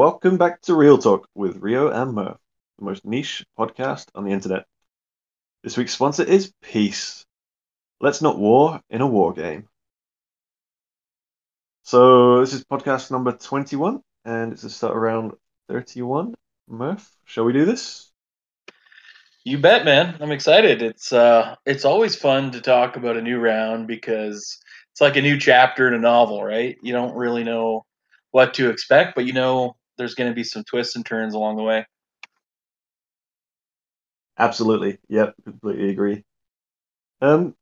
Welcome 0.00 0.38
back 0.38 0.62
to 0.62 0.74
Real 0.74 0.96
Talk 0.96 1.28
with 1.34 1.58
Rio 1.58 1.90
and 1.90 2.14
Murph, 2.14 2.38
the 2.78 2.86
most 2.86 3.04
niche 3.04 3.44
podcast 3.58 4.06
on 4.14 4.24
the 4.24 4.30
internet. 4.30 4.64
This 5.62 5.76
week's 5.76 5.92
sponsor 5.92 6.22
is 6.24 6.54
Peace. 6.62 7.26
Let's 8.00 8.22
not 8.22 8.38
war 8.38 8.80
in 8.88 9.02
a 9.02 9.06
war 9.06 9.34
game. 9.34 9.68
So 11.82 12.40
this 12.40 12.54
is 12.54 12.64
podcast 12.64 13.10
number 13.10 13.32
21, 13.32 14.00
and 14.24 14.54
it's 14.54 14.64
a 14.64 14.70
start 14.70 14.96
around 14.96 15.32
31. 15.68 16.34
Murph, 16.66 17.06
shall 17.26 17.44
we 17.44 17.52
do 17.52 17.66
this? 17.66 18.10
You 19.44 19.58
bet, 19.58 19.84
man. 19.84 20.16
I'm 20.18 20.32
excited. 20.32 20.80
It's 20.80 21.12
uh 21.12 21.56
it's 21.66 21.84
always 21.84 22.16
fun 22.16 22.52
to 22.52 22.62
talk 22.62 22.96
about 22.96 23.18
a 23.18 23.22
new 23.22 23.38
round 23.38 23.86
because 23.86 24.58
it's 24.92 25.02
like 25.02 25.16
a 25.16 25.22
new 25.22 25.38
chapter 25.38 25.86
in 25.86 25.92
a 25.92 25.98
novel, 25.98 26.42
right? 26.42 26.78
You 26.82 26.94
don't 26.94 27.14
really 27.14 27.44
know 27.44 27.84
what 28.30 28.54
to 28.54 28.70
expect, 28.70 29.14
but 29.14 29.26
you 29.26 29.34
know 29.34 29.76
there's 30.00 30.14
going 30.14 30.30
to 30.30 30.34
be 30.34 30.44
some 30.44 30.64
twists 30.64 30.96
and 30.96 31.04
turns 31.04 31.34
along 31.34 31.56
the 31.56 31.62
way. 31.62 31.86
Absolutely. 34.38 34.98
Yep, 35.08 35.34
completely 35.44 35.90
agree. 35.90 36.24
Um, 37.20 37.54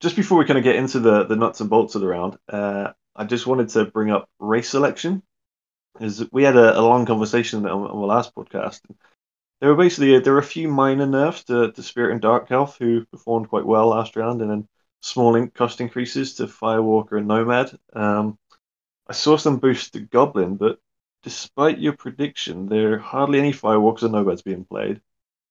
just 0.00 0.14
before 0.14 0.38
we 0.38 0.44
kind 0.44 0.58
of 0.58 0.62
get 0.62 0.76
into 0.76 1.00
the, 1.00 1.24
the 1.24 1.34
nuts 1.34 1.60
and 1.60 1.68
bolts 1.68 1.96
of 1.96 2.00
the 2.00 2.06
round, 2.06 2.38
uh, 2.48 2.92
I 3.16 3.24
just 3.24 3.48
wanted 3.48 3.70
to 3.70 3.86
bring 3.86 4.12
up 4.12 4.30
race 4.38 4.68
selection. 4.68 5.24
Is 6.00 6.24
we 6.30 6.44
had 6.44 6.56
a, 6.56 6.78
a 6.78 6.80
long 6.80 7.04
conversation 7.04 7.66
on, 7.66 7.90
on, 7.90 8.00
the 8.00 8.06
last 8.06 8.32
podcast. 8.32 8.80
There 9.60 9.70
were 9.70 9.76
basically 9.76 10.20
there 10.20 10.34
were 10.34 10.38
a 10.38 10.44
few 10.44 10.68
minor 10.68 11.04
nerfs 11.04 11.42
to, 11.44 11.72
to 11.72 11.82
Spirit 11.82 12.12
and 12.12 12.20
Dark 12.20 12.52
Elf 12.52 12.78
who 12.78 13.04
performed 13.06 13.48
quite 13.48 13.66
well 13.66 13.88
last 13.88 14.14
round, 14.14 14.40
and 14.40 14.50
then 14.50 14.68
small 15.00 15.44
cost 15.48 15.80
increases 15.80 16.36
to 16.36 16.46
Firewalker 16.46 17.18
and 17.18 17.26
Nomad. 17.26 17.76
Um, 17.92 18.38
I 19.08 19.12
saw 19.12 19.36
some 19.36 19.58
boosts 19.58 19.90
to 19.90 20.00
Goblin, 20.00 20.54
but 20.54 20.78
despite 21.22 21.78
your 21.78 21.94
prediction, 21.94 22.66
there 22.68 22.94
are 22.94 22.98
hardly 22.98 23.38
any 23.38 23.52
Firewalkers 23.52 24.02
or 24.02 24.08
Nomads 24.08 24.42
being 24.42 24.64
played. 24.64 25.00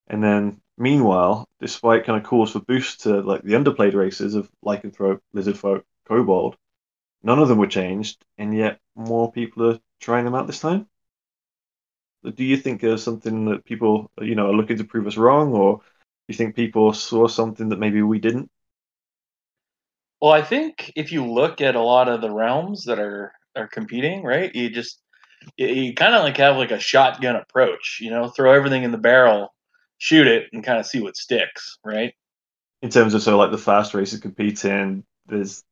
And 0.08 0.23
then, 0.23 0.61
meanwhile, 0.78 1.48
despite 1.59 2.06
kind 2.06 2.20
of 2.22 2.28
calls 2.28 2.53
for 2.53 2.59
boosts 2.61 3.03
to 3.03 3.22
like 3.22 3.44
the 3.44 3.53
underplayed 3.53 3.94
races 3.95 4.36
of 4.36 4.52
Lycanthrope, 4.66 5.22
Lizardfolk, 5.36 5.84
Kobold, 6.08 6.58
none 7.23 7.39
of 7.39 7.48
them 7.50 7.58
were 7.59 7.67
changed, 7.67 8.26
and 8.38 8.56
yet 8.56 8.80
more 8.95 9.31
people 9.31 9.72
are 9.72 9.80
trying 10.00 10.26
them 10.26 10.36
out 10.36 10.48
this 10.48 10.59
time. 10.61 10.88
Do 12.23 12.44
you 12.44 12.58
think 12.58 12.81
there's 12.81 13.04
something 13.04 13.45
that 13.45 13.66
people, 13.66 14.11
you 14.22 14.36
know, 14.36 14.50
are 14.50 14.54
looking 14.54 14.78
to 14.78 14.83
prove 14.83 15.08
us 15.08 15.17
wrong, 15.17 15.54
or 15.54 15.78
do 15.80 15.83
you 16.28 16.36
think 16.36 16.56
people 16.56 16.94
saw 16.94 17.28
something 17.28 17.70
that 17.70 17.80
maybe 17.80 18.02
we 18.02 18.20
didn't? 18.20 18.50
Well, 20.22 20.31
I 20.31 20.42
think 20.42 20.92
if 20.95 21.11
you 21.11 21.26
look 21.26 21.61
at 21.61 21.76
a 21.76 21.81
lot 21.81 22.09
of 22.09 22.22
the 22.22 22.31
realms 22.31 22.86
that 22.86 23.00
are 23.00 23.33
are 23.56 23.67
competing, 23.67 24.23
right? 24.23 24.54
You 24.54 24.70
just 24.70 25.02
you, 25.58 25.94
kind 25.94 26.16
of 26.16 26.23
like 26.23 26.38
have 26.38 26.58
like 26.58 26.72
a 26.72 26.80
shotgun 26.80 27.36
approach, 27.36 28.00
you 28.02 28.09
know, 28.09 28.30
throw 28.30 28.54
everything 28.54 28.84
in 28.84 28.92
the 28.92 28.98
barrel, 28.98 29.54
shoot 29.98 30.28
it, 30.28 30.48
and 30.54 30.64
kind 30.64 30.80
of 30.80 30.86
see 30.86 31.02
what 31.02 31.18
sticks, 31.18 31.78
right? 31.84 32.14
In 32.82 32.90
terms 32.90 33.14
of 33.14 33.22
so 33.22 33.38
like 33.38 33.52
the 33.52 33.58
fast 33.58 33.94
races 33.94 34.20
competing, 34.20 35.04
there's 35.28 35.64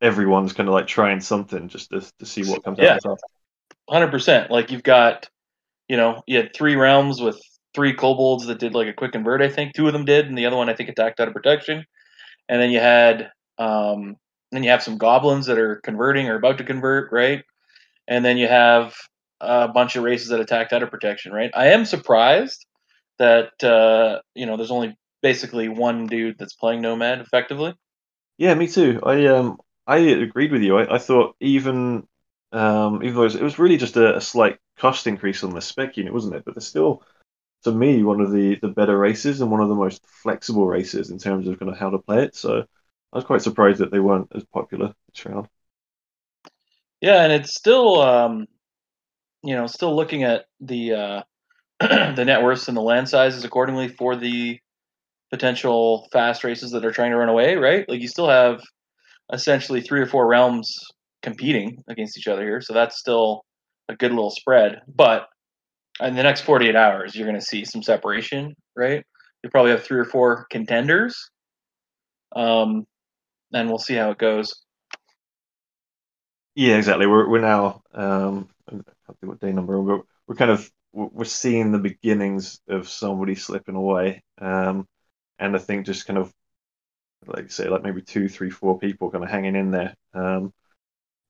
everyone's 0.00 0.52
kind 0.52 0.68
of 0.68 0.74
like 0.74 0.86
trying 0.86 1.20
something 1.20 1.68
just 1.68 1.90
to, 1.90 2.00
to 2.18 2.26
see 2.26 2.44
what 2.44 2.62
comes 2.64 2.78
out. 2.78 2.84
yeah. 2.84 3.10
out. 3.10 3.18
Hundred 3.88 4.10
percent. 4.10 4.50
Like 4.50 4.70
you've 4.70 4.82
got, 4.82 5.28
you 5.88 5.96
know, 5.96 6.22
you 6.26 6.38
had 6.38 6.54
three 6.54 6.76
realms 6.76 7.20
with 7.20 7.40
three 7.74 7.92
kobolds 7.92 8.46
that 8.46 8.58
did 8.58 8.74
like 8.74 8.88
a 8.88 8.92
quick 8.92 9.12
convert. 9.12 9.42
I 9.42 9.48
think 9.48 9.74
two 9.74 9.86
of 9.86 9.92
them 9.92 10.04
did, 10.04 10.26
and 10.26 10.38
the 10.38 10.46
other 10.46 10.56
one 10.56 10.68
I 10.68 10.74
think 10.74 10.88
attacked 10.88 11.20
out 11.20 11.28
of 11.28 11.34
protection. 11.34 11.84
And 12.48 12.60
then 12.60 12.70
you 12.70 12.78
had, 12.78 13.30
um, 13.58 14.16
then 14.52 14.62
you 14.62 14.70
have 14.70 14.82
some 14.82 14.98
goblins 14.98 15.46
that 15.46 15.58
are 15.58 15.76
converting 15.76 16.28
or 16.28 16.36
about 16.36 16.58
to 16.58 16.64
convert, 16.64 17.10
right? 17.12 17.42
And 18.08 18.24
then 18.24 18.36
you 18.36 18.48
have 18.48 18.94
a 19.40 19.68
bunch 19.68 19.96
of 19.96 20.04
races 20.04 20.28
that 20.28 20.40
attacked 20.40 20.72
out 20.72 20.82
of 20.82 20.90
protection, 20.90 21.32
right? 21.32 21.50
I 21.54 21.68
am 21.68 21.84
surprised 21.84 22.66
that 23.18 23.62
uh, 23.62 24.20
you 24.34 24.46
know 24.46 24.56
there's 24.56 24.70
only 24.70 24.96
basically 25.22 25.68
one 25.68 26.06
dude 26.06 26.38
that's 26.38 26.54
playing 26.54 26.82
Nomad 26.82 27.20
effectively. 27.20 27.74
Yeah, 28.36 28.54
me 28.54 28.66
too. 28.68 29.00
I 29.02 29.26
um 29.26 29.58
I 29.86 29.98
agreed 29.98 30.52
with 30.52 30.62
you. 30.62 30.78
I, 30.78 30.96
I 30.96 30.98
thought 30.98 31.36
even 31.40 32.06
um 32.52 33.02
even 33.02 33.14
though 33.14 33.22
it 33.22 33.24
was, 33.24 33.34
it 33.36 33.42
was 33.42 33.58
really 33.58 33.76
just 33.76 33.96
a, 33.96 34.16
a, 34.16 34.20
slight 34.20 34.58
cost 34.78 35.06
increase 35.06 35.42
on 35.44 35.54
the 35.54 35.60
spec 35.60 35.96
unit, 35.96 36.12
wasn't 36.12 36.34
it? 36.34 36.44
But 36.44 36.54
there's 36.54 36.66
still 36.66 37.02
to 37.64 37.72
me 37.72 38.02
one 38.02 38.20
of 38.20 38.32
the 38.32 38.56
the 38.56 38.68
better 38.68 38.98
races 38.98 39.40
and 39.40 39.50
one 39.50 39.60
of 39.60 39.68
the 39.68 39.74
most 39.74 40.04
flexible 40.06 40.66
races 40.66 41.10
in 41.10 41.18
terms 41.18 41.48
of 41.48 41.58
kind 41.58 41.70
of 41.70 41.78
how 41.78 41.90
to 41.90 41.98
play 41.98 42.24
it. 42.24 42.36
So 42.36 42.64
I 43.12 43.16
was 43.16 43.24
quite 43.24 43.42
surprised 43.42 43.80
that 43.80 43.90
they 43.90 44.00
weren't 44.00 44.32
as 44.34 44.44
popular 44.44 44.94
this 45.08 45.24
round. 45.26 45.48
Yeah, 47.04 47.22
and 47.22 47.34
it's 47.34 47.54
still, 47.54 48.00
um, 48.00 48.46
you 49.42 49.54
know, 49.54 49.66
still 49.66 49.94
looking 49.94 50.22
at 50.22 50.46
the 50.60 50.92
uh, 50.94 51.22
the 51.80 52.24
net 52.24 52.42
worths 52.42 52.66
and 52.68 52.74
the 52.74 52.80
land 52.80 53.10
sizes 53.10 53.44
accordingly 53.44 53.88
for 53.88 54.16
the 54.16 54.58
potential 55.30 56.08
fast 56.12 56.44
races 56.44 56.70
that 56.70 56.82
are 56.82 56.92
trying 56.92 57.10
to 57.10 57.18
run 57.18 57.28
away. 57.28 57.56
Right, 57.56 57.86
like 57.90 58.00
you 58.00 58.08
still 58.08 58.30
have 58.30 58.62
essentially 59.30 59.82
three 59.82 60.00
or 60.00 60.06
four 60.06 60.26
realms 60.26 60.74
competing 61.22 61.84
against 61.90 62.16
each 62.16 62.26
other 62.26 62.40
here, 62.42 62.62
so 62.62 62.72
that's 62.72 62.98
still 62.98 63.42
a 63.90 63.96
good 63.96 64.12
little 64.12 64.30
spread. 64.30 64.80
But 64.88 65.26
in 66.00 66.14
the 66.16 66.22
next 66.22 66.40
48 66.40 66.74
hours, 66.74 67.14
you're 67.14 67.28
going 67.28 67.38
to 67.38 67.46
see 67.46 67.66
some 67.66 67.82
separation, 67.82 68.54
right? 68.74 69.04
You 69.42 69.50
probably 69.50 69.72
have 69.72 69.84
three 69.84 70.00
or 70.00 70.06
four 70.06 70.46
contenders, 70.50 71.14
um, 72.34 72.86
and 73.52 73.68
we'll 73.68 73.76
see 73.76 73.94
how 73.94 74.10
it 74.10 74.16
goes. 74.16 74.63
Yeah, 76.54 76.76
exactly. 76.76 77.06
We're 77.06 77.28
we're 77.28 77.40
now 77.40 77.82
um, 77.92 78.48
I 78.68 78.72
can't 78.72 78.86
think 79.20 79.24
what 79.30 79.40
day 79.40 79.52
number, 79.52 79.80
but 79.82 80.02
we're 80.26 80.36
kind 80.36 80.50
of 80.50 80.70
we're 80.92 81.24
seeing 81.24 81.72
the 81.72 81.78
beginnings 81.78 82.60
of 82.68 82.88
somebody 82.88 83.34
slipping 83.34 83.74
away, 83.74 84.22
um, 84.38 84.86
and 85.38 85.56
I 85.56 85.58
think 85.58 85.86
just 85.86 86.06
kind 86.06 86.18
of 86.18 86.32
like 87.26 87.50
say 87.50 87.68
like 87.68 87.82
maybe 87.82 88.02
two, 88.02 88.28
three, 88.28 88.50
four 88.50 88.78
people 88.78 89.10
kind 89.10 89.24
of 89.24 89.30
hanging 89.30 89.56
in 89.56 89.70
there, 89.72 89.94
um, 90.14 90.52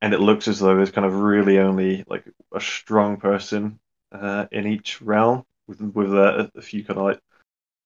and 0.03 0.15
it 0.15 0.21
looks 0.21 0.49
as 0.49 0.61
though 0.61 0.77
there's 0.77 0.93
kind 0.93 1.07
of 1.07 1.15
really 1.15 1.59
only 1.59 2.05
like 2.09 2.25
a 2.55 2.61
strong 2.61 3.19
person 3.19 3.81
uh, 4.13 4.47
in 4.53 4.67
each 4.67 5.03
realm 5.03 5.45
with 5.69 5.81
with 5.83 6.15
a, 6.15 6.51
a 6.57 6.63
few 6.63 6.85
kind 6.85 6.99
of 7.01 7.07
like 7.07 7.21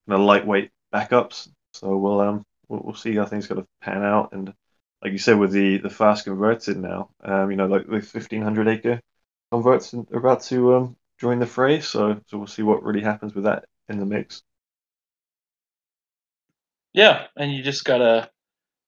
kind 0.09 0.21
of 0.21 0.27
lightweight 0.27 0.71
backups. 0.95 1.49
So 1.75 1.97
we'll 1.97 2.21
um 2.21 2.45
we'll, 2.69 2.81
we'll 2.85 2.95
see 2.95 3.15
how 3.17 3.27
things 3.27 3.47
kind 3.47 3.61
of 3.61 3.67
pan 3.81 4.03
out 4.03 4.33
and 4.33 4.53
like 5.03 5.13
you 5.13 5.19
said 5.19 5.39
with 5.39 5.53
the 5.53 5.79
the 5.79 5.91
fast 5.91 6.25
converted 6.25 6.77
now, 6.79 7.11
um, 7.23 7.51
you 7.51 7.57
know, 7.57 7.67
like 7.67 7.87
the 7.87 8.01
fifteen 8.01 8.43
hundred 8.43 8.69
acre 8.69 9.01
converts 9.53 9.95
are 9.95 10.05
about 10.13 10.43
to 10.43 10.75
um, 10.75 10.97
join 11.19 11.39
the 11.39 11.47
fray. 11.47 11.81
So 11.81 12.21
so 12.27 12.39
we'll 12.39 12.47
see 12.47 12.63
what 12.63 12.83
really 12.83 13.03
happens 13.03 13.35
with 13.35 13.45
that 13.45 13.67
in 13.89 13.99
the 13.99 14.07
mix. 14.07 14.43
Yeah, 16.93 17.27
and 17.37 17.53
you 17.53 17.63
just 17.63 17.85
gotta, 17.85 18.31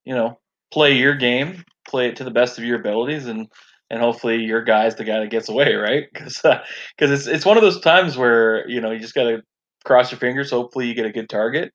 you 0.05 0.15
know, 0.15 0.39
play 0.73 0.95
your 0.95 1.15
game, 1.15 1.65
play 1.87 2.09
it 2.09 2.17
to 2.17 2.25
the 2.25 2.31
best 2.31 2.59
of 2.59 2.65
your 2.65 2.81
abilities, 2.81 3.27
and 3.27 3.49
and 3.91 4.01
hopefully 4.01 4.37
your 4.45 4.63
guy's 4.63 4.97
the 4.97 5.05
guy 5.05 5.21
that 5.21 5.31
gets 5.31 5.49
away, 5.49 5.75
right? 5.75 6.07
Because 6.13 6.41
because 6.43 7.11
uh, 7.11 7.15
it's 7.15 7.27
it's 7.27 7.47
one 7.47 7.57
of 7.57 7.63
those 7.63 7.81
times 7.81 8.17
where 8.17 8.69
you 8.69 8.81
know 8.81 8.91
you 8.91 8.99
just 8.99 9.15
gotta 9.15 9.43
cross 9.85 10.11
your 10.11 10.19
fingers. 10.19 10.51
Hopefully 10.51 10.87
you 10.87 10.95
get 10.95 11.07
a 11.07 11.13
good 11.13 11.29
target, 11.29 11.73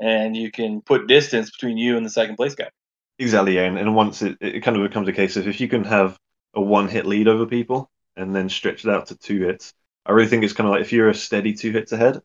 and 0.00 0.36
you 0.36 0.50
can 0.50 0.80
put 0.80 1.08
distance 1.08 1.50
between 1.50 1.78
you 1.78 1.96
and 1.96 2.06
the 2.06 2.10
second 2.10 2.36
place 2.36 2.54
guy. 2.54 2.70
Exactly, 3.18 3.54
yeah. 3.56 3.62
And, 3.64 3.78
and 3.78 3.94
once 3.94 4.22
it, 4.22 4.36
it 4.40 4.60
kind 4.62 4.76
of 4.76 4.88
becomes 4.88 5.08
a 5.08 5.12
case 5.12 5.36
of 5.36 5.46
if 5.46 5.60
you 5.60 5.68
can 5.68 5.84
have 5.84 6.18
a 6.54 6.60
one 6.60 6.88
hit 6.88 7.06
lead 7.06 7.28
over 7.28 7.46
people 7.46 7.90
and 8.16 8.34
then 8.34 8.48
stretch 8.48 8.84
it 8.84 8.90
out 8.90 9.06
to 9.06 9.16
two 9.16 9.40
hits, 9.42 9.72
I 10.06 10.12
really 10.12 10.28
think 10.28 10.44
it's 10.44 10.52
kind 10.52 10.66
of 10.68 10.72
like 10.72 10.82
if 10.82 10.92
you're 10.92 11.08
a 11.08 11.14
steady 11.14 11.54
two 11.54 11.70
hits 11.72 11.92
ahead, 11.92 12.20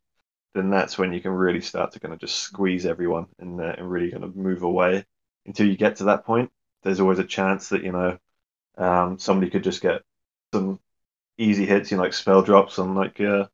then 0.55 0.69
that's 0.69 0.97
when 0.97 1.13
you 1.13 1.21
can 1.21 1.31
really 1.31 1.61
start 1.61 1.93
to 1.93 1.99
kind 2.01 2.13
of 2.13 2.19
just 2.19 2.37
squeeze 2.37 2.85
everyone 2.85 3.27
and, 3.39 3.61
uh, 3.61 3.75
and 3.77 3.91
really 3.91 4.11
kind 4.11 4.23
of 4.23 4.35
move 4.35 4.63
away. 4.63 5.05
Until 5.45 5.67
you 5.67 5.77
get 5.77 5.97
to 5.97 6.05
that 6.05 6.25
point, 6.25 6.51
there's 6.83 6.99
always 7.01 7.19
a 7.19 7.25
chance 7.25 7.69
that, 7.69 7.83
you 7.83 7.91
know, 7.93 8.17
um, 8.77 9.19
somebody 9.19 9.51
could 9.51 9.63
just 9.63 9.81
get 9.81 10.03
some 10.53 10.79
easy 11.37 11.65
hits, 11.65 11.91
you 11.91 11.97
know, 11.97 12.03
like 12.03 12.13
spell 12.13 12.41
drops 12.43 12.79
on 12.79 12.95
like 12.95 13.21
uh, 13.21 13.47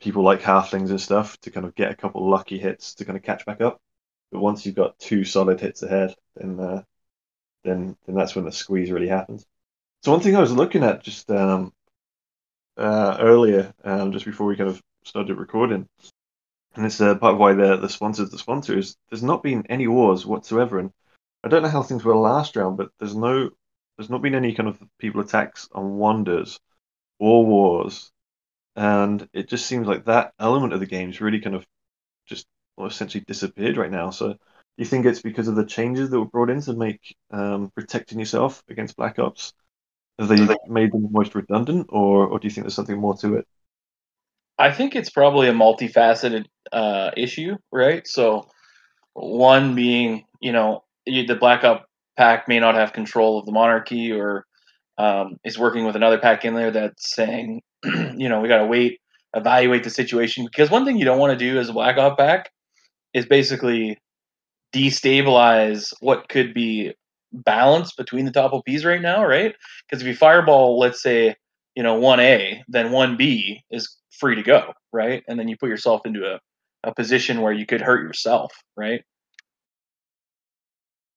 people 0.00 0.22
like 0.24 0.42
halflings 0.42 0.90
and 0.90 1.00
stuff 1.00 1.38
to 1.42 1.50
kind 1.52 1.66
of 1.66 1.74
get 1.74 1.92
a 1.92 1.96
couple 1.96 2.28
lucky 2.30 2.58
hits 2.58 2.94
to 2.96 3.04
kind 3.06 3.18
of 3.18 3.24
catch 3.24 3.46
back 3.46 3.60
up. 3.60 3.80
But 4.32 4.40
once 4.40 4.64
you've 4.64 4.74
got 4.76 4.98
two 4.98 5.24
solid 5.24 5.60
hits 5.60 5.82
ahead, 5.82 6.14
then 6.36 6.58
uh, 6.60 6.82
then 7.64 7.96
then 8.06 8.14
that's 8.14 8.34
when 8.34 8.44
the 8.44 8.52
squeeze 8.52 8.90
really 8.90 9.08
happens. 9.08 9.44
So 10.02 10.12
one 10.12 10.20
thing 10.20 10.36
I 10.36 10.40
was 10.40 10.52
looking 10.52 10.84
at 10.84 11.02
just 11.02 11.30
um, 11.30 11.72
uh, 12.76 13.16
earlier, 13.20 13.74
um, 13.84 14.12
just 14.12 14.24
before 14.24 14.46
we 14.46 14.56
kind 14.56 14.70
of 14.70 14.80
started 15.04 15.36
recording, 15.36 15.86
and 16.74 16.86
it's 16.86 17.00
uh, 17.00 17.16
part 17.16 17.34
of 17.34 17.40
why 17.40 17.54
the 17.54 17.76
the 17.76 17.88
sponsors 17.88 18.30
the 18.30 18.38
sponsors. 18.38 18.96
There's 19.10 19.22
not 19.22 19.42
been 19.42 19.66
any 19.68 19.86
wars 19.88 20.24
whatsoever, 20.24 20.78
and 20.78 20.90
I 21.44 21.48
don't 21.48 21.62
know 21.62 21.68
how 21.68 21.82
things 21.82 22.04
were 22.04 22.16
last 22.16 22.56
round, 22.56 22.76
but 22.76 22.90
there's 22.98 23.16
no 23.16 23.50
there's 23.96 24.10
not 24.10 24.22
been 24.22 24.34
any 24.34 24.54
kind 24.54 24.68
of 24.68 24.78
people 24.98 25.20
attacks 25.20 25.68
on 25.72 25.98
wonders 25.98 26.58
or 27.18 27.44
wars, 27.44 28.10
and 28.76 29.28
it 29.32 29.48
just 29.48 29.66
seems 29.66 29.86
like 29.86 30.06
that 30.06 30.32
element 30.38 30.72
of 30.72 30.80
the 30.80 30.86
game 30.86 31.10
is 31.10 31.20
really 31.20 31.40
kind 31.40 31.56
of 31.56 31.66
just 32.26 32.46
well, 32.80 32.88
essentially 32.88 33.24
disappeared 33.26 33.76
right 33.76 33.90
now. 33.90 34.10
So, 34.10 34.28
do 34.32 34.38
you 34.78 34.86
think 34.86 35.06
it's 35.06 35.22
because 35.22 35.48
of 35.48 35.56
the 35.56 35.66
changes 35.66 36.10
that 36.10 36.18
were 36.18 36.26
brought 36.26 36.50
in 36.50 36.60
to 36.62 36.74
make 36.74 37.16
um, 37.30 37.70
protecting 37.76 38.18
yourself 38.18 38.62
against 38.68 38.96
black 38.96 39.18
ops 39.18 39.52
Have 40.18 40.28
they 40.28 40.48
made 40.68 40.92
them 40.92 41.06
almost 41.06 41.34
redundant, 41.34 41.88
or 41.90 42.26
or 42.26 42.38
do 42.38 42.46
you 42.46 42.50
think 42.50 42.64
there's 42.64 42.74
something 42.74 42.98
more 42.98 43.16
to 43.18 43.36
it? 43.36 43.46
I 44.58 44.72
think 44.72 44.96
it's 44.96 45.10
probably 45.10 45.48
a 45.48 45.52
multifaceted 45.54 46.46
uh, 46.72 47.12
issue, 47.16 47.56
right? 47.72 48.06
So, 48.06 48.48
one 49.14 49.74
being, 49.74 50.26
you 50.40 50.52
know, 50.52 50.84
you, 51.06 51.26
the 51.26 51.36
Black 51.36 51.64
Op 51.64 51.86
pack 52.16 52.48
may 52.48 52.60
not 52.60 52.74
have 52.74 52.92
control 52.92 53.38
of 53.38 53.46
the 53.46 53.52
monarchy, 53.52 54.12
or 54.12 54.46
um, 54.98 55.38
is 55.44 55.58
working 55.58 55.84
with 55.86 55.96
another 55.96 56.18
pack 56.18 56.44
in 56.44 56.54
there 56.54 56.70
that's 56.70 57.14
saying, 57.14 57.62
you 57.84 58.28
know, 58.28 58.40
we 58.40 58.48
got 58.48 58.58
to 58.58 58.66
wait, 58.66 59.00
evaluate 59.34 59.84
the 59.84 59.90
situation. 59.90 60.44
Because 60.44 60.70
one 60.70 60.84
thing 60.84 60.98
you 60.98 61.06
don't 61.06 61.18
want 61.18 61.38
to 61.38 61.44
do 61.44 61.58
as 61.58 61.68
a 61.68 61.74
Black 61.74 61.98
Op 61.98 62.18
pack 62.18 62.50
is 63.14 63.26
basically 63.26 63.98
destabilize 64.74 65.92
what 66.00 66.28
could 66.28 66.54
be 66.54 66.94
balance 67.32 67.92
between 67.92 68.24
the 68.24 68.32
top 68.32 68.52
OPs 68.52 68.84
right 68.84 69.00
now, 69.00 69.24
right? 69.24 69.54
Because 69.88 70.02
if 70.02 70.08
you 70.08 70.14
fireball, 70.14 70.78
let's 70.78 71.02
say, 71.02 71.36
you 71.74 71.82
know, 71.82 72.00
1A, 72.00 72.62
then 72.68 72.90
1B 72.90 73.60
is 73.70 73.96
free 74.18 74.34
to 74.34 74.42
go, 74.42 74.72
right? 74.92 75.22
And 75.28 75.38
then 75.38 75.48
you 75.48 75.56
put 75.56 75.68
yourself 75.68 76.02
into 76.04 76.24
a, 76.24 76.40
a 76.84 76.94
position 76.94 77.40
where 77.40 77.52
you 77.52 77.66
could 77.66 77.80
hurt 77.80 78.02
yourself, 78.02 78.52
right? 78.76 79.02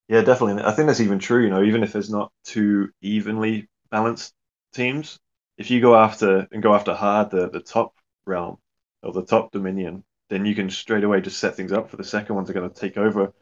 Yeah, 0.08 0.22
definitely. 0.22 0.64
I 0.64 0.72
think 0.72 0.88
that's 0.88 1.00
even 1.00 1.20
true, 1.20 1.44
you 1.44 1.50
know, 1.50 1.64
even 1.64 1.84
if 1.84 1.94
there's 1.94 2.10
not 2.10 2.32
two 2.44 2.90
evenly 3.02 3.68
balanced 3.90 4.34
teams, 4.74 5.20
if 5.58 5.72
you 5.72 5.82
go 5.82 5.96
after 5.96 6.48
and 6.52 6.62
go 6.62 6.76
after 6.76 6.94
hard 6.94 7.32
the, 7.32 7.50
the 7.50 7.62
top 7.62 7.94
realm 8.26 8.58
or 9.02 9.14
the 9.14 9.24
top 9.24 9.52
dominion, 9.52 10.04
then 10.30 10.46
you 10.46 10.56
can 10.56 10.70
straight 10.70 11.04
away 11.04 11.22
just 11.22 11.40
set 11.40 11.56
things 11.56 11.72
up 11.72 11.90
for 11.90 11.98
the 11.98 12.04
second 12.04 12.36
ones 12.36 12.50
are 12.50 12.54
going 12.54 12.70
to 12.70 12.80
take 12.80 12.98
over. 12.98 13.34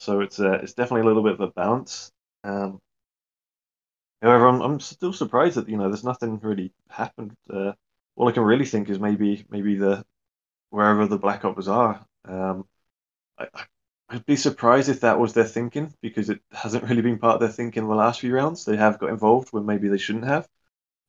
So 0.00 0.20
it's 0.20 0.40
uh, 0.40 0.60
it's 0.62 0.74
definitely 0.74 1.02
a 1.02 1.06
little 1.06 1.22
bit 1.24 1.34
of 1.34 1.40
a 1.40 1.52
balance. 1.52 2.12
Um, 2.44 2.80
however, 4.22 4.46
I'm, 4.48 4.60
I'm 4.60 4.80
still 4.80 5.12
surprised 5.12 5.56
that 5.56 5.68
you 5.68 5.76
know 5.76 5.88
there's 5.88 6.04
nothing 6.04 6.38
really 6.40 6.72
happened. 6.88 7.34
Uh, 7.52 7.72
all 8.16 8.28
I 8.28 8.32
can 8.32 8.42
really 8.42 8.64
think 8.66 8.88
is 8.88 8.98
maybe 8.98 9.44
maybe 9.50 9.76
the 9.76 10.04
wherever 10.70 11.06
the 11.06 11.18
Black 11.18 11.44
Ops 11.44 11.68
are. 11.68 12.04
Um, 12.26 12.66
I, 13.38 13.48
I'd 14.10 14.26
be 14.26 14.36
surprised 14.36 14.88
if 14.88 15.00
that 15.02 15.20
was 15.20 15.34
their 15.34 15.44
thinking 15.44 15.94
because 16.02 16.30
it 16.30 16.40
hasn't 16.52 16.84
really 16.84 17.02
been 17.02 17.18
part 17.18 17.36
of 17.36 17.40
their 17.40 17.50
thinking 17.50 17.84
in 17.84 17.88
the 17.88 17.96
last 17.96 18.20
few 18.20 18.34
rounds. 18.34 18.64
They 18.64 18.76
have 18.76 18.98
got 18.98 19.10
involved 19.10 19.50
when 19.52 19.66
maybe 19.66 19.88
they 19.88 19.98
shouldn't 19.98 20.26
have. 20.26 20.48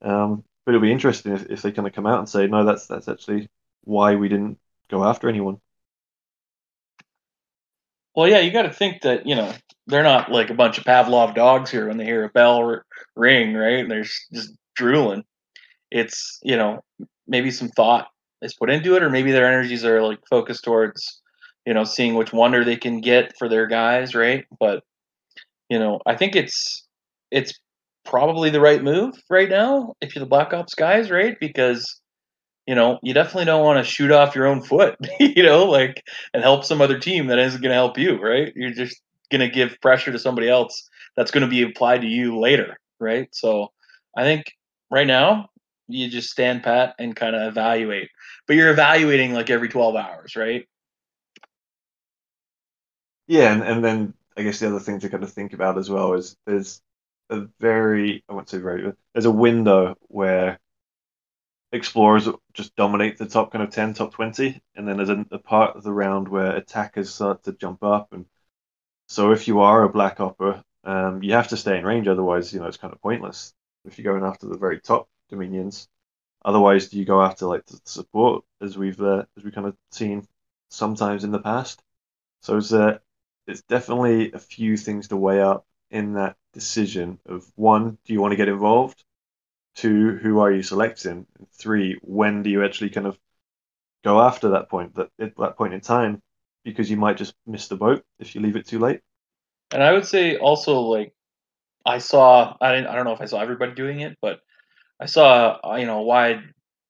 Um, 0.01 0.43
but 0.65 0.73
it'll 0.75 0.81
be 0.81 0.91
interesting 0.91 1.33
if, 1.33 1.47
if 1.49 1.61
they 1.61 1.71
kind 1.71 1.87
of 1.87 1.93
come 1.93 2.07
out 2.07 2.19
and 2.19 2.29
say, 2.29 2.47
no, 2.47 2.65
that's 2.65 2.87
that's 2.87 3.07
actually 3.09 3.49
why 3.83 4.15
we 4.15 4.29
didn't 4.29 4.59
go 4.89 5.03
after 5.03 5.29
anyone. 5.29 5.59
Well, 8.15 8.27
yeah, 8.27 8.39
you 8.39 8.51
got 8.51 8.63
to 8.63 8.73
think 8.73 9.03
that 9.03 9.25
you 9.25 9.35
know 9.35 9.53
they're 9.87 10.03
not 10.03 10.31
like 10.31 10.49
a 10.49 10.55
bunch 10.55 10.77
of 10.77 10.83
Pavlov 10.83 11.35
dogs 11.35 11.71
here 11.71 11.87
when 11.87 11.97
they 11.97 12.05
hear 12.05 12.25
a 12.25 12.29
bell 12.29 12.57
r- 12.57 12.85
ring, 13.15 13.53
right? 13.53 13.87
They're 13.87 14.03
just 14.03 14.53
drooling. 14.75 15.23
It's 15.91 16.39
you 16.43 16.57
know 16.57 16.83
maybe 17.27 17.51
some 17.51 17.69
thought 17.69 18.07
is 18.41 18.55
put 18.55 18.69
into 18.69 18.95
it, 18.95 19.03
or 19.03 19.09
maybe 19.09 19.31
their 19.31 19.47
energies 19.47 19.85
are 19.85 20.01
like 20.03 20.19
focused 20.29 20.63
towards 20.63 21.21
you 21.65 21.73
know 21.73 21.83
seeing 21.83 22.15
which 22.15 22.33
wonder 22.33 22.63
they 22.63 22.77
can 22.77 23.01
get 23.01 23.37
for 23.37 23.47
their 23.47 23.67
guys, 23.67 24.15
right? 24.15 24.45
But 24.59 24.83
you 25.69 25.79
know, 25.79 25.99
I 26.05 26.15
think 26.15 26.35
it's 26.35 26.85
it's 27.31 27.53
probably 28.05 28.49
the 28.49 28.59
right 28.59 28.83
move 28.83 29.13
right 29.29 29.49
now 29.49 29.93
if 30.01 30.15
you're 30.15 30.25
the 30.25 30.29
Black 30.29 30.53
Ops 30.53 30.73
guys, 30.73 31.11
right? 31.11 31.37
Because 31.39 32.01
you 32.69 32.75
know, 32.75 32.99
you 33.01 33.15
definitely 33.15 33.45
don't 33.45 33.65
want 33.65 33.83
to 33.83 33.91
shoot 33.91 34.11
off 34.11 34.35
your 34.35 34.45
own 34.45 34.61
foot, 34.61 34.95
you 35.19 35.41
know, 35.41 35.65
like 35.65 36.05
and 36.35 36.43
help 36.43 36.63
some 36.63 36.81
other 36.81 36.99
team 36.99 37.25
that 37.25 37.39
isn't 37.39 37.63
going 37.63 37.71
to 37.71 37.75
help 37.75 37.97
you, 37.97 38.21
right? 38.21 38.53
You're 38.55 38.69
just 38.69 39.01
going 39.31 39.41
to 39.41 39.49
give 39.49 39.81
pressure 39.81 40.11
to 40.11 40.19
somebody 40.19 40.47
else 40.47 40.87
that's 41.17 41.31
going 41.31 41.41
to 41.41 41.49
be 41.49 41.63
applied 41.63 42.01
to 42.01 42.07
you 42.07 42.37
later, 42.37 42.79
right? 42.99 43.27
So 43.31 43.71
I 44.15 44.21
think 44.21 44.53
right 44.91 45.07
now 45.07 45.49
you 45.87 46.11
just 46.11 46.29
stand 46.29 46.61
pat 46.61 46.93
and 46.99 47.15
kind 47.15 47.35
of 47.35 47.47
evaluate, 47.47 48.09
but 48.45 48.55
you're 48.55 48.69
evaluating 48.69 49.33
like 49.33 49.49
every 49.49 49.69
12 49.69 49.95
hours, 49.95 50.35
right? 50.35 50.67
Yeah, 53.25 53.51
and, 53.51 53.63
and 53.63 53.83
then 53.83 54.13
I 54.37 54.43
guess 54.43 54.59
the 54.59 54.67
other 54.67 54.79
thing 54.79 54.99
to 54.99 55.09
kind 55.09 55.23
of 55.23 55.33
think 55.33 55.53
about 55.53 55.79
as 55.79 55.89
well 55.89 56.13
is 56.13 56.37
there's 56.45 56.83
a 57.31 57.47
very, 57.59 58.23
I 58.29 58.33
won't 58.33 58.47
say 58.47 58.59
very, 58.59 58.93
there's 59.15 59.25
a 59.25 59.31
window 59.31 59.95
where 60.01 60.59
explorers 61.71 62.27
just 62.53 62.75
dominate 62.75 63.17
the 63.17 63.27
top 63.27 63.51
kind 63.51 63.63
of 63.63 63.71
10, 63.71 63.93
top 63.93 64.13
20. 64.13 64.61
And 64.75 64.87
then 64.87 64.97
there's 64.97 65.09
a, 65.09 65.25
a, 65.31 65.37
part 65.37 65.75
of 65.75 65.83
the 65.83 65.91
round 65.91 66.27
where 66.27 66.55
attackers 66.55 67.13
start 67.13 67.43
to 67.43 67.53
jump 67.53 67.83
up. 67.83 68.11
And 68.11 68.25
so 69.07 69.31
if 69.31 69.47
you 69.47 69.59
are 69.61 69.83
a 69.83 69.89
black 69.89 70.19
opera, 70.19 70.63
um, 70.83 71.21
you 71.23 71.33
have 71.33 71.49
to 71.49 71.57
stay 71.57 71.77
in 71.77 71.85
range. 71.85 72.07
Otherwise, 72.07 72.53
you 72.53 72.59
know, 72.59 72.67
it's 72.67 72.77
kind 72.77 72.93
of 72.93 73.01
pointless 73.01 73.53
if 73.85 73.97
you're 73.97 74.11
going 74.11 74.29
after 74.29 74.47
the 74.47 74.57
very 74.57 74.79
top 74.79 75.09
dominions. 75.29 75.87
Otherwise, 76.43 76.89
do 76.89 76.97
you 76.97 77.05
go 77.05 77.21
after 77.21 77.45
like 77.45 77.65
the 77.65 77.79
support 77.85 78.43
as 78.61 78.77
we've 78.77 78.99
uh, 79.01 79.25
as 79.37 79.43
we 79.43 79.51
kind 79.51 79.67
of 79.67 79.75
seen 79.91 80.25
sometimes 80.69 81.23
in 81.23 81.31
the 81.31 81.39
past? 81.39 81.81
So 82.41 82.57
it's 82.57 82.71
uh, 82.71 82.99
it's 83.45 83.61
definitely 83.63 84.31
a 84.31 84.39
few 84.39 84.77
things 84.77 85.09
to 85.09 85.17
weigh 85.17 85.41
up 85.41 85.65
in 85.91 86.13
that 86.13 86.37
decision 86.53 87.19
of 87.25 87.51
one, 87.55 87.97
do 88.05 88.13
you 88.13 88.21
want 88.21 88.31
to 88.31 88.37
get 88.37 88.47
involved? 88.47 89.03
Two, 89.79 90.17
who 90.17 90.39
are 90.39 90.51
you 90.51 90.61
selecting? 90.61 91.25
Three, 91.53 91.97
when 92.01 92.43
do 92.43 92.49
you 92.49 92.65
actually 92.65 92.89
kind 92.89 93.07
of 93.07 93.17
go 94.03 94.19
after 94.19 94.49
that 94.49 94.67
point, 94.67 94.93
that 94.95 95.07
at 95.21 95.37
that 95.37 95.55
point 95.55 95.73
in 95.73 95.79
time, 95.79 96.21
because 96.65 96.91
you 96.91 96.97
might 96.97 97.15
just 97.15 97.33
miss 97.47 97.69
the 97.69 97.77
boat 97.77 98.03
if 98.19 98.35
you 98.35 98.41
leave 98.41 98.57
it 98.57 98.67
too 98.67 98.77
late. 98.77 98.99
And 99.71 99.81
I 99.81 99.93
would 99.93 100.05
say 100.05 100.35
also 100.35 100.81
like 100.81 101.13
I 101.85 101.99
saw 101.99 102.57
I 102.59 102.75
didn't 102.75 102.87
I 102.87 102.95
don't 102.95 103.05
know 103.05 103.13
if 103.13 103.21
I 103.21 103.25
saw 103.25 103.39
everybody 103.39 103.73
doing 103.73 104.01
it, 104.01 104.17
but 104.21 104.41
I 104.99 105.05
saw 105.05 105.59
uh, 105.63 105.75
you 105.77 105.85
know 105.85 105.99
a 105.99 106.03
wide 106.03 106.41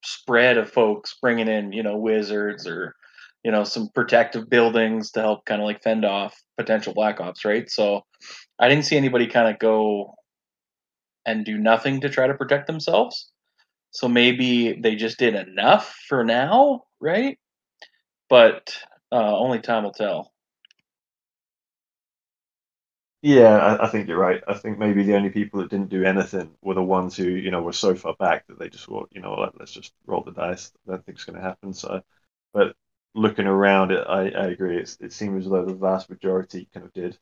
spread 0.03 0.57
of 0.57 0.71
folks 0.71 1.15
bringing 1.21 1.47
in 1.47 1.71
you 1.71 1.83
know 1.83 1.97
wizards 1.97 2.65
or 2.65 2.95
you 3.43 3.51
know 3.51 3.65
some 3.65 3.89
protective 3.93 4.49
buildings 4.49 5.11
to 5.11 5.21
help 5.21 5.45
kind 5.45 5.61
of 5.61 5.67
like 5.67 5.83
fend 5.83 6.05
off 6.05 6.35
potential 6.57 6.95
black 6.95 7.21
ops, 7.21 7.45
right? 7.45 7.69
So 7.69 8.01
I 8.57 8.67
didn't 8.67 8.85
see 8.85 8.97
anybody 8.97 9.27
kind 9.27 9.47
of 9.47 9.59
go 9.59 10.15
and 11.29 11.45
do 11.45 11.57
nothing 11.57 12.01
to 12.01 12.09
try 12.09 12.25
to 12.25 12.33
protect 12.33 12.65
themselves. 12.65 13.29
So 13.91 14.07
maybe 14.07 14.73
they 14.73 14.95
just 14.95 15.19
did 15.19 15.35
enough 15.35 15.95
for 16.07 16.23
now, 16.23 16.83
right? 16.99 17.37
But 18.29 18.75
uh, 19.11 19.37
only 19.37 19.59
time 19.59 19.83
will 19.83 19.91
tell. 19.91 20.31
Yeah, 23.21 23.57
I, 23.57 23.85
I, 23.85 23.87
think 23.89 24.07
you're 24.07 24.17
right. 24.17 24.41
I 24.47 24.53
think 24.53 24.79
maybe 24.79 25.03
the 25.03 25.15
only 25.15 25.29
people 25.29 25.59
that 25.59 25.69
didn't 25.69 25.89
do 25.89 26.03
anything 26.03 26.51
were 26.61 26.73
the 26.73 26.81
ones 26.81 27.17
who, 27.17 27.25
you 27.25 27.51
know, 27.51 27.61
were 27.61 27.73
so 27.73 27.93
far 27.93 28.15
back 28.17 28.47
that 28.47 28.57
they 28.57 28.69
just 28.69 28.85
thought, 28.85 29.09
you 29.11 29.21
know, 29.21 29.33
let, 29.33 29.59
us 29.61 29.71
just 29.71 29.93
roll 30.05 30.23
the 30.23 30.31
dice. 30.31 30.71
Think 30.87 31.03
it's 31.07 31.25
going 31.25 31.37
to 31.37 31.45
happen. 31.45 31.73
So, 31.73 32.01
but 32.53 32.75
looking 33.13 33.45
around 33.45 33.91
it, 33.91 34.05
I, 34.07 34.29
I 34.29 34.45
agree. 34.47 34.77
It's, 34.77 34.97
it 35.01 35.11
seems 35.11 35.45
as 35.45 35.51
though 35.51 35.65
the 35.65 35.73
vast 35.73 36.09
majority 36.09 36.69
kind 36.73 36.85
of 36.85 36.93
did 36.93 37.17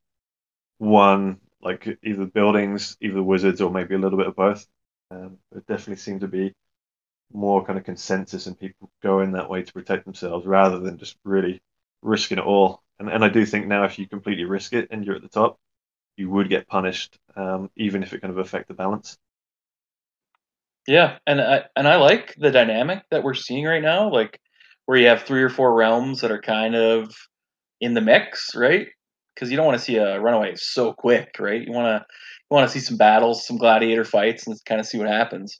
one 0.77 1.39
like 1.61 1.87
either 2.03 2.25
buildings, 2.25 2.97
either 3.01 3.21
wizards, 3.23 3.61
or 3.61 3.71
maybe 3.71 3.95
a 3.95 3.99
little 3.99 4.17
bit 4.17 4.27
of 4.27 4.35
both. 4.35 4.67
Um, 5.11 5.37
it 5.55 5.65
definitely 5.67 5.97
seemed 5.97 6.21
to 6.21 6.27
be 6.27 6.53
more 7.33 7.65
kind 7.65 7.77
of 7.79 7.85
consensus 7.85 8.47
and 8.47 8.59
people 8.59 8.91
going 9.03 9.33
that 9.33 9.49
way 9.49 9.63
to 9.63 9.73
protect 9.73 10.05
themselves 10.05 10.45
rather 10.45 10.79
than 10.79 10.97
just 10.97 11.17
really 11.23 11.61
risking 12.01 12.37
it 12.37 12.43
all. 12.45 12.83
And 12.99 13.09
and 13.09 13.23
I 13.23 13.29
do 13.29 13.45
think 13.45 13.67
now 13.67 13.83
if 13.85 13.99
you 13.99 14.07
completely 14.07 14.45
risk 14.45 14.73
it 14.73 14.87
and 14.91 15.05
you're 15.05 15.15
at 15.15 15.21
the 15.21 15.29
top, 15.29 15.59
you 16.17 16.29
would 16.29 16.49
get 16.49 16.67
punished, 16.67 17.17
um, 17.35 17.69
even 17.77 18.03
if 18.03 18.13
it 18.13 18.21
kind 18.21 18.31
of 18.31 18.39
affect 18.39 18.67
the 18.67 18.73
balance. 18.73 19.17
Yeah, 20.87 21.17
and 21.27 21.41
I 21.41 21.65
and 21.75 21.87
I 21.87 21.97
like 21.97 22.35
the 22.37 22.51
dynamic 22.51 23.03
that 23.11 23.23
we're 23.23 23.33
seeing 23.33 23.65
right 23.65 23.81
now, 23.81 24.09
like 24.09 24.39
where 24.85 24.97
you 24.97 25.07
have 25.07 25.23
three 25.23 25.43
or 25.43 25.49
four 25.49 25.73
realms 25.75 26.21
that 26.21 26.31
are 26.31 26.41
kind 26.41 26.75
of 26.75 27.13
in 27.81 27.93
the 27.93 28.01
mix, 28.01 28.55
right? 28.55 28.87
Because 29.37 29.51
you 29.51 29.57
don't 29.57 29.67
want 29.67 29.77
to 29.77 29.83
see 29.83 29.97
a 29.97 30.19
runaway 30.19 30.53
so 30.55 30.93
quick, 30.93 31.35
right? 31.39 31.61
You 31.61 31.71
want 31.71 31.85
to 31.85 32.05
you 32.49 32.55
want 32.55 32.67
to 32.67 32.73
see 32.73 32.83
some 32.83 32.97
battles, 32.97 33.45
some 33.45 33.57
gladiator 33.57 34.03
fights, 34.03 34.47
and 34.47 34.55
kind 34.65 34.79
of 34.79 34.87
see 34.87 34.97
what 34.97 35.07
happens. 35.07 35.59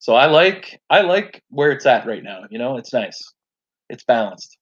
So 0.00 0.14
I 0.14 0.26
like 0.26 0.80
I 0.90 1.02
like 1.02 1.42
where 1.48 1.70
it's 1.70 1.86
at 1.86 2.06
right 2.06 2.22
now. 2.22 2.40
You 2.50 2.58
know, 2.58 2.78
it's 2.78 2.92
nice, 2.92 3.32
it's 3.88 4.04
balanced. 4.04 4.58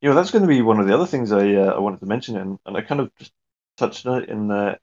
You 0.00 0.10
know, 0.10 0.16
that's 0.16 0.30
going 0.30 0.42
to 0.42 0.48
be 0.48 0.62
one 0.62 0.80
of 0.80 0.86
the 0.86 0.94
other 0.94 1.06
things 1.06 1.30
I 1.30 1.54
uh, 1.54 1.72
I 1.72 1.78
wanted 1.78 2.00
to 2.00 2.06
mention, 2.06 2.36
and, 2.36 2.58
and 2.66 2.76
I 2.76 2.82
kind 2.82 3.00
of 3.00 3.14
just 3.16 3.32
touched 3.76 4.06
on 4.06 4.22
it 4.22 4.28
in 4.28 4.48
the 4.48 4.78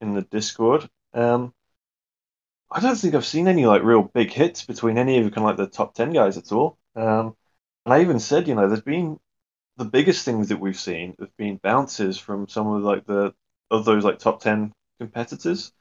in 0.00 0.14
the 0.14 0.22
Discord. 0.22 0.88
Um, 1.14 1.54
I 2.72 2.80
don't 2.80 2.96
think 2.96 3.14
I've 3.14 3.24
seen 3.24 3.46
any 3.46 3.66
like 3.66 3.82
real 3.82 4.02
big 4.02 4.32
hits 4.32 4.64
between 4.64 4.98
any 4.98 5.18
of 5.18 5.32
kind 5.32 5.38
of 5.38 5.44
like 5.44 5.56
the 5.56 5.68
top 5.68 5.94
ten 5.94 6.12
guys 6.12 6.36
at 6.36 6.50
all. 6.50 6.76
Um, 6.96 7.36
and 7.86 7.94
I 7.94 8.00
even 8.00 8.18
said, 8.18 8.48
you 8.48 8.54
know, 8.54 8.68
there's 8.68 8.82
been 8.82 9.18
the 9.80 9.86
biggest 9.86 10.26
things 10.26 10.50
that 10.50 10.60
we've 10.60 10.78
seen 10.78 11.14
have 11.18 11.34
been 11.38 11.56
bounces 11.56 12.18
from 12.18 12.46
some 12.46 12.66
of 12.66 12.82
like 12.82 13.06
the 13.06 13.32
of 13.70 13.86
those 13.86 14.04
like 14.04 14.18
top 14.18 14.42
ten 14.42 14.74
competitors, 15.00 15.72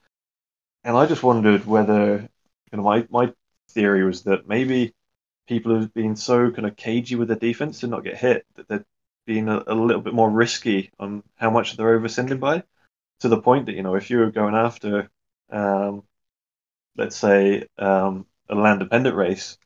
and 0.86 0.96
I 0.96 1.06
just 1.06 1.22
wondered 1.22 1.66
whether 1.66 2.30
you 2.72 2.78
know 2.78 2.84
my 2.84 3.06
my 3.10 3.34
theory 3.72 4.06
was 4.06 4.24
that 4.24 4.48
maybe 4.48 4.94
people 5.50 5.76
have 5.76 5.94
been 5.94 6.16
so 6.16 6.50
kind 6.50 6.66
of 6.66 6.78
cagey 6.78 7.16
with 7.16 7.28
their 7.28 7.38
defense 7.38 7.82
to 7.82 7.88
not 7.88 8.06
get 8.06 8.18
hit 8.18 8.46
that 8.56 8.70
they're 8.70 8.86
being 9.26 9.50
a, 9.50 9.64
a 9.68 9.76
little 9.76 10.02
bit 10.02 10.14
more 10.14 10.30
risky 10.30 10.92
on 10.98 11.22
how 11.36 11.50
much 11.50 11.76
they're 11.76 12.00
oversending 12.00 12.40
by, 12.40 12.64
to 13.20 13.28
the 13.28 13.42
point 13.42 13.66
that 13.66 13.76
you 13.76 13.84
know 13.84 13.96
if 13.96 14.10
you're 14.10 14.32
going 14.32 14.56
after 14.56 15.10
um, 15.52 16.04
let's 16.96 17.18
say 17.18 17.68
um, 17.78 18.26
a 18.48 18.56
land 18.56 18.80
dependent 18.80 19.18
race 19.18 19.58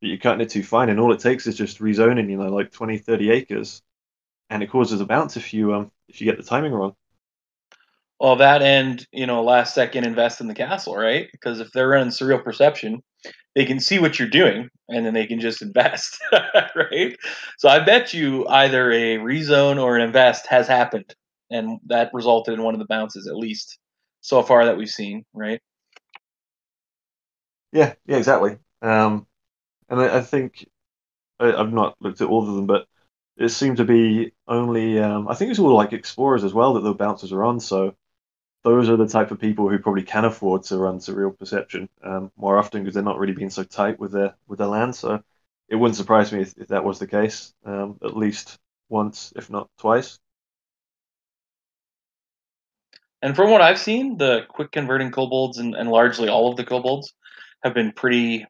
that 0.00 0.08
you're 0.08 0.18
cutting 0.18 0.40
it 0.40 0.50
too 0.50 0.62
fine, 0.62 0.88
and 0.90 1.00
all 1.00 1.12
it 1.12 1.20
takes 1.20 1.46
is 1.46 1.56
just 1.56 1.80
rezoning, 1.80 2.30
you 2.30 2.36
know, 2.38 2.48
like 2.50 2.72
20, 2.72 2.98
30 2.98 3.30
acres, 3.30 3.82
and 4.50 4.62
it 4.62 4.70
causes 4.70 5.00
a 5.00 5.06
bounce 5.06 5.36
if 5.36 5.54
you 5.54 5.74
um 5.74 5.92
if 6.08 6.20
you 6.20 6.26
get 6.26 6.38
the 6.38 6.44
timing 6.44 6.72
wrong. 6.72 6.96
Well, 8.20 8.36
that 8.36 8.62
and 8.62 9.04
you 9.12 9.26
know, 9.26 9.42
last 9.42 9.74
second 9.74 10.04
invest 10.06 10.40
in 10.40 10.46
the 10.46 10.54
castle, 10.54 10.96
right? 10.96 11.28
Because 11.32 11.60
if 11.60 11.72
they're 11.72 11.88
running 11.88 12.10
surreal 12.10 12.42
perception, 12.44 13.02
they 13.54 13.64
can 13.64 13.80
see 13.80 13.98
what 13.98 14.18
you're 14.18 14.28
doing, 14.28 14.68
and 14.88 15.06
then 15.06 15.14
they 15.14 15.26
can 15.26 15.40
just 15.40 15.62
invest, 15.62 16.18
right? 16.76 17.16
So 17.58 17.68
I 17.68 17.80
bet 17.80 18.14
you 18.14 18.46
either 18.48 18.90
a 18.92 19.18
rezone 19.18 19.82
or 19.82 19.96
an 19.96 20.02
invest 20.02 20.46
has 20.48 20.68
happened, 20.68 21.14
and 21.50 21.80
that 21.86 22.10
resulted 22.14 22.54
in 22.54 22.62
one 22.62 22.74
of 22.74 22.80
the 22.80 22.86
bounces 22.86 23.26
at 23.26 23.36
least 23.36 23.78
so 24.22 24.42
far 24.42 24.66
that 24.66 24.76
we've 24.76 24.88
seen, 24.90 25.24
right? 25.34 25.60
Yeah, 27.72 27.94
yeah, 28.06 28.16
exactly. 28.16 28.58
Um, 28.82 29.26
and 29.90 30.00
I, 30.00 30.18
I 30.18 30.20
think 30.22 30.66
I, 31.40 31.52
I've 31.52 31.72
not 31.72 31.96
looked 32.00 32.20
at 32.20 32.28
all 32.28 32.48
of 32.48 32.54
them, 32.54 32.66
but 32.66 32.86
it 33.36 33.50
seemed 33.50 33.78
to 33.78 33.84
be 33.84 34.32
only 34.48 34.98
um, 35.00 35.28
I 35.28 35.34
think 35.34 35.50
it's 35.50 35.60
all 35.60 35.74
like 35.74 35.92
explorers 35.92 36.44
as 36.44 36.54
well 36.54 36.74
that 36.74 36.80
the 36.80 36.94
bouncers 36.94 37.32
are 37.32 37.44
on. 37.44 37.60
So 37.60 37.94
those 38.64 38.88
are 38.88 38.96
the 38.96 39.08
type 39.08 39.30
of 39.30 39.40
people 39.40 39.68
who 39.68 39.78
probably 39.78 40.02
can 40.02 40.24
afford 40.24 40.62
to 40.64 40.78
run 40.78 40.98
surreal 40.98 41.36
perception 41.36 41.88
um, 42.02 42.30
more 42.36 42.58
often 42.58 42.82
because 42.82 42.94
they're 42.94 43.02
not 43.02 43.18
really 43.18 43.32
being 43.32 43.50
so 43.50 43.64
tight 43.64 43.98
with 43.98 44.12
their 44.12 44.34
with 44.48 44.58
their 44.58 44.68
land. 44.68 44.94
So 44.94 45.22
it 45.68 45.76
wouldn't 45.76 45.96
surprise 45.96 46.32
me 46.32 46.42
if, 46.42 46.54
if 46.58 46.68
that 46.68 46.84
was 46.84 46.98
the 46.98 47.06
case, 47.06 47.54
um, 47.64 47.98
at 48.02 48.16
least 48.16 48.58
once, 48.88 49.32
if 49.36 49.50
not 49.50 49.68
twice. 49.78 50.18
And 53.22 53.36
from 53.36 53.50
what 53.50 53.60
I've 53.60 53.78
seen, 53.78 54.16
the 54.16 54.46
quick 54.48 54.72
converting 54.72 55.10
kobolds 55.10 55.58
and, 55.58 55.74
and 55.74 55.90
largely 55.90 56.28
all 56.28 56.50
of 56.50 56.56
the 56.56 56.64
kobolds 56.64 57.12
have 57.62 57.74
been 57.74 57.92
pretty 57.92 58.46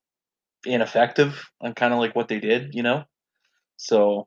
ineffective 0.65 1.51
on 1.61 1.75
kind 1.75 1.93
of 1.93 2.01
like 2.01 2.15
what 2.15 2.29
they 2.29 2.41
did, 2.41 2.75
you 2.75 2.83
know. 2.83 3.05
So, 3.77 4.27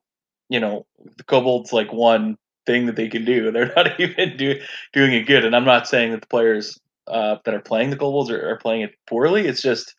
you 0.49 0.59
know, 0.59 0.85
the 1.17 1.23
kobolds 1.23 1.73
like 1.73 1.93
one 1.93 2.37
thing 2.65 2.85
that 2.85 2.95
they 2.95 3.09
can 3.09 3.25
do. 3.25 3.51
They're 3.53 3.73
not 3.75 3.99
even 3.99 4.37
do, 4.37 4.59
doing 4.93 5.13
it 5.13 5.27
good. 5.27 5.45
And 5.45 5.55
I'm 5.55 5.65
not 5.65 5.87
saying 5.87 6.11
that 6.11 6.21
the 6.21 6.27
players 6.27 6.79
uh, 7.07 7.37
that 7.45 7.53
are 7.53 7.61
playing 7.61 7.89
the 7.89 7.97
kobolds 7.97 8.29
are, 8.29 8.49
are, 8.49 8.57
playing 8.57 8.81
it 8.81 8.91
poorly. 9.07 9.45
It's 9.45 9.61
just 9.61 9.95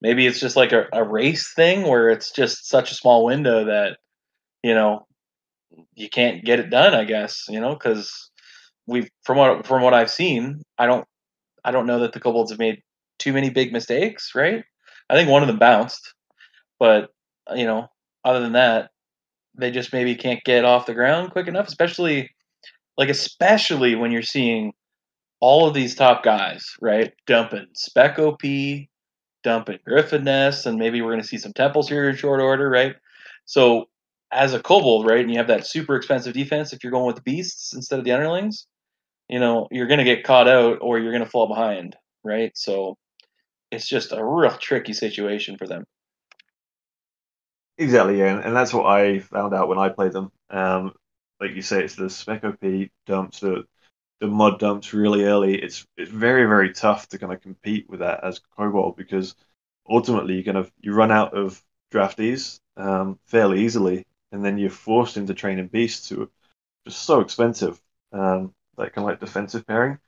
maybe 0.00 0.26
it's 0.26 0.40
just 0.40 0.56
like 0.56 0.72
a, 0.72 0.86
a 0.92 1.02
race 1.02 1.52
thing 1.54 1.82
where 1.82 2.10
it's 2.10 2.30
just 2.30 2.68
such 2.68 2.92
a 2.92 2.94
small 2.94 3.24
window 3.24 3.64
that 3.64 3.98
you 4.62 4.74
know 4.74 5.06
you 5.94 6.08
can't 6.08 6.44
get 6.44 6.60
it 6.60 6.70
done. 6.70 6.94
I 6.94 7.04
guess 7.04 7.44
you 7.48 7.60
know 7.60 7.74
because 7.74 8.30
we've 8.86 9.08
from 9.24 9.38
what 9.38 9.66
from 9.66 9.82
what 9.82 9.94
I've 9.94 10.10
seen, 10.10 10.62
I 10.78 10.86
don't 10.86 11.04
I 11.64 11.72
don't 11.72 11.86
know 11.86 11.98
that 12.00 12.12
the 12.12 12.20
kobolds 12.20 12.52
have 12.52 12.60
made 12.60 12.82
too 13.18 13.32
many 13.32 13.50
big 13.50 13.72
mistakes. 13.72 14.30
Right? 14.34 14.64
I 15.10 15.14
think 15.14 15.28
one 15.28 15.42
of 15.42 15.48
them 15.48 15.58
bounced, 15.58 16.14
but 16.78 17.10
you 17.54 17.66
know, 17.66 17.88
other 18.24 18.40
than 18.40 18.52
that, 18.52 18.90
they 19.56 19.70
just 19.70 19.92
maybe 19.92 20.14
can't 20.14 20.42
get 20.44 20.64
off 20.64 20.86
the 20.86 20.94
ground 20.94 21.30
quick 21.32 21.46
enough, 21.46 21.68
especially 21.68 22.30
like 22.96 23.08
especially 23.08 23.94
when 23.94 24.10
you're 24.10 24.22
seeing 24.22 24.72
all 25.40 25.66
of 25.66 25.74
these 25.74 25.94
top 25.94 26.22
guys, 26.22 26.64
right? 26.80 27.12
Dumping 27.26 27.66
spec 27.74 28.18
OP, 28.18 28.42
dumping 29.42 29.78
Griffin 29.86 30.24
Nest, 30.24 30.66
and 30.66 30.78
maybe 30.78 31.02
we're 31.02 31.10
going 31.10 31.22
to 31.22 31.28
see 31.28 31.38
some 31.38 31.52
temples 31.52 31.88
here 31.88 32.08
in 32.08 32.16
short 32.16 32.40
order, 32.40 32.68
right? 32.68 32.96
So 33.44 33.86
as 34.32 34.54
a 34.54 34.60
kobold, 34.60 35.06
right, 35.06 35.20
and 35.20 35.30
you 35.30 35.38
have 35.38 35.48
that 35.48 35.66
super 35.66 35.96
expensive 35.96 36.32
defense, 36.32 36.72
if 36.72 36.82
you're 36.82 36.92
going 36.92 37.06
with 37.06 37.16
the 37.16 37.22
beasts 37.22 37.74
instead 37.74 37.98
of 37.98 38.04
the 38.04 38.12
underlings, 38.12 38.66
you 39.28 39.38
know, 39.38 39.68
you're 39.70 39.86
going 39.86 39.98
to 39.98 40.04
get 40.04 40.24
caught 40.24 40.48
out 40.48 40.78
or 40.80 40.98
you're 40.98 41.12
going 41.12 41.24
to 41.24 41.30
fall 41.30 41.46
behind, 41.46 41.96
right? 42.24 42.52
So 42.56 42.96
it's 43.74 43.88
just 43.88 44.12
a 44.12 44.24
real 44.24 44.56
tricky 44.56 44.92
situation 44.92 45.56
for 45.56 45.66
them. 45.66 45.84
Exactly, 47.76 48.18
yeah, 48.18 48.40
and, 48.40 48.54
that's 48.54 48.72
what 48.72 48.86
I 48.86 49.18
found 49.18 49.52
out 49.52 49.68
when 49.68 49.78
I 49.78 49.88
played 49.88 50.12
them. 50.12 50.30
Um, 50.48 50.94
like 51.40 51.54
you 51.54 51.62
say, 51.62 51.82
it's 51.82 51.96
the 51.96 52.08
spec 52.08 52.44
OP 52.44 52.90
dumps, 53.06 53.40
the 53.40 53.64
the 54.20 54.28
mod 54.28 54.60
dumps 54.60 54.94
really 54.94 55.24
early. 55.24 55.60
It's 55.60 55.84
it's 55.96 56.10
very 56.10 56.46
very 56.46 56.72
tough 56.72 57.08
to 57.08 57.18
kind 57.18 57.32
of 57.32 57.40
compete 57.42 57.90
with 57.90 58.00
that 58.00 58.22
as 58.22 58.40
Kobold 58.56 58.96
because 58.96 59.34
ultimately 59.88 60.36
you 60.36 60.44
kind 60.44 60.56
of 60.56 60.70
you 60.80 60.94
run 60.94 61.10
out 61.10 61.36
of 61.36 61.62
draftees 61.92 62.60
um, 62.76 63.18
fairly 63.26 63.64
easily, 63.64 64.06
and 64.30 64.44
then 64.44 64.56
you're 64.56 64.70
forced 64.70 65.16
into 65.16 65.34
training 65.34 65.66
beasts 65.68 66.08
who 66.08 66.22
are 66.22 66.28
just 66.86 67.02
so 67.02 67.20
expensive. 67.20 67.80
Um, 68.12 68.54
that 68.76 68.92
kind 68.92 69.04
of 69.04 69.10
like 69.10 69.20
defensive 69.20 69.66
pairing 69.66 69.98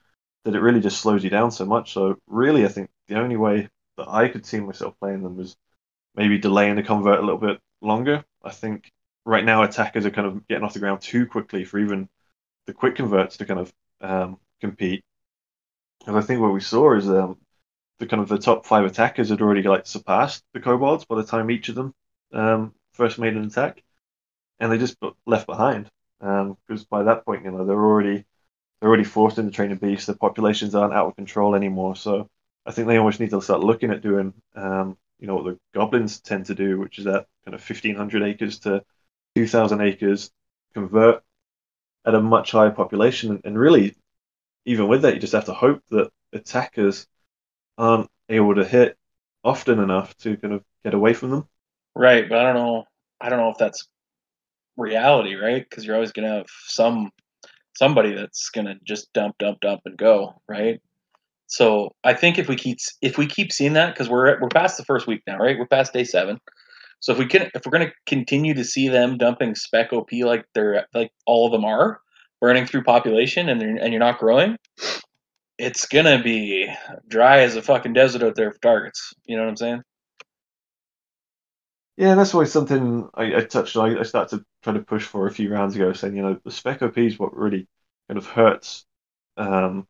that 0.47 0.55
it 0.55 0.61
really 0.61 0.81
just 0.81 1.01
slows 1.01 1.25
you 1.25 1.31
down 1.31 1.51
so 1.51 1.67
much. 1.67 1.93
So 1.93 2.19
really, 2.29 2.65
I 2.65 2.69
think 2.69 2.89
the 3.09 3.17
only 3.17 3.37
way 3.37 3.69
that 3.97 4.09
I 4.09 4.29
could 4.29 4.47
see 4.47 4.61
myself 4.61 4.95
playing 5.01 5.23
them 5.25 5.37
was 5.37 5.57
maybe 6.15 6.39
delaying 6.39 6.77
the 6.77 6.85
convert 6.85 7.19
a 7.19 7.23
little 7.23 7.41
bit 7.41 7.59
longer. 7.83 8.25
I 8.45 8.53
think 8.53 8.93
right 9.25 9.45
now 9.45 9.65
attackers 9.65 10.07
are 10.07 10.13
kind 10.13 10.29
of 10.29 10.47
getting 10.47 10.63
off 10.63 10.73
the 10.73 10.79
ground 10.79 11.01
too 11.01 11.27
quickly 11.27 11.65
for 11.65 11.81
even 11.81 12.09
the 12.67 12.73
quick 12.73 12.95
converts 12.95 13.39
to 13.39 13.45
kind 13.45 13.59
of 13.59 13.73
um, 14.01 14.39
compete. 14.61 15.05
And 16.07 16.17
I 16.17 16.21
think 16.21 16.41
what 16.41 16.53
we 16.53 16.61
saw 16.61 16.95
is 16.97 17.11
um, 17.11 17.39
the 17.99 18.07
kind 18.07 18.23
of 18.23 18.29
the 18.29 18.39
top 18.39 18.67
five 18.67 18.85
attackers 18.85 19.31
had 19.31 19.41
already 19.41 19.63
like 19.63 19.89
surpassed 19.89 20.45
the 20.55 20.61
kobolds 20.61 21.07
by 21.07 21.17
the 21.17 21.25
time 21.25 21.51
each 21.51 21.69
of 21.71 21.75
them 21.75 21.93
um, 22.33 22.73
first 22.93 23.19
made 23.19 23.35
an 23.35 23.47
attack, 23.47 23.83
and 24.61 24.71
they 24.71 24.79
just 24.79 24.97
left 25.27 25.47
behind 25.47 25.91
because 26.21 26.81
um, 26.83 26.87
by 26.89 27.03
that 27.03 27.25
point, 27.25 27.45
you 27.45 27.51
know, 27.51 27.67
they're 27.67 27.77
already 27.77 28.25
they're 28.81 28.89
already 28.89 29.05
forced 29.05 29.39
into 29.39 29.53
training 29.53 29.79
beasts. 29.79 30.07
The 30.07 30.15
populations 30.15 30.75
aren't 30.75 30.95
out 30.95 31.07
of 31.09 31.17
control 31.17 31.55
anymore, 31.55 31.97
so 31.97 32.29
I 32.65 32.73
think 32.73 32.89
they 32.89 32.99
almost 32.99 33.21
need 33.21 33.31
to 33.31 33.41
start 33.41 33.61
looking 33.61 33.91
at 33.91 34.03
doing 34.03 34.35
um, 34.55 34.97
you 35.19 35.27
know 35.27 35.37
what 35.37 35.45
the 35.45 35.59
goblins 35.75 36.21
tend 36.21 36.47
to 36.47 36.55
do, 36.55 36.79
which 36.79 36.99
is 36.99 37.05
that 37.05 37.27
kind 37.45 37.55
of 37.55 37.63
1500 37.63 38.23
acres 38.23 38.59
to 38.61 38.85
2000 39.35 39.81
acres 39.81 40.31
convert 40.75 41.23
at 42.05 42.15
a 42.15 42.21
much 42.21 42.53
higher 42.53 42.71
population. 42.71 43.41
And 43.45 43.59
really, 43.59 43.97
even 44.65 44.89
with 44.89 45.03
that, 45.03 45.15
you 45.15 45.21
just 45.21 45.33
have 45.33 45.47
to 45.47 45.55
hope 45.55 45.83
that 45.91 46.11
attackers 46.33 47.07
aren't 47.79 48.11
able 48.29 48.55
to 48.55 48.65
hit 48.65 48.97
often 49.45 49.79
enough 49.79 50.17
to 50.19 50.37
kind 50.37 50.55
of 50.55 50.65
get 50.85 50.95
away 50.95 51.15
from 51.15 51.31
them. 51.31 51.49
Right, 51.95 52.29
but 52.29 52.39
I 52.39 52.43
don't 52.53 52.55
know. 52.55 52.85
I 53.21 53.29
don't 53.29 53.39
know 53.39 53.51
if 53.51 53.59
that's 53.59 53.89
reality, 54.77 55.35
right? 55.35 55.65
Because 55.69 55.85
you're 55.85 55.95
always 55.95 56.13
going 56.13 56.29
to 56.29 56.37
have 56.37 56.47
some 56.67 57.11
somebody 57.77 58.15
that's 58.15 58.49
going 58.51 58.67
to 58.67 58.75
just 58.85 59.13
dump, 59.13 59.37
dump, 59.39 59.61
dump, 59.61 59.83
and 59.85 59.97
go, 59.97 60.41
right? 60.49 60.81
So 61.47 61.95
I 62.03 62.15
think 62.15 62.39
if 62.39 62.49
we 62.49 62.57
keep 62.57 62.79
if 63.03 63.19
we 63.19 63.27
keep 63.27 63.53
seeing 63.53 63.75
that 63.75 63.95
because 63.95 64.09
we're 64.09 64.41
we're 64.41 64.49
past 64.49 64.77
the 64.77 64.85
first 64.85 65.07
week 65.07 65.23
now, 65.27 65.39
right? 65.39 65.57
We're 65.59 65.67
past 65.67 65.93
day 65.93 66.05
seven. 66.05 66.41
So 67.01 67.13
if 67.13 67.19
we 67.19 67.27
can 67.27 67.51
if 67.55 67.65
we're 67.65 67.79
going 67.79 67.87
to 67.87 67.93
continue 68.07 68.55
to 68.55 68.65
see 68.65 68.89
them 68.89 69.17
dumping 69.17 69.55
spec 69.55 69.93
OP 69.93 70.11
like 70.13 70.45
they're 70.55 70.87
like 70.93 71.13
all 71.25 71.47
of 71.47 71.53
them 71.53 71.65
are 71.65 72.01
burning 72.41 72.67
through 72.67 72.83
population 72.83 73.49
and 73.49 73.63
and 73.63 73.93
you're 73.93 74.01
not 74.01 74.19
growing, 74.19 74.57
it's 75.59 75.87
gonna 75.87 76.23
be 76.23 76.69
dry 77.09 77.41
as 77.41 77.57
a 77.57 77.63
fucking 77.63 77.93
desert 77.93 78.23
out 78.23 78.35
there 78.35 78.51
for 78.51 78.59
targets. 78.59 79.15
You 79.27 79.37
know 79.37 79.43
what 79.45 79.51
I'm 79.51 79.57
saying? 79.57 79.83
Yeah, 81.97 82.15
that's 82.15 82.35
always 82.35 82.53
something 82.53 83.09
I, 83.15 83.37
I 83.37 83.41
touched 83.41 83.77
on. 83.77 83.97
I, 83.97 84.01
I 84.01 84.03
started 84.03 84.37
to 84.37 84.45
try 84.67 84.75
to 84.75 84.81
push 84.85 85.05
for 85.05 85.27
a 85.27 85.33
few 85.33 85.53
rounds 85.53 85.77
ago, 85.77 85.93
saying 85.93 86.17
you 86.17 86.23
know 86.23 86.41
the 86.45 86.51
spec 86.51 86.83
OP 86.83 86.99
is 86.99 87.19
what 87.19 87.37
really 87.37 87.69
kind 88.09 88.19
of 88.19 88.27
hurts 88.27 88.85
um, 89.37 89.87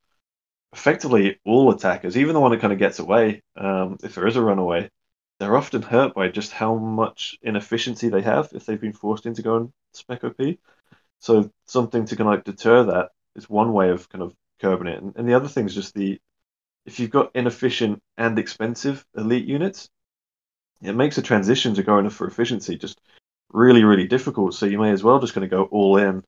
effectively 0.72 1.38
all 1.46 1.70
attackers, 1.70 2.16
even 2.18 2.34
the 2.34 2.40
one 2.40 2.50
that 2.50 2.60
kind 2.60 2.72
of 2.72 2.78
gets 2.78 2.98
away, 2.98 3.42
um, 3.56 3.96
if 4.02 4.14
there 4.14 4.26
is 4.26 4.36
a 4.36 4.42
runaway, 4.42 4.90
they're 5.38 5.56
often 5.56 5.80
hurt 5.82 6.14
by 6.14 6.28
just 6.28 6.52
how 6.52 6.76
much 6.76 7.38
inefficiency 7.42 8.08
they 8.10 8.20
have 8.22 8.50
if 8.52 8.66
they've 8.66 8.80
been 8.80 8.92
forced 8.92 9.24
into 9.24 9.42
going 9.42 9.72
spec 9.94 10.24
OP. 10.24 10.36
So 11.20 11.50
something 11.66 12.04
to 12.04 12.16
kind 12.16 12.28
of 12.28 12.34
like 12.34 12.44
deter 12.44 12.84
that 12.84 13.10
is 13.34 13.48
one 13.48 13.72
way 13.72 13.90
of 13.90 14.08
kind 14.10 14.22
of 14.22 14.34
curbing 14.60 14.88
it. 14.88 15.02
And, 15.02 15.14
and 15.16 15.28
the 15.28 15.34
other 15.34 15.48
thing 15.48 15.66
is 15.66 15.74
just 15.74 15.94
the 15.94 16.20
if 16.84 17.00
you've 17.00 17.10
got 17.10 17.32
inefficient 17.34 18.00
and 18.16 18.38
expensive 18.38 19.04
elite 19.16 19.46
units, 19.46 19.88
it 20.82 20.94
makes 20.94 21.18
a 21.18 21.22
transition 21.22 21.74
to 21.74 21.82
going 21.82 22.08
for 22.10 22.26
efficiency 22.26 22.76
just 22.76 23.00
really, 23.50 23.84
really 23.84 24.06
difficult. 24.06 24.54
So 24.54 24.66
you 24.66 24.78
may 24.78 24.90
as 24.90 25.02
well 25.02 25.20
just 25.20 25.34
kind 25.34 25.44
of 25.44 25.50
go 25.50 25.64
all 25.64 25.96
in 25.98 26.24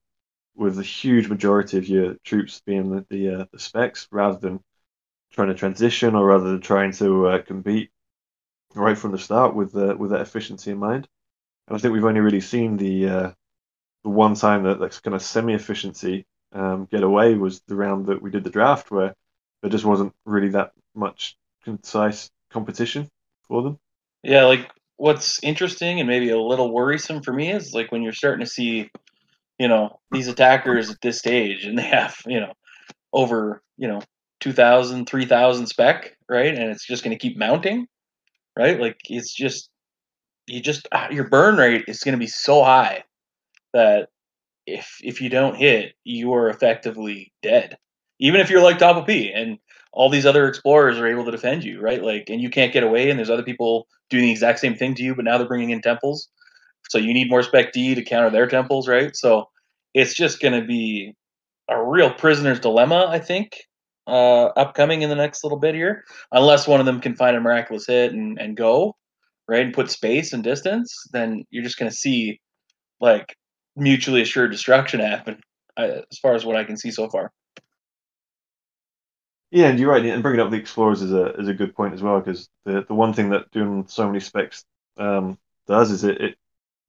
with 0.57 0.77
the 0.77 0.83
huge 0.83 1.29
majority 1.29 1.79
of 1.79 1.87
your 1.87 2.15
troops 2.25 2.61
being 2.67 2.91
the 2.91 3.07
the, 3.11 3.41
uh, 3.41 3.45
the 3.53 3.59
specs 3.59 4.09
rather 4.11 4.39
than 4.39 4.61
trying 5.33 5.49
to 5.49 5.55
transition 5.55 6.15
or 6.15 6.27
rather 6.27 6.51
than 6.51 6.61
trying 6.61 6.93
to 6.93 7.29
uh, 7.29 7.43
compete 7.43 7.91
right 8.75 8.99
from 8.99 9.13
the 9.13 9.19
start 9.19 9.55
with 9.55 9.73
the, 9.73 9.97
with 9.97 10.11
that 10.11 10.21
efficiency 10.21 10.71
in 10.71 10.79
mind. 10.79 11.07
And 11.67 11.77
I 11.77 11.81
think 11.81 11.93
we've 11.93 12.05
only 12.05 12.21
really 12.21 12.41
seen 12.41 12.77
the 12.77 13.09
uh, 13.09 13.31
the 14.05 14.11
one 14.11 14.35
time 14.35 14.65
that 14.65 14.81
that's 14.81 15.01
kind 15.01 15.15
of 15.15 15.23
semi 15.23 15.55
efficiency 15.55 16.27
um, 16.53 16.87
get 16.91 17.03
away 17.03 17.35
was 17.35 17.61
the 17.69 17.77
round 17.77 18.07
that 18.07 18.23
we 18.23 18.31
did 18.31 18.45
the 18.45 18.51
draft 18.51 18.91
where 18.91 19.15
there 19.61 19.71
just 19.71 19.85
wasn't 19.85 20.15
really 20.25 20.51
that 20.51 20.73
much 20.95 21.37
concise 21.65 22.31
competition 22.51 23.09
for 23.43 23.63
them. 23.63 23.79
Yeah, 24.23 24.45
like 24.45 24.71
what's 24.99 25.43
interesting 25.43 26.01
and 26.01 26.09
maybe 26.09 26.31
a 26.31 26.39
little 26.39 26.73
worrisome 26.73 27.23
for 27.23 27.33
me 27.33 27.51
is 27.51 27.73
like 27.73 27.91
when 27.91 28.03
you're 28.03 28.13
starting 28.13 28.45
to 28.45 28.51
see 28.51 28.91
you 29.59 29.69
know 29.69 29.99
these 30.13 30.29
attackers 30.29 30.91
at 30.91 31.01
this 31.01 31.19
stage 31.19 31.65
and 31.65 31.79
they 31.79 31.83
have 31.83 32.17
you 32.27 32.41
know 32.41 32.53
over 33.13 33.63
you 33.79 33.89
know 33.89 34.03
2000, 34.41 35.07
3000 35.07 35.67
spec, 35.67 36.17
right? 36.29 36.55
And 36.55 36.71
it's 36.71 36.87
just 36.87 37.03
going 37.03 37.17
to 37.17 37.21
keep 37.21 37.37
mounting, 37.37 37.87
right? 38.57 38.79
Like 38.79 39.01
it's 39.09 39.35
just 39.35 39.71
you 40.47 40.61
just 40.61 40.89
ah, 40.93 41.09
your 41.11 41.29
burn 41.29 41.57
rate 41.57 41.85
is 41.89 42.01
going 42.01 42.13
to 42.13 42.19
be 42.19 42.27
so 42.27 42.63
high 42.63 43.05
that 43.75 44.09
if 44.67 44.99
if 45.03 45.21
you 45.21 45.29
don't 45.29 45.57
hit, 45.57 45.95
you 46.05 46.35
are 46.35 46.49
effectively 46.49 47.33
dead. 47.43 47.77
Even 48.21 48.41
if 48.41 48.51
you're 48.51 48.63
like 48.63 48.79
Tapu 48.79 49.05
P 49.05 49.33
and 49.33 49.59
all 49.93 50.11
these 50.11 50.27
other 50.27 50.47
explorers 50.47 50.99
are 50.99 51.07
able 51.07 51.25
to 51.25 51.31
defend 51.31 51.65
you, 51.65 51.81
right? 51.81 52.03
Like, 52.03 52.29
and 52.29 52.41
you 52.41 52.51
can't 52.51 52.73
get 52.73 52.83
away, 52.83 53.11
and 53.11 53.19
there's 53.19 53.31
other 53.31 53.43
people 53.43 53.87
doing 54.11 54.25
the 54.25 54.31
exact 54.31 54.59
same 54.59 54.75
thing 54.75 54.95
to 54.95 55.03
you, 55.03 55.15
but 55.15 55.25
now 55.25 55.39
they're 55.39 55.49
bringing 55.49 55.71
in 55.71 55.81
temples, 55.81 56.29
so 56.89 56.99
you 56.99 57.13
need 57.13 57.31
more 57.31 57.43
spec 57.43 57.73
D 57.73 57.95
to 57.95 58.03
counter 58.03 58.31
their 58.31 58.47
temples, 58.47 58.89
right? 58.89 59.15
So 59.15 59.49
it's 59.95 60.15
just 60.15 60.41
going 60.41 60.59
to 60.59 60.67
be 60.67 61.15
a 61.69 61.83
real 61.83 62.11
prisoner's 62.11 62.61
dilemma, 62.61 63.07
I 63.09 63.19
think, 63.19 63.57
uh, 64.07 64.47
upcoming 64.57 65.03
in 65.03 65.11
the 65.11 65.17
next 65.17 65.45
little 65.45 65.59
bit 65.59 65.75
here, 65.75 66.05
unless 66.33 66.67
one 66.67 66.81
of 66.81 66.87
them 66.87 67.01
can 67.01 67.15
find 67.15 67.37
a 67.37 67.41
miraculous 67.41 67.87
hit 67.87 68.13
and, 68.13 68.39
and 68.39 68.57
go, 68.57 68.97
right, 69.49 69.65
and 69.67 69.75
put 69.75 69.91
space 69.91 70.33
and 70.33 70.43
distance, 70.43 70.95
then 71.13 71.45
you're 71.51 71.65
just 71.65 71.79
going 71.79 71.91
to 71.91 71.97
see 71.97 72.41
like 73.01 73.37
mutually 73.77 74.23
assured 74.23 74.51
destruction 74.51 75.01
happen, 75.01 75.41
uh, 75.77 76.01
as 76.11 76.19
far 76.19 76.35
as 76.35 76.45
what 76.45 76.57
I 76.57 76.65
can 76.65 76.77
see 76.77 76.91
so 76.91 77.09
far. 77.11 77.33
Yeah, 79.51 79.69
and 79.69 79.79
you're 79.79 79.91
right. 79.91 80.05
And 80.05 80.23
bringing 80.23 80.41
up 80.41 80.51
the 80.51 80.57
explorers 80.59 81.01
is 81.03 81.13
a 81.13 81.33
is 81.41 81.49
a 81.49 81.55
good 81.55 81.75
point 81.75 81.95
as 81.95 82.03
well 82.03 82.21
because 82.21 82.49
the 82.65 82.85
the 82.87 82.95
one 82.95 83.15
thing 83.15 83.31
that 83.31 83.51
doing 83.51 83.87
so 83.89 84.07
many 84.07 84.21
specs 84.21 84.65
um, 84.99 85.39
does 85.67 85.91
is 85.91 86.05
it, 86.05 86.21
it 86.21 86.39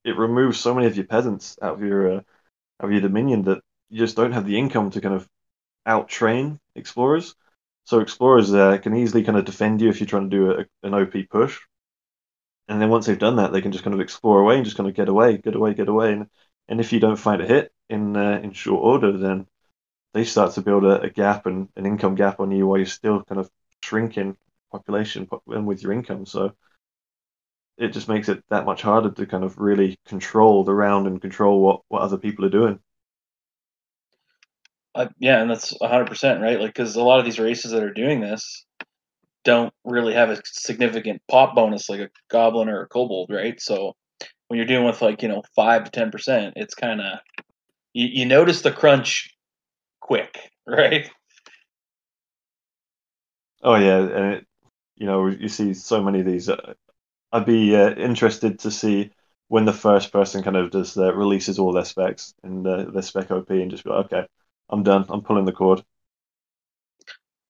it 0.06 0.18
removes 0.18 0.60
so 0.60 0.74
many 0.76 0.88
of 0.88 0.98
your 0.98 1.06
peasants 1.08 1.58
out 1.62 1.76
of 1.76 1.82
your 1.84 2.12
uh, 2.12 2.18
out 2.18 2.86
of 2.88 2.92
your 2.94 3.02
dominion 3.02 3.44
that 3.44 3.64
you 3.90 4.00
just 4.00 4.18
don't 4.18 4.34
have 4.34 4.46
the 4.48 4.58
income 4.60 4.92
to 4.92 5.02
kind 5.02 5.16
of 5.16 5.28
out 5.86 6.10
train 6.10 6.60
explorers. 6.76 7.36
So 7.86 8.02
explorers 8.02 8.54
uh, 8.54 8.78
can 8.80 8.96
easily 8.96 9.24
kind 9.24 9.38
of 9.38 9.46
defend 9.46 9.82
you 9.82 9.90
if 9.90 10.00
you're 10.02 10.08
trying 10.08 10.30
to 10.30 10.38
do 10.38 10.52
a, 10.52 10.66
an 10.88 10.94
OP 10.96 11.26
push, 11.26 11.60
and 12.68 12.82
then 12.82 12.90
once 12.90 13.06
they've 13.06 13.18
done 13.20 13.38
that, 13.38 13.52
they 13.52 13.62
can 13.62 13.72
just 13.72 13.84
kind 13.84 13.94
of 13.94 14.00
explore 14.02 14.42
away 14.42 14.56
and 14.56 14.66
just 14.66 14.78
kind 14.78 14.88
of 14.90 14.96
get 14.96 15.10
away, 15.10 15.38
get 15.38 15.56
away, 15.56 15.74
get 15.74 15.88
away. 15.90 16.14
And 16.14 16.30
and 16.68 16.80
if 16.80 16.94
you 16.94 17.00
don't 17.00 17.16
find 17.16 17.42
a 17.42 17.48
hit 17.48 17.74
in 17.90 18.16
uh, 18.16 18.40
in 18.44 18.52
short 18.54 18.84
order, 18.84 19.18
then 19.18 19.48
they 20.14 20.24
start 20.24 20.54
to 20.54 20.62
build 20.62 20.84
a, 20.86 21.02
a, 21.02 21.10
gap 21.10 21.46
and 21.46 21.70
an 21.76 21.86
income 21.86 22.16
gap 22.16 22.40
on 22.40 22.52
you 22.52 22.66
while 22.66 22.78
you're 22.78 22.86
still 22.86 23.24
kind 23.24 23.40
of 23.40 23.50
shrinking 23.84 24.36
population 24.72 25.28
and 25.48 25.68
with 25.68 25.84
your 25.84 25.92
income. 25.92 26.26
So 26.26 26.54
it 27.78 27.90
just 27.90 28.10
makes 28.10 28.28
it 28.30 28.44
that 28.50 28.66
much 28.66 28.82
harder 28.82 29.12
to 29.12 29.26
kind 29.26 29.44
of 29.44 29.58
really 29.58 29.98
control 30.06 30.64
the 30.64 30.74
round 30.74 31.08
and 31.08 31.22
control 31.22 31.62
what, 31.62 31.82
what 31.88 32.02
other 32.02 32.18
people 32.18 32.46
are 32.46 32.50
doing. 32.50 32.80
Uh, 34.96 35.08
yeah, 35.20 35.42
and 35.42 35.50
that's 35.50 35.74
100% 35.78 36.42
right. 36.42 36.60
Like, 36.60 36.74
because 36.74 36.96
a 36.96 37.04
lot 37.04 37.20
of 37.20 37.26
these 37.26 37.40
races 37.40 37.72
that 37.72 37.84
are 37.84 37.94
doing 37.94 38.20
this 38.20 38.66
don't 39.46 39.74
really 39.86 40.14
have 40.14 40.30
a 40.30 40.42
significant 40.44 41.22
pop 41.30 41.56
bonus 41.56 41.90
like 41.90 42.02
a 42.02 42.10
goblin 42.30 42.68
or 42.68 42.82
a 42.82 42.88
kobold, 42.88 43.30
right? 43.32 43.62
So 43.62 43.94
when 44.48 44.58
you're 44.58 44.66
dealing 44.66 44.86
with 44.86 45.02
like, 45.02 45.22
you 45.22 45.30
know, 45.30 45.44
5 45.56 45.90
to 45.90 45.92
10%, 45.92 46.54
it's 46.56 46.76
kind 46.76 47.00
of, 47.00 47.20
you, 47.94 48.08
you 48.12 48.26
notice 48.26 48.62
the 48.62 48.72
crunch 48.72 49.34
quick, 50.10 50.52
right? 50.68 51.10
Oh 53.62 53.76
yeah, 53.76 54.00
and 54.00 54.34
it, 54.34 54.48
you 54.96 55.06
know 55.06 55.28
you 55.28 55.48
see 55.50 55.74
so 55.76 56.02
many 56.02 56.22
of 56.22 56.26
these. 56.26 56.50
Uh, 56.50 56.74
I'd 57.32 57.46
be 57.46 57.76
uh, 57.76 57.92
interested 57.92 58.60
to 58.60 58.72
see 58.72 59.12
when 59.48 59.66
the 59.66 59.74
first 59.74 60.12
person 60.12 60.44
kind 60.44 60.58
of 60.58 60.72
does 60.72 60.98
uh, 60.98 61.14
releases 61.14 61.60
all 61.60 61.74
their 61.74 61.86
specs 61.86 62.34
and 62.44 62.66
uh, 62.66 62.86
their 62.90 63.04
spec 63.04 63.30
OP 63.30 63.50
and 63.52 63.70
just 63.70 63.84
be 63.84 63.92
like, 63.92 64.06
okay, 64.06 64.28
I'm 64.70 64.84
done. 64.84 65.06
I'm 65.10 65.22
pulling 65.22 65.46
the 65.46 65.52
cord. 65.52 65.84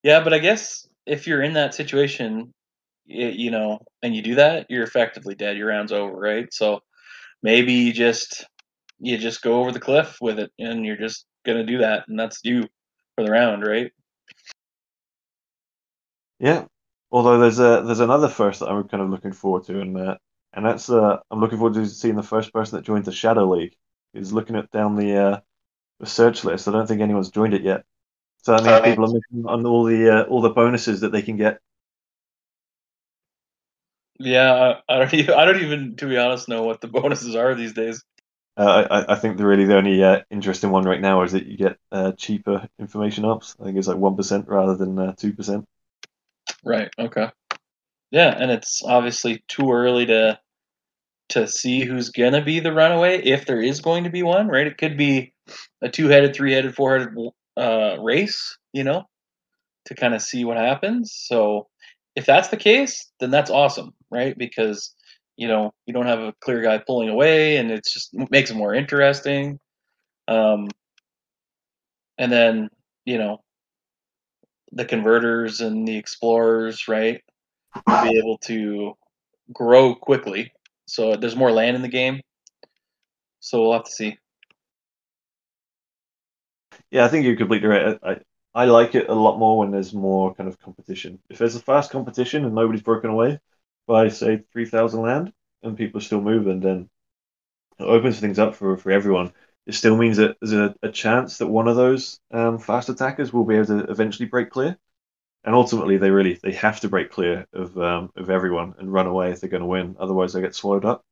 Yeah, 0.02 0.22
but 0.22 0.34
I 0.34 0.38
guess 0.38 0.86
if 1.06 1.26
you're 1.26 1.42
in 1.42 1.54
that 1.54 1.74
situation, 1.74 2.52
you 3.06 3.50
know, 3.50 3.80
and 4.02 4.14
you 4.14 4.22
do 4.22 4.34
that, 4.36 4.66
you're 4.68 4.84
effectively 4.84 5.34
dead. 5.34 5.56
Your 5.56 5.68
round's 5.68 5.92
over, 5.92 6.14
right? 6.14 6.52
So 6.52 6.80
maybe 7.42 7.72
you 7.72 7.92
just 7.92 8.44
you 8.98 9.16
just 9.16 9.42
go 9.42 9.60
over 9.60 9.72
the 9.72 9.80
cliff 9.80 10.18
with 10.20 10.38
it, 10.38 10.50
and 10.58 10.84
you're 10.84 10.98
just 10.98 11.24
gonna 11.52 11.66
do 11.66 11.78
that, 11.78 12.08
and 12.08 12.18
that's 12.18 12.40
you 12.44 12.68
for 13.16 13.24
the 13.24 13.30
round, 13.30 13.64
right? 13.64 13.92
Yeah. 16.38 16.66
Although 17.12 17.38
there's 17.38 17.58
a 17.58 17.82
there's 17.84 18.00
another 18.00 18.28
first 18.28 18.60
that 18.60 18.68
I'm 18.68 18.88
kind 18.88 19.02
of 19.02 19.10
looking 19.10 19.32
forward 19.32 19.64
to, 19.64 19.80
and 19.80 19.96
uh, 19.96 20.16
and 20.52 20.64
that's 20.64 20.88
uh, 20.88 21.18
I'm 21.30 21.40
looking 21.40 21.58
forward 21.58 21.74
to 21.74 21.86
seeing 21.86 22.16
the 22.16 22.22
first 22.22 22.52
person 22.52 22.76
that 22.76 22.84
joins 22.84 23.06
the 23.06 23.12
Shadow 23.12 23.48
League. 23.48 23.76
Is 24.12 24.32
looking 24.32 24.56
at 24.56 24.70
down 24.70 24.96
the 24.96 25.16
uh, 25.16 25.40
the 26.00 26.06
search 26.06 26.44
list. 26.44 26.66
I 26.66 26.72
don't 26.72 26.86
think 26.86 27.00
anyone's 27.00 27.30
joined 27.30 27.54
it 27.54 27.62
yet. 27.62 27.84
So 28.42 28.56
that 28.56 28.64
means 28.64 28.80
people 28.80 29.04
are 29.04 29.12
missing 29.12 29.46
on 29.46 29.66
all 29.66 29.84
the 29.84 30.08
uh, 30.08 30.22
all 30.24 30.40
the 30.40 30.50
bonuses 30.50 31.00
that 31.02 31.12
they 31.12 31.22
can 31.22 31.36
get. 31.36 31.58
Yeah, 34.18 34.80
I, 34.88 34.94
I 34.94 34.98
don't. 34.98 35.14
Even, 35.14 35.34
I 35.34 35.44
don't 35.44 35.62
even, 35.62 35.96
to 35.96 36.06
be 36.06 36.16
honest, 36.16 36.48
know 36.48 36.62
what 36.62 36.80
the 36.80 36.88
bonuses 36.88 37.34
are 37.36 37.54
these 37.54 37.72
days. 37.72 38.02
Uh, 38.60 38.86
I, 38.90 39.14
I 39.14 39.16
think 39.16 39.38
the 39.38 39.46
really 39.46 39.64
the 39.64 39.78
only 39.78 40.04
uh, 40.04 40.20
interesting 40.30 40.70
one 40.70 40.84
right 40.84 41.00
now 41.00 41.22
is 41.22 41.32
that 41.32 41.46
you 41.46 41.56
get 41.56 41.78
uh, 41.90 42.12
cheaper 42.12 42.68
information 42.78 43.24
ops. 43.24 43.56
I 43.58 43.64
think 43.64 43.78
it's 43.78 43.88
like 43.88 43.96
one 43.96 44.16
percent 44.16 44.48
rather 44.48 44.76
than 44.76 44.98
uh, 44.98 45.14
two 45.16 45.32
percent. 45.32 45.66
Right. 46.62 46.90
Okay. 46.98 47.30
Yeah, 48.10 48.36
and 48.36 48.50
it's 48.50 48.82
obviously 48.84 49.42
too 49.48 49.72
early 49.72 50.04
to 50.06 50.38
to 51.30 51.48
see 51.48 51.86
who's 51.86 52.10
gonna 52.10 52.44
be 52.44 52.60
the 52.60 52.74
runaway 52.74 53.22
if 53.22 53.46
there 53.46 53.62
is 53.62 53.80
going 53.80 54.04
to 54.04 54.10
be 54.10 54.22
one. 54.22 54.48
Right. 54.48 54.66
It 54.66 54.76
could 54.76 54.98
be 54.98 55.32
a 55.80 55.88
two-headed, 55.88 56.34
three-headed, 56.34 56.74
four-headed 56.74 57.16
uh, 57.56 57.96
race. 57.98 58.58
You 58.74 58.84
know, 58.84 59.08
to 59.86 59.94
kind 59.94 60.14
of 60.14 60.20
see 60.20 60.44
what 60.44 60.58
happens. 60.58 61.14
So 61.16 61.68
if 62.14 62.26
that's 62.26 62.48
the 62.48 62.58
case, 62.58 63.10
then 63.20 63.30
that's 63.30 63.50
awesome, 63.50 63.94
right? 64.10 64.36
Because 64.36 64.94
you 65.40 65.48
know 65.48 65.72
you 65.86 65.94
don't 65.94 66.06
have 66.06 66.20
a 66.20 66.34
clear 66.42 66.60
guy 66.60 66.76
pulling 66.76 67.08
away 67.08 67.56
and 67.56 67.70
it's 67.70 67.94
just 67.94 68.14
makes 68.30 68.50
it 68.50 68.56
more 68.56 68.74
interesting. 68.74 69.58
Um, 70.28 70.68
and 72.18 72.30
then 72.30 72.68
you 73.06 73.16
know 73.16 73.38
the 74.72 74.84
converters 74.84 75.62
and 75.62 75.88
the 75.88 75.96
explorers 75.96 76.88
right 76.88 77.22
be 77.86 78.18
able 78.18 78.36
to 78.38 78.92
grow 79.50 79.94
quickly. 79.94 80.52
So 80.86 81.16
there's 81.16 81.34
more 81.34 81.50
land 81.50 81.74
in 81.74 81.80
the 81.82 81.88
game. 81.88 82.20
So 83.40 83.62
we'll 83.62 83.72
have 83.72 83.84
to 83.84 83.90
see. 83.90 84.18
Yeah 86.90 87.06
i 87.06 87.08
think 87.08 87.24
you're 87.24 87.36
completely 87.36 87.68
right. 87.68 87.98
I, 88.02 88.16
I 88.54 88.66
like 88.66 88.94
it 88.94 89.08
a 89.08 89.14
lot 89.14 89.38
more 89.38 89.56
when 89.56 89.70
there's 89.70 89.94
more 89.94 90.34
kind 90.34 90.50
of 90.50 90.60
competition. 90.60 91.18
If 91.30 91.38
there's 91.38 91.56
a 91.56 91.60
fast 91.60 91.90
competition 91.90 92.44
and 92.44 92.54
nobody's 92.54 92.82
broken 92.82 93.08
away 93.08 93.40
by 93.86 94.08
say 94.08 94.42
three 94.52 94.66
thousand 94.66 95.02
land 95.02 95.32
and 95.62 95.76
people 95.76 95.98
are 95.98 96.04
still 96.04 96.20
moving, 96.20 96.60
then 96.60 96.88
it 97.78 97.84
opens 97.84 98.20
things 98.20 98.38
up 98.38 98.54
for 98.54 98.76
for 98.76 98.90
everyone. 98.90 99.32
It 99.66 99.74
still 99.74 99.96
means 99.96 100.16
that 100.16 100.36
there's 100.40 100.52
a, 100.52 100.74
a 100.82 100.90
chance 100.90 101.38
that 101.38 101.46
one 101.46 101.68
of 101.68 101.76
those 101.76 102.20
um, 102.32 102.58
fast 102.58 102.88
attackers 102.88 103.32
will 103.32 103.44
be 103.44 103.56
able 103.56 103.66
to 103.66 103.90
eventually 103.90 104.28
break 104.28 104.50
clear, 104.50 104.76
and 105.44 105.54
ultimately 105.54 105.98
they 105.98 106.10
really 106.10 106.34
they 106.34 106.52
have 106.52 106.80
to 106.80 106.88
break 106.88 107.10
clear 107.10 107.46
of 107.52 107.76
um, 107.78 108.10
of 108.16 108.30
everyone 108.30 108.74
and 108.78 108.92
run 108.92 109.06
away 109.06 109.30
if 109.30 109.40
they're 109.40 109.50
going 109.50 109.62
to 109.62 109.66
win. 109.66 109.96
Otherwise, 109.98 110.32
they 110.32 110.40
get 110.40 110.54
swallowed 110.54 110.84
up. 110.84 111.04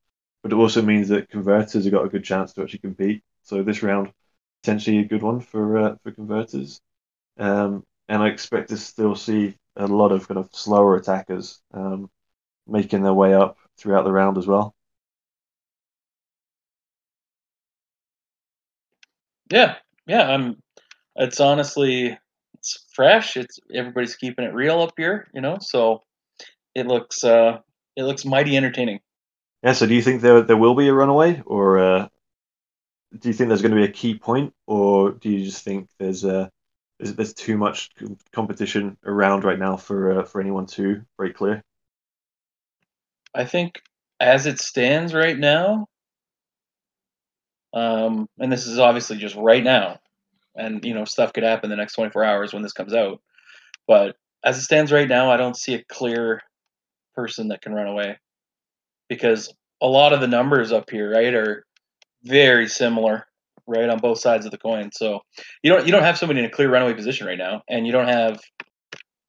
But 0.42 0.52
it 0.52 0.56
also 0.56 0.82
means 0.82 1.08
that 1.08 1.30
converters 1.30 1.84
have 1.84 1.92
got 1.92 2.04
a 2.06 2.08
good 2.08 2.24
chance 2.24 2.52
to 2.54 2.62
actually 2.62 2.80
compete. 2.80 3.22
So 3.42 3.62
this 3.62 3.82
round 3.82 4.12
potentially 4.62 4.98
a 4.98 5.04
good 5.04 5.22
one 5.22 5.40
for 5.40 5.78
uh, 5.78 5.96
for 6.02 6.12
converters. 6.12 6.80
Um, 7.38 7.84
and 8.08 8.22
I 8.22 8.28
expect 8.28 8.70
to 8.70 8.76
still 8.76 9.14
see 9.16 9.56
a 9.76 9.86
lot 9.86 10.12
of 10.12 10.28
kind 10.28 10.38
of 10.38 10.50
slower 10.52 10.96
attackers 10.96 11.60
um, 11.72 12.10
making 12.68 13.02
their 13.02 13.14
way 13.14 13.34
up 13.34 13.56
throughout 13.76 14.04
the 14.04 14.12
round 14.12 14.38
as 14.38 14.46
well. 14.46 14.74
Yeah, 19.50 19.76
yeah. 20.06 20.28
I'm. 20.28 20.62
It's 21.16 21.40
honestly, 21.40 22.16
it's 22.54 22.84
fresh. 22.92 23.36
It's 23.36 23.58
everybody's 23.74 24.14
keeping 24.14 24.44
it 24.44 24.54
real 24.54 24.80
up 24.82 24.92
here, 24.96 25.28
you 25.32 25.40
know. 25.40 25.58
So 25.60 26.02
it 26.74 26.86
looks, 26.86 27.24
uh, 27.24 27.58
it 27.96 28.02
looks 28.04 28.24
mighty 28.24 28.56
entertaining. 28.56 29.00
Yeah. 29.62 29.72
So 29.72 29.86
do 29.86 29.94
you 29.94 30.02
think 30.02 30.20
there 30.20 30.42
there 30.42 30.56
will 30.56 30.74
be 30.74 30.88
a 30.88 30.94
runaway, 30.94 31.42
or 31.46 31.78
uh, 31.78 32.08
do 33.18 33.28
you 33.28 33.34
think 33.34 33.48
there's 33.48 33.62
going 33.62 33.74
to 33.74 33.80
be 33.80 33.84
a 33.84 33.92
key 33.92 34.16
point, 34.18 34.54
or 34.66 35.12
do 35.12 35.30
you 35.30 35.44
just 35.44 35.64
think 35.64 35.88
there's 35.98 36.24
uh, 36.24 36.48
there's, 37.00 37.14
there's 37.14 37.34
too 37.34 37.56
much 37.56 37.90
competition 38.32 38.96
around 39.04 39.44
right 39.44 39.58
now 39.58 39.76
for 39.76 40.20
uh, 40.20 40.24
for 40.24 40.40
anyone 40.40 40.66
to 40.66 41.02
break 41.16 41.34
clear? 41.34 41.64
I 43.38 43.44
think 43.44 43.80
as 44.18 44.46
it 44.46 44.58
stands 44.58 45.14
right 45.14 45.38
now, 45.38 45.86
um, 47.72 48.28
and 48.38 48.50
this 48.50 48.66
is 48.66 48.80
obviously 48.80 49.16
just 49.16 49.36
right 49.36 49.62
now, 49.62 50.00
and 50.56 50.84
you 50.84 50.92
know 50.92 51.04
stuff 51.04 51.32
could 51.32 51.44
happen 51.44 51.70
the 51.70 51.76
next 51.76 51.94
24 51.94 52.24
hours 52.24 52.52
when 52.52 52.62
this 52.62 52.72
comes 52.72 52.92
out. 52.92 53.20
But 53.86 54.16
as 54.44 54.58
it 54.58 54.62
stands 54.62 54.90
right 54.90 55.08
now, 55.08 55.30
I 55.30 55.36
don't 55.36 55.56
see 55.56 55.74
a 55.74 55.84
clear 55.84 56.42
person 57.14 57.48
that 57.48 57.62
can 57.62 57.72
run 57.72 57.86
away 57.86 58.18
because 59.08 59.54
a 59.80 59.86
lot 59.86 60.12
of 60.12 60.20
the 60.20 60.26
numbers 60.26 60.72
up 60.72 60.90
here, 60.90 61.12
right, 61.12 61.32
are 61.32 61.64
very 62.24 62.66
similar, 62.66 63.24
right, 63.68 63.88
on 63.88 63.98
both 63.98 64.18
sides 64.18 64.46
of 64.46 64.50
the 64.50 64.58
coin. 64.58 64.90
So 64.92 65.20
you 65.62 65.72
don't 65.72 65.86
you 65.86 65.92
don't 65.92 66.02
have 66.02 66.18
somebody 66.18 66.40
in 66.40 66.46
a 66.46 66.50
clear 66.50 66.70
runaway 66.70 66.94
position 66.94 67.28
right 67.28 67.38
now, 67.38 67.62
and 67.68 67.86
you 67.86 67.92
don't 67.92 68.08
have 68.08 68.40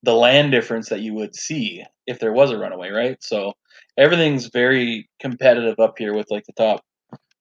the 0.03 0.13
land 0.13 0.51
difference 0.51 0.89
that 0.89 1.01
you 1.01 1.13
would 1.13 1.35
see 1.35 1.83
if 2.07 2.19
there 2.19 2.33
was 2.33 2.51
a 2.51 2.57
runaway, 2.57 2.89
right? 2.89 3.17
So 3.21 3.53
everything's 3.97 4.47
very 4.47 5.09
competitive 5.19 5.79
up 5.79 5.95
here 5.97 6.13
with 6.13 6.27
like 6.31 6.45
the 6.45 6.53
top, 6.53 6.81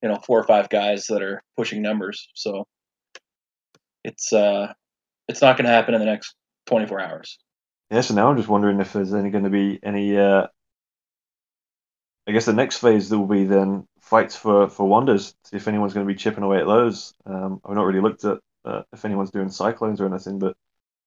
you 0.03 0.09
know, 0.09 0.19
four 0.27 0.41
or 0.41 0.45
five 0.45 0.69
guys 0.69 1.07
that 1.07 1.23
are 1.23 1.43
pushing 1.57 1.83
numbers. 1.83 2.29
So 2.35 2.67
it's 4.05 4.33
uh 4.33 4.73
it's 5.29 5.43
not 5.43 5.57
going 5.57 5.67
to 5.67 5.73
happen 5.73 5.95
in 5.95 6.01
the 6.01 6.07
next 6.07 6.35
24 6.67 7.01
hours. 7.01 7.39
Yeah, 7.91 8.01
so 8.01 8.15
now 8.15 8.29
I'm 8.29 8.37
just 8.37 8.49
wondering 8.49 8.81
if 8.81 8.93
there's 8.93 9.15
any 9.15 9.31
going 9.31 9.45
to 9.45 9.51
be 9.51 9.79
any. 9.83 10.17
Uh, 10.19 10.47
I 12.27 12.33
guess 12.33 12.45
the 12.45 12.53
next 12.53 12.79
phase 12.79 13.09
there 13.09 13.19
will 13.19 13.27
be 13.27 13.45
then 13.45 13.87
fights 14.01 14.37
for 14.37 14.69
for 14.69 14.87
wonders. 14.87 15.35
See 15.45 15.57
if 15.57 15.69
anyone's 15.69 15.95
going 15.95 16.07
to 16.07 16.13
be 16.13 16.19
chipping 16.19 16.45
away 16.45 16.59
at 16.59 16.67
those. 16.67 17.15
Um, 17.25 17.61
I've 17.65 17.75
not 17.75 17.87
really 17.87 18.03
looked 18.03 18.25
at 18.25 18.39
uh, 18.65 18.83
if 18.93 19.05
anyone's 19.05 19.31
doing 19.31 19.49
cyclones 19.49 20.01
or 20.01 20.07
anything, 20.07 20.39
but 20.39 20.55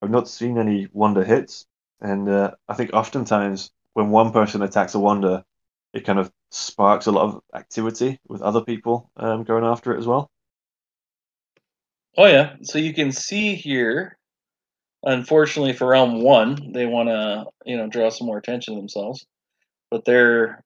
I've 0.02 0.10
not 0.10 0.28
seen 0.28 0.58
any 0.58 0.88
wonder 0.92 1.22
hits. 1.22 1.66
And 2.00 2.28
uh, 2.28 2.52
I 2.68 2.74
think 2.74 2.92
oftentimes 2.92 3.70
when 3.94 4.10
one 4.10 4.32
person 4.32 4.62
attacks 4.62 4.94
a 4.94 4.98
wonder, 4.98 5.44
it 5.94 6.04
kind 6.04 6.18
of 6.18 6.32
sparks 6.50 7.06
a 7.06 7.12
lot 7.12 7.26
of 7.26 7.42
activity 7.54 8.18
with 8.26 8.42
other 8.42 8.62
people 8.62 9.10
um, 9.16 9.44
going 9.44 9.64
after 9.64 9.94
it 9.94 9.98
as 9.98 10.06
well. 10.06 10.30
Oh 12.16 12.26
yeah, 12.26 12.56
so 12.62 12.78
you 12.78 12.92
can 12.92 13.12
see 13.12 13.54
here. 13.54 14.18
Unfortunately, 15.04 15.72
for 15.72 15.88
realm 15.88 16.22
one, 16.22 16.72
they 16.72 16.86
want 16.86 17.08
to 17.08 17.46
you 17.64 17.76
know 17.76 17.88
draw 17.88 18.10
some 18.10 18.26
more 18.26 18.38
attention 18.38 18.74
to 18.74 18.80
themselves, 18.80 19.26
but 19.90 20.04
they're 20.04 20.62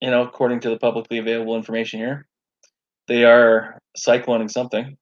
you 0.00 0.10
know 0.10 0.22
according 0.22 0.60
to 0.60 0.70
the 0.70 0.78
publicly 0.78 1.18
available 1.18 1.56
information 1.56 2.00
here, 2.00 2.26
they 3.06 3.24
are 3.24 3.78
cycloning 3.96 4.50
something. 4.50 4.96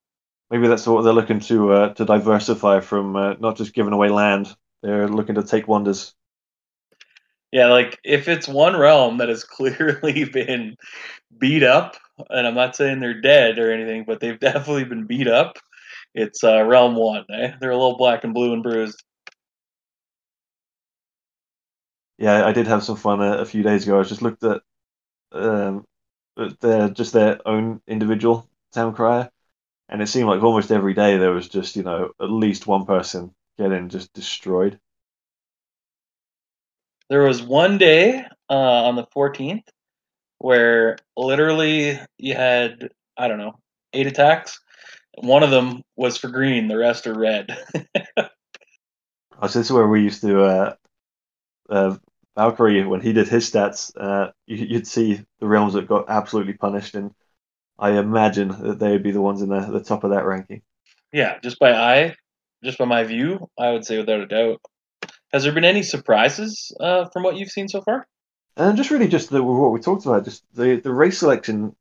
Maybe 0.51 0.67
that's 0.67 0.85
what 0.85 1.01
they're 1.01 1.13
looking 1.13 1.39
to 1.41 1.71
uh, 1.73 1.93
to 1.95 2.05
diversify 2.05 2.79
from 2.79 3.15
uh, 3.15 3.33
not 3.39 3.57
just 3.57 3.73
giving 3.73 3.93
away 3.93 4.09
land. 4.09 4.55
They're 4.83 5.07
looking 5.07 5.35
to 5.35 5.43
take 5.43 5.67
wonders. 5.67 6.13
Yeah, 7.51 7.67
like 7.67 7.99
if 8.03 8.27
it's 8.27 8.47
one 8.47 8.77
realm 8.77 9.17
that 9.17 9.29
has 9.29 9.43
clearly 9.45 10.25
been 10.25 10.75
beat 11.37 11.63
up, 11.63 11.95
and 12.29 12.45
I'm 12.45 12.55
not 12.55 12.75
saying 12.75 12.99
they're 12.99 13.21
dead 13.21 13.59
or 13.59 13.71
anything, 13.71 14.03
but 14.05 14.19
they've 14.19 14.39
definitely 14.39 14.85
been 14.85 15.07
beat 15.07 15.27
up. 15.27 15.57
It's 16.13 16.43
uh, 16.43 16.63
realm 16.63 16.95
one. 16.95 17.25
Eh? 17.29 17.53
They're 17.59 17.71
a 17.71 17.77
little 17.77 17.97
black 17.97 18.23
and 18.23 18.33
blue 18.33 18.53
and 18.53 18.63
bruised. 18.63 19.03
Yeah, 22.17 22.45
I 22.45 22.53
did 22.53 22.67
have 22.67 22.83
some 22.83 22.95
fun 22.95 23.21
a, 23.21 23.39
a 23.39 23.45
few 23.45 23.63
days 23.63 23.83
ago. 23.83 23.99
I 23.99 24.03
just 24.03 24.21
looked 24.21 24.43
at 24.43 24.61
um, 25.33 25.85
their 26.61 26.89
just 26.89 27.13
their 27.13 27.45
own 27.45 27.81
individual 27.87 28.47
town 28.71 28.93
crier, 28.93 29.29
and 29.89 30.01
it 30.01 30.07
seemed 30.07 30.27
like 30.27 30.41
almost 30.41 30.71
every 30.71 30.93
day 30.93 31.17
there 31.17 31.31
was 31.31 31.47
just 31.47 31.75
you 31.75 31.83
know 31.83 32.11
at 32.19 32.29
least 32.29 32.67
one 32.67 32.85
person 32.85 33.33
getting 33.57 33.89
just 33.89 34.13
destroyed. 34.13 34.79
There 37.09 37.21
was 37.21 37.41
one 37.41 37.77
day 37.77 38.25
uh, 38.49 38.53
on 38.85 38.95
the 38.95 39.05
14th 39.15 39.63
where 40.39 40.97
literally 41.15 41.99
you 42.17 42.33
had 42.33 42.89
I 43.17 43.27
don't 43.27 43.37
know 43.37 43.59
eight 43.93 44.07
attacks. 44.07 44.59
One 45.17 45.43
of 45.43 45.51
them 45.51 45.83
was 45.95 46.17
for 46.17 46.27
green, 46.27 46.67
the 46.67 46.77
rest 46.77 47.07
are 47.07 47.17
red. 47.17 47.57
oh, 48.17 48.27
so 49.47 49.59
this 49.59 49.67
is 49.67 49.71
where 49.71 49.87
we 49.87 50.03
used 50.03 50.21
to 50.21 50.43
uh, 50.43 50.75
uh, 51.69 51.95
Valkyrie 52.35 52.83
when 52.85 52.99
he 52.99 53.13
did 53.13 53.29
his 53.29 53.49
stats. 53.49 53.91
Uh, 53.97 54.31
you, 54.45 54.75
would 54.75 54.87
see 54.87 55.21
the 55.39 55.47
realms 55.47 55.73
that 55.73 55.87
got 55.87 56.09
absolutely 56.09 56.53
punished, 56.53 56.95
and 56.95 57.11
I 57.77 57.91
imagine 57.91 58.49
that 58.49 58.79
they 58.79 58.91
would 58.91 59.03
be 59.03 59.11
the 59.11 59.21
ones 59.21 59.41
in 59.41 59.49
the, 59.49 59.59
the 59.59 59.83
top 59.83 60.03
of 60.03 60.11
that 60.11 60.25
ranking. 60.25 60.61
Yeah, 61.11 61.39
just 61.39 61.59
by 61.59 61.73
eye, 61.73 62.15
just 62.63 62.77
by 62.77 62.85
my 62.85 63.03
view, 63.03 63.49
I 63.57 63.71
would 63.71 63.85
say 63.85 63.97
without 63.97 64.21
a 64.21 64.27
doubt. 64.27 64.61
Has 65.33 65.43
there 65.43 65.53
been 65.53 65.65
any 65.65 65.83
surprises 65.83 66.75
uh, 66.79 67.05
from 67.09 67.23
what 67.23 67.35
you've 67.35 67.51
seen 67.51 67.67
so 67.67 67.81
far? 67.81 68.07
And 68.57 68.77
just 68.77 68.91
really 68.91 69.09
just 69.09 69.29
the, 69.29 69.43
what 69.43 69.71
we 69.71 69.81
talked 69.81 70.05
about, 70.05 70.23
just 70.23 70.43
the, 70.53 70.77
the 70.77 70.93
race 70.93 71.19
selection. 71.19 71.75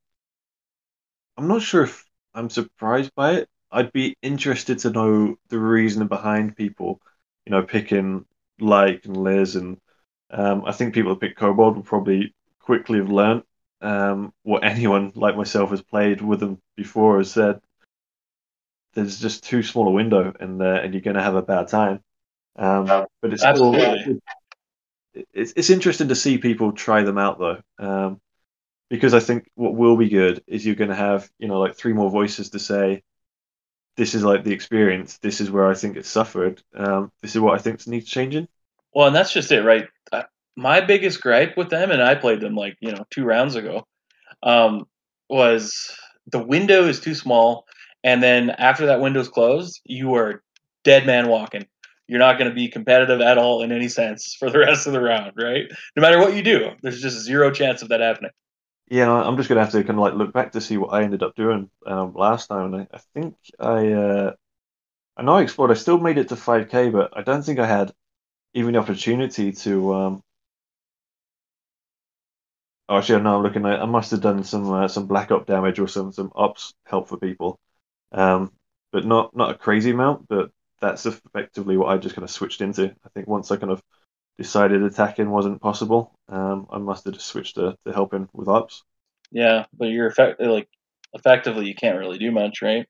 I'm 1.36 1.46
not 1.48 1.62
sure 1.62 1.84
if 1.84 2.04
I'm 2.34 2.50
surprised 2.50 3.14
by 3.14 3.34
it. 3.34 3.48
I'd 3.70 3.92
be 3.92 4.16
interested 4.22 4.80
to 4.80 4.90
know 4.90 5.36
the 5.48 5.58
reason 5.58 6.06
behind 6.06 6.56
people, 6.56 7.00
you 7.44 7.50
know, 7.50 7.62
picking 7.62 8.24
like 8.60 9.04
and 9.04 9.16
Liz, 9.16 9.56
and 9.56 9.80
um, 10.30 10.64
I 10.64 10.72
think 10.72 10.94
people 10.94 11.12
that 11.12 11.20
pick 11.20 11.36
Kobold 11.36 11.76
will 11.76 11.82
probably 11.82 12.34
quickly 12.60 12.98
have 12.98 13.10
learned 13.10 13.42
um, 13.84 14.32
what 14.42 14.64
anyone 14.64 15.12
like 15.14 15.36
myself 15.36 15.70
has 15.70 15.82
played 15.82 16.20
with 16.20 16.40
them 16.40 16.60
before 16.76 17.18
has 17.18 17.30
said. 17.30 17.60
There's 18.94 19.20
just 19.20 19.44
too 19.44 19.62
small 19.62 19.88
a 19.88 19.90
window, 19.90 20.32
and 20.38 20.60
uh, 20.62 20.80
and 20.82 20.94
you're 20.94 21.02
going 21.02 21.16
to 21.16 21.22
have 21.22 21.34
a 21.34 21.42
bad 21.42 21.68
time. 21.68 22.00
Um, 22.56 23.06
but 23.20 23.32
it's 23.32 23.42
still, 23.42 23.74
it's 25.32 25.52
it's 25.56 25.70
interesting 25.70 26.08
to 26.08 26.14
see 26.14 26.38
people 26.38 26.72
try 26.72 27.02
them 27.02 27.18
out 27.18 27.38
though, 27.38 27.60
um, 27.78 28.20
because 28.88 29.12
I 29.12 29.20
think 29.20 29.50
what 29.56 29.74
will 29.74 29.96
be 29.96 30.08
good 30.08 30.42
is 30.46 30.64
you're 30.64 30.76
going 30.76 30.90
to 30.90 30.96
have 30.96 31.28
you 31.38 31.48
know 31.48 31.58
like 31.60 31.74
three 31.74 31.92
more 31.92 32.10
voices 32.10 32.50
to 32.50 32.60
say, 32.60 33.02
this 33.96 34.14
is 34.14 34.22
like 34.22 34.44
the 34.44 34.52
experience. 34.52 35.18
This 35.18 35.40
is 35.40 35.50
where 35.50 35.68
I 35.68 35.74
think 35.74 35.96
it 35.96 36.06
suffered. 36.06 36.62
Um, 36.74 37.10
this 37.20 37.34
is 37.34 37.40
what 37.40 37.58
I 37.58 37.62
think 37.62 37.84
needs 37.88 38.08
changing. 38.08 38.46
Well, 38.94 39.08
and 39.08 39.16
that's 39.16 39.32
just 39.32 39.50
it, 39.50 39.62
right? 39.62 39.88
My 40.56 40.80
biggest 40.80 41.20
gripe 41.20 41.56
with 41.56 41.70
them, 41.70 41.90
and 41.90 42.02
I 42.02 42.14
played 42.14 42.40
them 42.40 42.54
like 42.54 42.76
you 42.80 42.92
know 42.92 43.04
two 43.10 43.24
rounds 43.24 43.56
ago, 43.56 43.86
um, 44.42 44.86
was 45.28 45.90
the 46.30 46.42
window 46.42 46.86
is 46.86 47.00
too 47.00 47.14
small, 47.14 47.66
and 48.02 48.22
then 48.22 48.50
after 48.50 48.86
that 48.86 49.00
window's 49.00 49.28
closed, 49.28 49.80
you 49.84 50.14
are 50.14 50.42
dead 50.84 51.06
man 51.06 51.28
walking 51.28 51.66
you're 52.06 52.18
not 52.18 52.38
going 52.38 52.48
to 52.48 52.54
be 52.54 52.68
competitive 52.68 53.20
at 53.20 53.38
all 53.38 53.62
in 53.62 53.72
any 53.72 53.88
sense 53.88 54.36
for 54.38 54.50
the 54.50 54.58
rest 54.66 54.86
of 54.86 54.92
the 54.92 55.00
round, 55.00 55.32
right? 55.36 55.64
No 55.96 56.00
matter 56.00 56.18
what 56.18 56.34
you 56.34 56.42
do, 56.42 56.70
there's 56.82 57.00
just 57.00 57.24
zero 57.24 57.50
chance 57.50 57.82
of 57.82 57.88
that 57.88 58.00
happening. 58.00 58.30
Yeah, 58.90 59.10
I'm 59.10 59.36
just 59.38 59.48
going 59.48 59.56
to 59.56 59.64
have 59.64 59.72
to 59.72 59.82
kind 59.82 59.98
of 59.98 60.02
like 60.02 60.14
look 60.14 60.32
back 60.32 60.52
to 60.52 60.60
see 60.60 60.76
what 60.76 60.92
I 60.92 61.02
ended 61.02 61.22
up 61.22 61.34
doing 61.34 61.70
um, 61.86 62.12
last 62.14 62.48
time, 62.48 62.74
and 62.74 62.82
I, 62.82 62.96
I 62.96 63.00
think 63.14 63.34
I, 63.58 63.92
uh, 63.92 64.32
I 65.16 65.22
know 65.22 65.36
I 65.36 65.42
explored. 65.42 65.70
I 65.70 65.74
still 65.74 65.98
made 65.98 66.18
it 66.18 66.28
to 66.28 66.34
5k, 66.34 66.92
but 66.92 67.16
I 67.16 67.22
don't 67.22 67.42
think 67.42 67.58
I 67.58 67.66
had 67.66 67.92
even 68.52 68.74
the 68.74 68.80
opportunity 68.80 69.52
to. 69.52 69.94
Um... 69.94 70.22
Oh, 72.88 72.98
actually, 72.98 73.22
no, 73.22 73.36
I'm 73.36 73.42
looking 73.42 73.64
at. 73.66 73.80
I 73.80 73.86
must 73.86 74.10
have 74.10 74.20
done 74.20 74.44
some 74.44 74.70
uh, 74.70 74.88
some 74.88 75.06
black 75.06 75.30
op 75.30 75.46
damage 75.46 75.78
or 75.78 75.88
some 75.88 76.12
some 76.12 76.30
ops 76.34 76.74
help 76.84 77.08
for 77.08 77.16
people, 77.18 77.58
um, 78.12 78.52
but 78.92 79.06
not 79.06 79.34
not 79.36 79.52
a 79.52 79.58
crazy 79.58 79.90
amount. 79.92 80.28
But 80.28 80.50
that's 80.80 81.06
effectively 81.06 81.76
what 81.78 81.88
I 81.88 81.98
just 81.98 82.14
kind 82.14 82.24
of 82.24 82.30
switched 82.30 82.60
into. 82.60 82.94
I 83.04 83.08
think 83.14 83.26
once 83.28 83.50
I 83.50 83.56
kind 83.56 83.72
of 83.72 83.82
decided 84.38 84.82
attacking 84.82 85.30
wasn't 85.30 85.62
possible, 85.62 86.14
um, 86.28 86.66
I 86.70 86.78
must 86.78 87.04
have 87.06 87.14
just 87.14 87.26
switched 87.28 87.56
to, 87.56 87.76
to 87.86 87.92
helping 87.92 88.28
with 88.34 88.48
ops. 88.48 88.84
Yeah, 89.30 89.66
but 89.72 89.86
you're 89.86 90.06
effect- 90.06 90.40
like 90.40 90.68
effectively 91.12 91.66
you 91.66 91.74
can't 91.74 91.98
really 91.98 92.18
do 92.18 92.30
much, 92.30 92.62
right? 92.62 92.86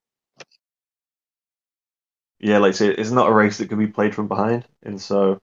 Yeah, 2.38 2.59
like 2.59 2.74
say, 2.74 2.88
it's 2.88 3.11
not 3.11 3.28
a 3.28 3.33
race 3.33 3.59
that 3.59 3.68
can 3.68 3.78
be 3.78 3.87
played 3.87 4.14
from 4.14 4.28
behind, 4.28 4.66
and 4.83 5.00
so 5.00 5.38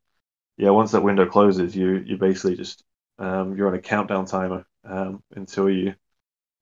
yeah, 0.58 0.72
once 0.72 0.92
that 0.92 1.04
window 1.04 1.28
closes, 1.28 1.76
you 1.76 1.98
you 2.06 2.18
basically 2.18 2.58
just 2.58 2.84
um, 3.22 3.56
you're 3.56 3.68
on 3.68 3.76
a 3.76 3.80
countdown 3.80 4.26
timer 4.26 4.66
um, 4.84 5.22
until 5.36 5.70
you 5.70 5.94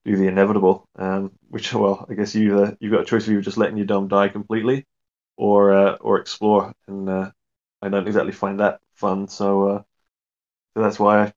do 0.03 0.17
the 0.17 0.27
inevitable. 0.27 0.87
Um, 0.97 1.31
which 1.47 1.73
well, 1.73 2.05
I 2.09 2.13
guess 2.13 2.35
you 2.35 2.63
uh, 2.63 2.71
you've 2.79 2.91
got 2.91 3.01
a 3.01 3.05
choice 3.05 3.25
of 3.25 3.33
you 3.33 3.41
just 3.41 3.57
letting 3.57 3.77
your 3.77 3.85
dom 3.85 4.09
die 4.09 4.27
completely, 4.27 4.85
or 5.37 5.73
uh, 5.73 5.93
or 5.95 6.19
explore, 6.19 6.73
and 6.87 7.09
uh, 7.09 7.31
I 7.81 7.89
don't 7.89 8.07
exactly 8.07 8.33
find 8.33 8.59
that 8.59 8.81
fun. 8.93 9.29
So, 9.29 9.69
uh, 9.69 9.81
so 10.75 10.83
that's 10.83 10.99
why 10.99 11.23
I, 11.23 11.33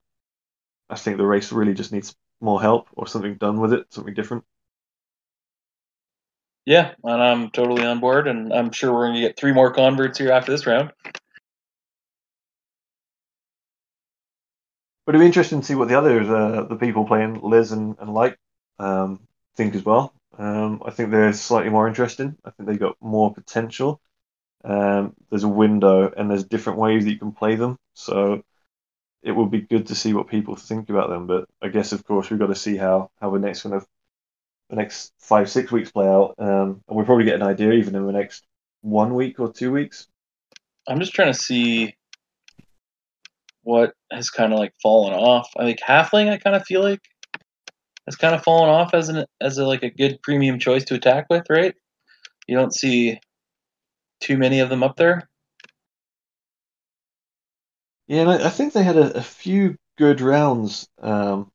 I 0.89 0.95
think 0.95 1.17
the 1.17 1.25
race 1.25 1.51
really 1.51 1.73
just 1.73 1.93
needs 1.93 2.15
more 2.41 2.61
help 2.61 2.89
or 2.93 3.07
something 3.07 3.35
done 3.35 3.61
with 3.61 3.73
it, 3.73 3.85
something 3.91 4.13
different. 4.13 4.43
Yeah, 6.65 6.93
and 7.03 7.21
I'm 7.21 7.49
totally 7.49 7.85
on 7.85 7.99
board, 7.99 8.27
and 8.27 8.53
I'm 8.53 8.71
sure 8.71 8.93
we're 8.93 9.07
going 9.07 9.15
to 9.15 9.21
get 9.21 9.37
three 9.37 9.53
more 9.53 9.73
converts 9.73 10.17
here 10.17 10.31
after 10.31 10.51
this 10.51 10.65
round. 10.65 10.91
But 15.05 15.15
it'd 15.15 15.23
be 15.23 15.27
interesting 15.27 15.61
to 15.61 15.65
see 15.65 15.75
what 15.75 15.89
the 15.89 15.97
others, 15.97 16.29
uh, 16.29 16.65
the 16.69 16.75
people 16.75 17.05
playing 17.05 17.41
Liz 17.41 17.71
and, 17.71 17.95
and 17.99 18.13
Light, 18.13 18.37
um, 18.79 19.19
think 19.55 19.75
as 19.75 19.83
well. 19.83 20.13
Um, 20.37 20.81
I 20.85 20.91
think 20.91 21.11
they're 21.11 21.33
slightly 21.33 21.69
more 21.69 21.87
interesting. 21.87 22.37
I 22.43 22.51
think 22.51 22.67
they've 22.67 22.79
got 22.79 22.95
more 23.01 23.33
potential. 23.33 24.01
Um, 24.63 25.13
there's 25.29 25.43
a 25.43 25.49
window 25.49 26.11
and 26.15 26.29
there's 26.29 26.45
different 26.45 26.79
ways 26.79 27.03
that 27.03 27.11
you 27.11 27.19
can 27.19 27.33
play 27.33 27.55
them. 27.55 27.77
So 27.93 28.43
it 29.21 29.31
would 29.31 29.51
be 29.51 29.61
good 29.61 29.87
to 29.87 29.95
see 29.95 30.13
what 30.13 30.29
people 30.29 30.55
think 30.55 30.89
about 30.89 31.09
them. 31.09 31.27
But 31.27 31.49
I 31.61 31.67
guess, 31.67 31.91
of 31.91 32.05
course, 32.05 32.29
we've 32.29 32.39
got 32.39 32.47
to 32.47 32.55
see 32.55 32.77
how, 32.77 33.11
how 33.19 33.29
the 33.31 33.39
next 33.39 33.63
kind 33.63 33.75
of 33.75 33.85
the 34.69 34.75
next 34.81 35.13
five 35.19 35.49
six 35.49 35.71
weeks 35.71 35.91
play 35.91 36.07
out, 36.07 36.35
um, 36.39 36.81
and 36.87 36.97
we'll 36.97 37.05
probably 37.05 37.25
get 37.25 37.35
an 37.35 37.43
idea 37.43 37.73
even 37.73 37.95
in 37.95 38.05
the 38.05 38.11
next 38.11 38.43
one 38.81 39.13
week 39.13 39.39
or 39.39 39.51
two 39.51 39.71
weeks. 39.71 40.07
I'm 40.87 40.99
just 40.99 41.13
trying 41.13 41.31
to 41.31 41.37
see 41.37 41.95
what 43.63 43.93
has 44.11 44.29
kind 44.29 44.53
of 44.53 44.59
like 44.59 44.73
fallen 44.81 45.13
off. 45.13 45.49
I 45.57 45.63
think 45.63 45.79
halfling. 45.79 46.29
I 46.29 46.37
kind 46.37 46.55
of 46.55 46.63
feel 46.63 46.81
like 46.83 47.01
has 48.05 48.15
kind 48.15 48.35
of 48.35 48.43
fallen 48.43 48.69
off 48.69 48.93
as 48.93 49.09
an 49.09 49.25
as 49.41 49.57
a, 49.57 49.65
like 49.65 49.83
a 49.83 49.89
good 49.89 50.21
premium 50.21 50.59
choice 50.59 50.85
to 50.85 50.95
attack 50.95 51.25
with, 51.29 51.43
right? 51.49 51.73
You 52.47 52.57
don't 52.57 52.73
see 52.73 53.19
too 54.19 54.37
many 54.37 54.59
of 54.59 54.69
them 54.69 54.83
up 54.83 54.95
there. 54.95 55.27
Yeah, 58.07 58.21
and 58.21 58.31
I, 58.31 58.47
I 58.47 58.49
think 58.49 58.73
they 58.73 58.83
had 58.83 58.97
a, 58.97 59.17
a 59.17 59.21
few 59.21 59.77
good 59.97 60.19
rounds, 60.19 60.87
um, 61.01 61.49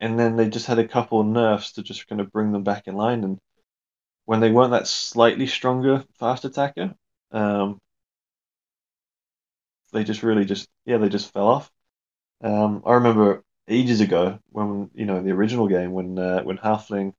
and 0.00 0.18
then 0.18 0.36
they 0.36 0.48
just 0.48 0.66
had 0.66 0.80
a 0.80 0.88
couple 0.88 1.22
nerfs 1.22 1.72
to 1.72 1.82
just 1.82 2.08
kind 2.08 2.20
of 2.20 2.32
bring 2.32 2.52
them 2.52 2.64
back 2.64 2.88
in 2.88 2.94
line. 2.96 3.22
And 3.22 3.38
when 4.24 4.40
they 4.40 4.50
weren't 4.50 4.72
that 4.72 4.88
slightly 4.88 5.46
stronger 5.46 6.04
fast 6.18 6.44
attacker, 6.44 6.94
um, 7.30 7.78
they 9.90 10.04
just 10.04 10.22
really 10.22 10.44
just 10.44 10.68
yeah 10.84 10.98
they 10.98 11.08
just 11.08 11.32
fell 11.32 11.48
off. 11.48 11.70
Um, 12.42 12.82
I 12.86 12.94
remember 12.94 13.44
ages 13.68 14.00
ago 14.00 14.38
when 14.50 14.90
you 14.94 15.06
know 15.06 15.22
the 15.22 15.30
original 15.30 15.68
game 15.68 15.92
when 15.92 16.18
uh, 16.18 16.42
when 16.42 16.58
Halfling 16.58 17.14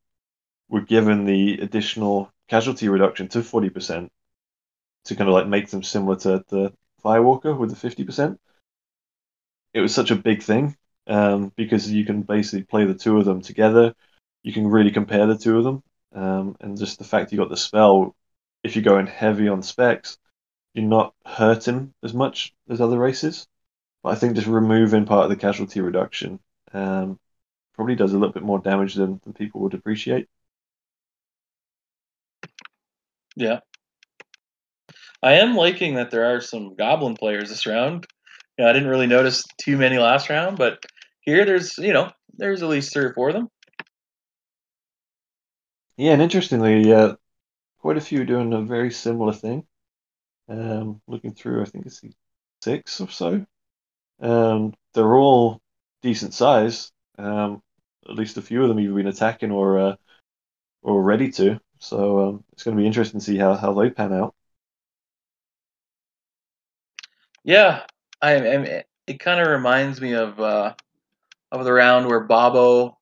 were 0.69 0.81
given 0.81 1.25
the 1.25 1.59
additional 1.59 2.31
casualty 2.47 2.89
reduction 2.89 3.27
to 3.29 3.43
forty 3.43 3.69
percent 3.69 4.11
to 5.05 5.15
kind 5.15 5.29
of 5.29 5.33
like 5.33 5.47
make 5.47 5.69
them 5.69 5.83
similar 5.83 6.15
to 6.17 6.43
the 6.49 6.73
Firewalker 7.03 7.57
with 7.57 7.69
the 7.69 7.75
fifty 7.75 8.03
percent. 8.03 8.39
It 9.73 9.81
was 9.81 9.93
such 9.93 10.11
a 10.11 10.15
big 10.15 10.43
thing 10.43 10.75
um, 11.07 11.51
because 11.55 11.89
you 11.89 12.05
can 12.05 12.23
basically 12.23 12.63
play 12.63 12.85
the 12.85 12.93
two 12.93 13.17
of 13.17 13.25
them 13.25 13.41
together. 13.41 13.93
You 14.43 14.53
can 14.53 14.67
really 14.67 14.91
compare 14.91 15.25
the 15.27 15.37
two 15.37 15.57
of 15.57 15.63
them, 15.63 15.83
um, 16.13 16.57
and 16.59 16.77
just 16.77 16.97
the 16.97 17.05
fact 17.05 17.31
you 17.31 17.37
got 17.37 17.49
the 17.49 17.57
spell. 17.57 18.15
If 18.63 18.75
you're 18.75 18.83
going 18.83 19.07
heavy 19.07 19.47
on 19.47 19.63
specs, 19.63 20.17
you're 20.73 20.85
not 20.85 21.13
hurting 21.25 21.93
as 22.03 22.13
much 22.13 22.53
as 22.69 22.81
other 22.81 22.97
races. 22.97 23.47
But 24.03 24.09
I 24.09 24.15
think 24.15 24.35
just 24.35 24.47
removing 24.47 25.05
part 25.05 25.25
of 25.25 25.29
the 25.29 25.35
casualty 25.35 25.81
reduction 25.81 26.39
um, 26.73 27.19
probably 27.75 27.95
does 27.95 28.13
a 28.13 28.17
little 28.17 28.33
bit 28.33 28.43
more 28.43 28.59
damage 28.59 28.95
than, 28.95 29.19
than 29.23 29.33
people 29.33 29.61
would 29.61 29.73
appreciate. 29.73 30.27
Yeah. 33.35 33.59
I 35.23 35.33
am 35.33 35.55
liking 35.55 35.95
that 35.95 36.09
there 36.09 36.33
are 36.33 36.41
some 36.41 36.75
goblin 36.75 37.15
players 37.15 37.49
this 37.49 37.67
round. 37.67 38.07
You 38.57 38.65
know, 38.65 38.69
I 38.69 38.73
didn't 38.73 38.89
really 38.89 39.07
notice 39.07 39.43
too 39.59 39.77
many 39.77 39.97
last 39.97 40.29
round, 40.29 40.57
but 40.57 40.83
here 41.21 41.45
there's 41.45 41.77
you 41.77 41.93
know 41.93 42.11
there's 42.37 42.63
at 42.63 42.69
least 42.69 42.91
three 42.91 43.05
or 43.05 43.13
four 43.13 43.29
of 43.29 43.35
them. 43.35 43.49
Yeah, 45.97 46.13
and 46.13 46.21
interestingly, 46.21 46.91
uh, 46.91 47.15
quite 47.79 47.97
a 47.97 48.01
few 48.01 48.25
doing 48.25 48.53
a 48.53 48.61
very 48.61 48.91
similar 48.91 49.33
thing. 49.33 49.65
Um, 50.49 51.01
looking 51.07 51.33
through, 51.33 51.61
I 51.61 51.65
think 51.65 51.85
it's 51.85 52.01
six 52.61 52.99
or 52.99 53.09
so. 53.09 53.45
Um, 54.21 54.73
they're 54.93 55.15
all 55.15 55.61
decent 56.01 56.33
size. 56.33 56.91
Um, 57.17 57.61
at 58.09 58.15
least 58.15 58.37
a 58.37 58.41
few 58.41 58.63
of 58.63 58.69
them 58.69 58.77
have 58.77 58.95
been 58.95 59.07
attacking 59.07 59.51
or 59.51 59.79
uh, 59.79 59.95
or 60.81 61.01
ready 61.01 61.31
to. 61.31 61.59
So 61.79 62.19
um, 62.19 62.43
it's 62.53 62.63
going 62.63 62.75
to 62.75 62.81
be 62.81 62.87
interesting 62.87 63.19
to 63.19 63.25
see 63.25 63.37
how, 63.37 63.55
how 63.55 63.73
they 63.73 63.89
pan 63.89 64.13
out. 64.13 64.35
Yeah, 67.43 67.83
I, 68.21 68.35
I 68.35 68.83
it 69.07 69.19
kind 69.19 69.39
of 69.39 69.47
reminds 69.47 69.99
me 69.99 70.13
of 70.13 70.39
uh, 70.39 70.73
of 71.51 71.65
the 71.65 71.73
round 71.73 72.07
where 72.07 72.19
Bobo 72.19 72.97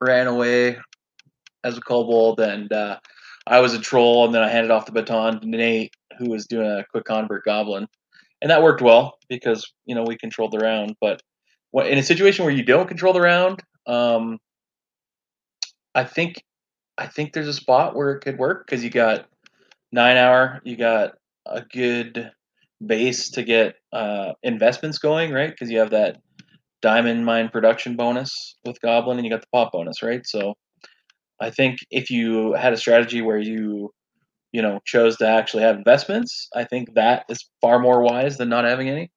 ran 0.00 0.26
away 0.26 0.76
as 1.64 1.78
a 1.78 1.80
kobold 1.80 2.38
and 2.40 2.70
uh, 2.72 2.98
I 3.46 3.60
was 3.60 3.74
a 3.74 3.80
troll, 3.80 4.24
and 4.24 4.34
then 4.34 4.42
I 4.42 4.48
handed 4.48 4.72
off 4.72 4.86
the 4.86 4.92
baton 4.92 5.40
to 5.40 5.46
Nate, 5.46 5.94
who 6.18 6.30
was 6.30 6.46
doing 6.46 6.66
a 6.66 6.84
quick 6.90 7.04
convert 7.04 7.44
goblin, 7.44 7.86
and 8.42 8.50
that 8.50 8.62
worked 8.62 8.82
well 8.82 9.18
because 9.28 9.70
you 9.84 9.94
know 9.94 10.04
we 10.06 10.16
controlled 10.16 10.52
the 10.52 10.58
round. 10.58 10.94
But 11.00 11.20
in 11.74 11.98
a 11.98 12.02
situation 12.02 12.44
where 12.44 12.54
you 12.54 12.64
don't 12.64 12.88
control 12.88 13.12
the 13.12 13.20
round, 13.20 13.62
um, 13.86 14.38
I 15.94 16.04
think 16.04 16.42
I 16.98 17.06
think 17.06 17.32
there's 17.32 17.48
a 17.48 17.52
spot 17.52 17.94
where 17.94 18.12
it 18.12 18.20
could 18.20 18.38
work 18.38 18.66
because 18.66 18.82
you 18.82 18.90
got 18.90 19.26
nine 19.92 20.16
hour, 20.16 20.60
you 20.64 20.76
got 20.76 21.12
a 21.46 21.62
good 21.62 22.30
base 22.84 23.30
to 23.30 23.42
get 23.42 23.76
uh, 23.92 24.32
investments 24.42 24.98
going, 24.98 25.32
right? 25.32 25.50
Because 25.50 25.70
you 25.70 25.78
have 25.78 25.90
that 25.90 26.18
diamond 26.82 27.24
mine 27.24 27.48
production 27.48 27.96
bonus 27.96 28.56
with 28.64 28.80
Goblin, 28.80 29.18
and 29.18 29.26
you 29.26 29.30
got 29.30 29.40
the 29.40 29.48
pop 29.52 29.72
bonus, 29.72 30.02
right? 30.02 30.20
So 30.24 30.54
I 31.40 31.50
think 31.50 31.78
if 31.90 32.10
you 32.10 32.52
had 32.54 32.72
a 32.72 32.76
strategy 32.76 33.22
where 33.22 33.38
you, 33.38 33.90
you 34.56 34.62
know, 34.62 34.80
chose 34.86 35.16
to 35.18 35.28
actually 35.28 35.64
have 35.64 35.76
investments, 35.76 36.48
I 36.54 36.64
think 36.64 36.94
that 36.96 37.26
is 37.30 37.40
far 37.62 37.78
more 37.80 38.02
wise 38.02 38.38
than 38.38 38.50
not 38.50 38.64
having 38.64 38.88
any. 38.90 39.10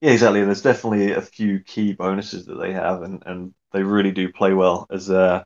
Yeah, 0.00 0.12
exactly. 0.12 0.44
There's 0.44 0.62
definitely 0.62 1.12
a 1.12 1.20
few 1.22 1.60
key 1.60 1.92
bonuses 1.92 2.46
that 2.46 2.54
they 2.56 2.72
have, 2.72 3.02
and, 3.02 3.22
and 3.26 3.54
they 3.72 3.82
really 3.82 4.12
do 4.12 4.32
play 4.32 4.52
well 4.54 4.86
as 4.90 5.10
a 5.10 5.44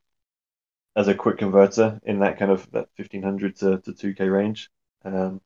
as 0.96 1.09
a 1.09 1.14
quick 1.14 1.38
converter 1.38 2.00
in 2.05 2.20
that 2.20 2.38
kind 2.38 2.50
of 2.50 2.70
that 2.72 2.88
1500 2.96 3.57
to, 3.57 3.81
to 3.81 3.94
2k 3.94 4.28
range. 4.28 4.70
Um, 5.05 5.40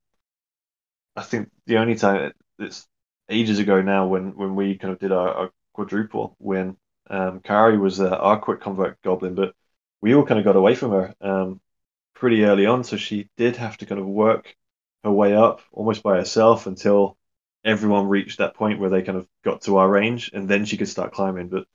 I 1.16 1.22
think 1.22 1.50
the 1.66 1.78
only 1.78 1.94
time 1.96 2.32
it's 2.58 2.86
ages 3.28 3.58
ago 3.58 3.82
now 3.82 4.06
when 4.06 4.36
when 4.36 4.54
we 4.54 4.78
kind 4.78 4.92
of 4.92 4.98
did 5.00 5.12
our, 5.12 5.28
our 5.30 5.50
quadruple 5.72 6.36
when 6.38 6.76
um, 7.10 7.40
Kari 7.40 7.78
was 7.78 8.00
uh, 8.00 8.10
our 8.16 8.38
quick 8.40 8.60
convert 8.60 9.00
goblin, 9.02 9.34
but 9.34 9.54
we 10.00 10.14
all 10.14 10.26
kind 10.26 10.38
of 10.38 10.44
got 10.44 10.56
away 10.56 10.74
from 10.74 10.90
her 10.92 11.14
um, 11.20 11.60
pretty 12.14 12.44
early 12.44 12.66
on, 12.66 12.84
so 12.84 12.96
she 12.96 13.28
did 13.36 13.56
have 13.56 13.76
to 13.78 13.86
kind 13.86 14.00
of 14.00 14.06
work 14.06 14.54
her 15.04 15.10
way 15.10 15.34
up 15.34 15.60
almost 15.72 16.02
by 16.02 16.16
herself 16.16 16.66
until 16.66 17.16
everyone 17.64 18.08
reached 18.08 18.38
that 18.38 18.54
point 18.54 18.78
where 18.78 18.90
they 18.90 19.02
kind 19.02 19.18
of 19.18 19.28
got 19.44 19.62
to 19.62 19.76
our 19.76 19.88
range, 19.88 20.30
and 20.32 20.48
then 20.48 20.64
she 20.64 20.76
could 20.76 20.88
start 20.88 21.12
climbing. 21.12 21.48
But 21.48 21.66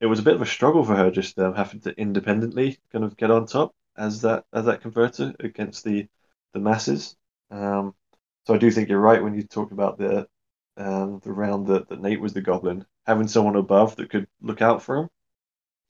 it 0.00 0.06
was 0.06 0.18
a 0.20 0.22
bit 0.22 0.34
of 0.34 0.42
a 0.42 0.46
struggle 0.46 0.84
for 0.84 0.94
her 0.94 1.10
just 1.10 1.38
um, 1.38 1.54
having 1.54 1.80
to 1.80 1.98
independently 1.98 2.78
kind 2.92 3.04
of 3.04 3.16
get 3.16 3.30
on 3.30 3.46
top 3.46 3.74
as 3.96 4.22
that 4.22 4.44
as 4.52 4.66
that 4.66 4.80
converter 4.80 5.34
against 5.40 5.84
the 5.84 6.06
the 6.52 6.60
masses. 6.60 7.16
Um, 7.50 7.94
so 8.46 8.54
I 8.54 8.58
do 8.58 8.70
think 8.70 8.88
you're 8.88 9.00
right 9.00 9.22
when 9.22 9.34
you 9.34 9.42
talk 9.42 9.72
about 9.72 9.98
the 9.98 10.28
um, 10.76 11.20
the 11.24 11.32
round 11.32 11.66
that, 11.68 11.88
that 11.88 12.00
Nate 12.00 12.20
was 12.20 12.32
the 12.32 12.40
goblin, 12.40 12.86
having 13.06 13.28
someone 13.28 13.56
above 13.56 13.96
that 13.96 14.10
could 14.10 14.28
look 14.40 14.62
out 14.62 14.82
for 14.82 14.96
him 14.96 15.08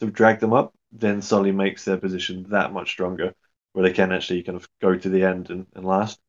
to 0.01 0.11
drag 0.11 0.41
them 0.41 0.53
up, 0.53 0.75
then 0.93 1.23
Sully 1.23 1.53
makes 1.53 1.85
their 1.85 1.97
position 1.99 2.47
that 2.51 2.73
much 2.73 2.91
stronger, 2.91 3.35
where 3.73 3.83
they 3.85 3.93
can 3.95 4.13
actually 4.13 4.43
kind 4.43 4.57
of 4.57 4.69
go 4.81 4.97
to 4.97 5.09
the 5.09 5.25
end 5.25 5.51
and, 5.51 5.67
and 5.75 5.85
last. 5.85 6.21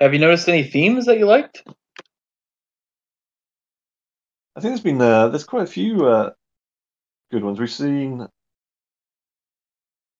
Have 0.00 0.12
you 0.12 0.18
noticed 0.18 0.48
any 0.48 0.64
themes 0.64 1.06
that 1.06 1.18
you 1.18 1.26
liked? 1.26 1.62
I 4.56 4.60
think 4.60 4.72
there's 4.72 4.80
been 4.80 5.00
uh, 5.00 5.28
there's 5.28 5.44
quite 5.44 5.62
a 5.62 5.66
few 5.66 6.06
uh, 6.06 6.30
good 7.30 7.44
ones. 7.44 7.60
We've 7.60 7.70
seen. 7.70 8.26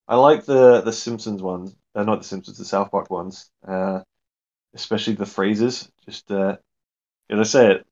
I 0.07 0.15
like 0.15 0.45
the 0.45 0.81
the 0.81 0.93
Simpsons 0.93 1.41
ones, 1.41 1.75
uh, 1.95 2.03
not 2.03 2.19
the 2.19 2.27
Simpsons, 2.27 2.57
the 2.57 2.65
South 2.65 2.91
Park 2.91 3.09
ones, 3.09 3.51
uh, 3.67 4.01
especially 4.75 5.13
the 5.15 5.25
phrases. 5.25 5.89
Just 6.05 6.31
uh, 6.31 6.57
as 7.29 7.39
I 7.39 7.43
say 7.43 7.71
it 7.73 7.87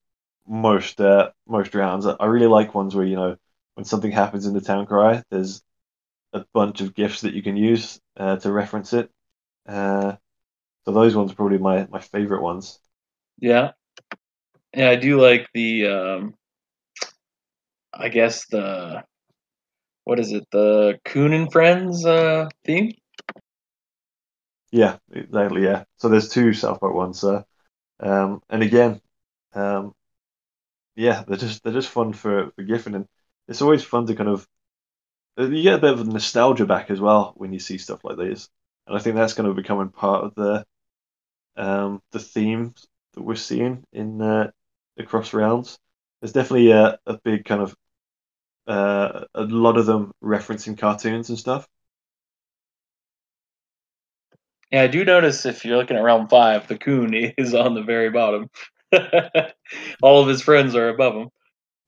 most 0.48 1.02
uh, 1.02 1.32
most 1.48 1.76
rounds, 1.76 2.06
I 2.08 2.26
really 2.26 2.48
like 2.48 2.76
ones 2.76 2.96
where 2.96 3.06
you 3.06 3.15
know 3.15 3.38
when 3.76 3.86
something 3.86 4.12
happens 4.12 4.46
in 4.48 4.54
the 4.54 4.62
town 4.62 4.86
cry, 4.88 5.24
there's 5.32 5.63
a 6.34 6.46
bunch 6.54 6.82
of 6.82 6.96
gifs 6.96 7.22
that 7.22 7.34
you 7.34 7.44
can 7.44 7.58
use 7.58 8.00
uh, 8.17 8.38
to 8.38 8.52
reference 8.52 8.94
it. 8.94 9.12
Uh, 9.67 10.15
so 10.86 10.94
those 10.94 11.15
ones 11.15 11.32
are 11.32 11.36
probably 11.36 11.60
my 11.60 11.88
my 11.91 12.00
favorite 12.02 12.41
ones. 12.44 12.80
Yeah, 13.39 13.72
yeah, 14.76 14.89
I 14.89 14.96
do 14.96 15.20
like 15.22 15.48
the. 15.54 15.88
Um, 15.88 16.36
I 17.94 18.10
guess 18.10 18.46
the 18.48 19.04
what 20.04 20.20
is 20.20 20.32
it? 20.32 20.46
The 20.52 21.00
Coon 21.06 21.34
and 21.34 21.52
Friends 21.52 22.06
uh, 22.06 22.50
theme. 22.65 22.91
Yeah, 24.71 24.97
exactly. 25.12 25.63
Yeah. 25.63 25.84
So 25.97 26.10
there's 26.10 26.29
two 26.29 26.53
South 26.53 26.79
Park 26.79 26.93
ones, 26.93 27.23
uh, 27.23 27.43
um, 28.01 28.41
and 28.49 28.63
again, 28.63 29.01
um, 29.53 29.95
yeah, 30.95 31.23
they're 31.27 31.38
just 31.38 31.63
they're 31.63 31.73
just 31.73 31.89
fun 31.89 32.13
for 32.13 32.51
for 32.51 32.63
Giffen, 32.63 32.95
and 32.95 33.07
it's 33.47 33.62
always 33.62 33.84
fun 33.84 34.05
to 34.07 34.15
kind 34.15 34.29
of 34.29 34.47
you 35.38 35.63
get 35.63 35.75
a 35.75 35.81
bit 35.81 35.93
of 35.93 36.07
nostalgia 36.07 36.65
back 36.65 36.91
as 36.91 37.01
well 37.01 37.34
when 37.38 37.53
you 37.53 37.60
see 37.60 37.77
stuff 37.77 38.03
like 38.03 38.17
these, 38.17 38.49
and 38.88 38.95
I 38.97 38.99
think 39.01 39.15
that's 39.15 39.34
going 39.34 39.49
to 39.49 39.55
becoming 39.55 39.89
part 39.89 40.25
of 40.25 40.36
the 40.36 40.65
um, 41.57 42.01
the 42.12 42.19
themes 42.19 42.88
that 43.13 43.23
we're 43.23 43.36
seeing 43.36 43.84
in 43.93 44.21
uh, 44.21 44.51
across 44.97 45.34
rounds. 45.34 45.79
There's 46.21 46.34
definitely 46.34 46.71
a, 46.71 46.99
a 47.05 47.19
big 47.23 47.45
kind 47.45 47.62
of 47.62 47.75
uh, 48.67 49.25
a 49.36 49.43
lot 49.43 49.77
of 49.77 49.86
them 49.86 50.12
referencing 50.23 50.77
cartoons 50.77 51.29
and 51.29 51.39
stuff. 51.39 51.67
Yeah, 54.71 54.84
I 54.84 54.88
do 54.88 55.03
notice 55.03 55.45
if 55.45 55.65
you're 55.65 55.77
looking 55.77 55.97
at 55.97 56.03
round 56.03 56.29
five, 56.29 56.67
the 56.67 56.77
coon 56.77 57.13
is 57.38 57.53
on 57.53 57.73
the 57.73 57.84
very 57.84 58.10
bottom. 58.10 58.49
All 60.01 60.21
of 60.21 60.27
his 60.27 60.41
friends 60.41 60.75
are 60.75 60.89
above 60.89 61.15
him. 61.15 61.29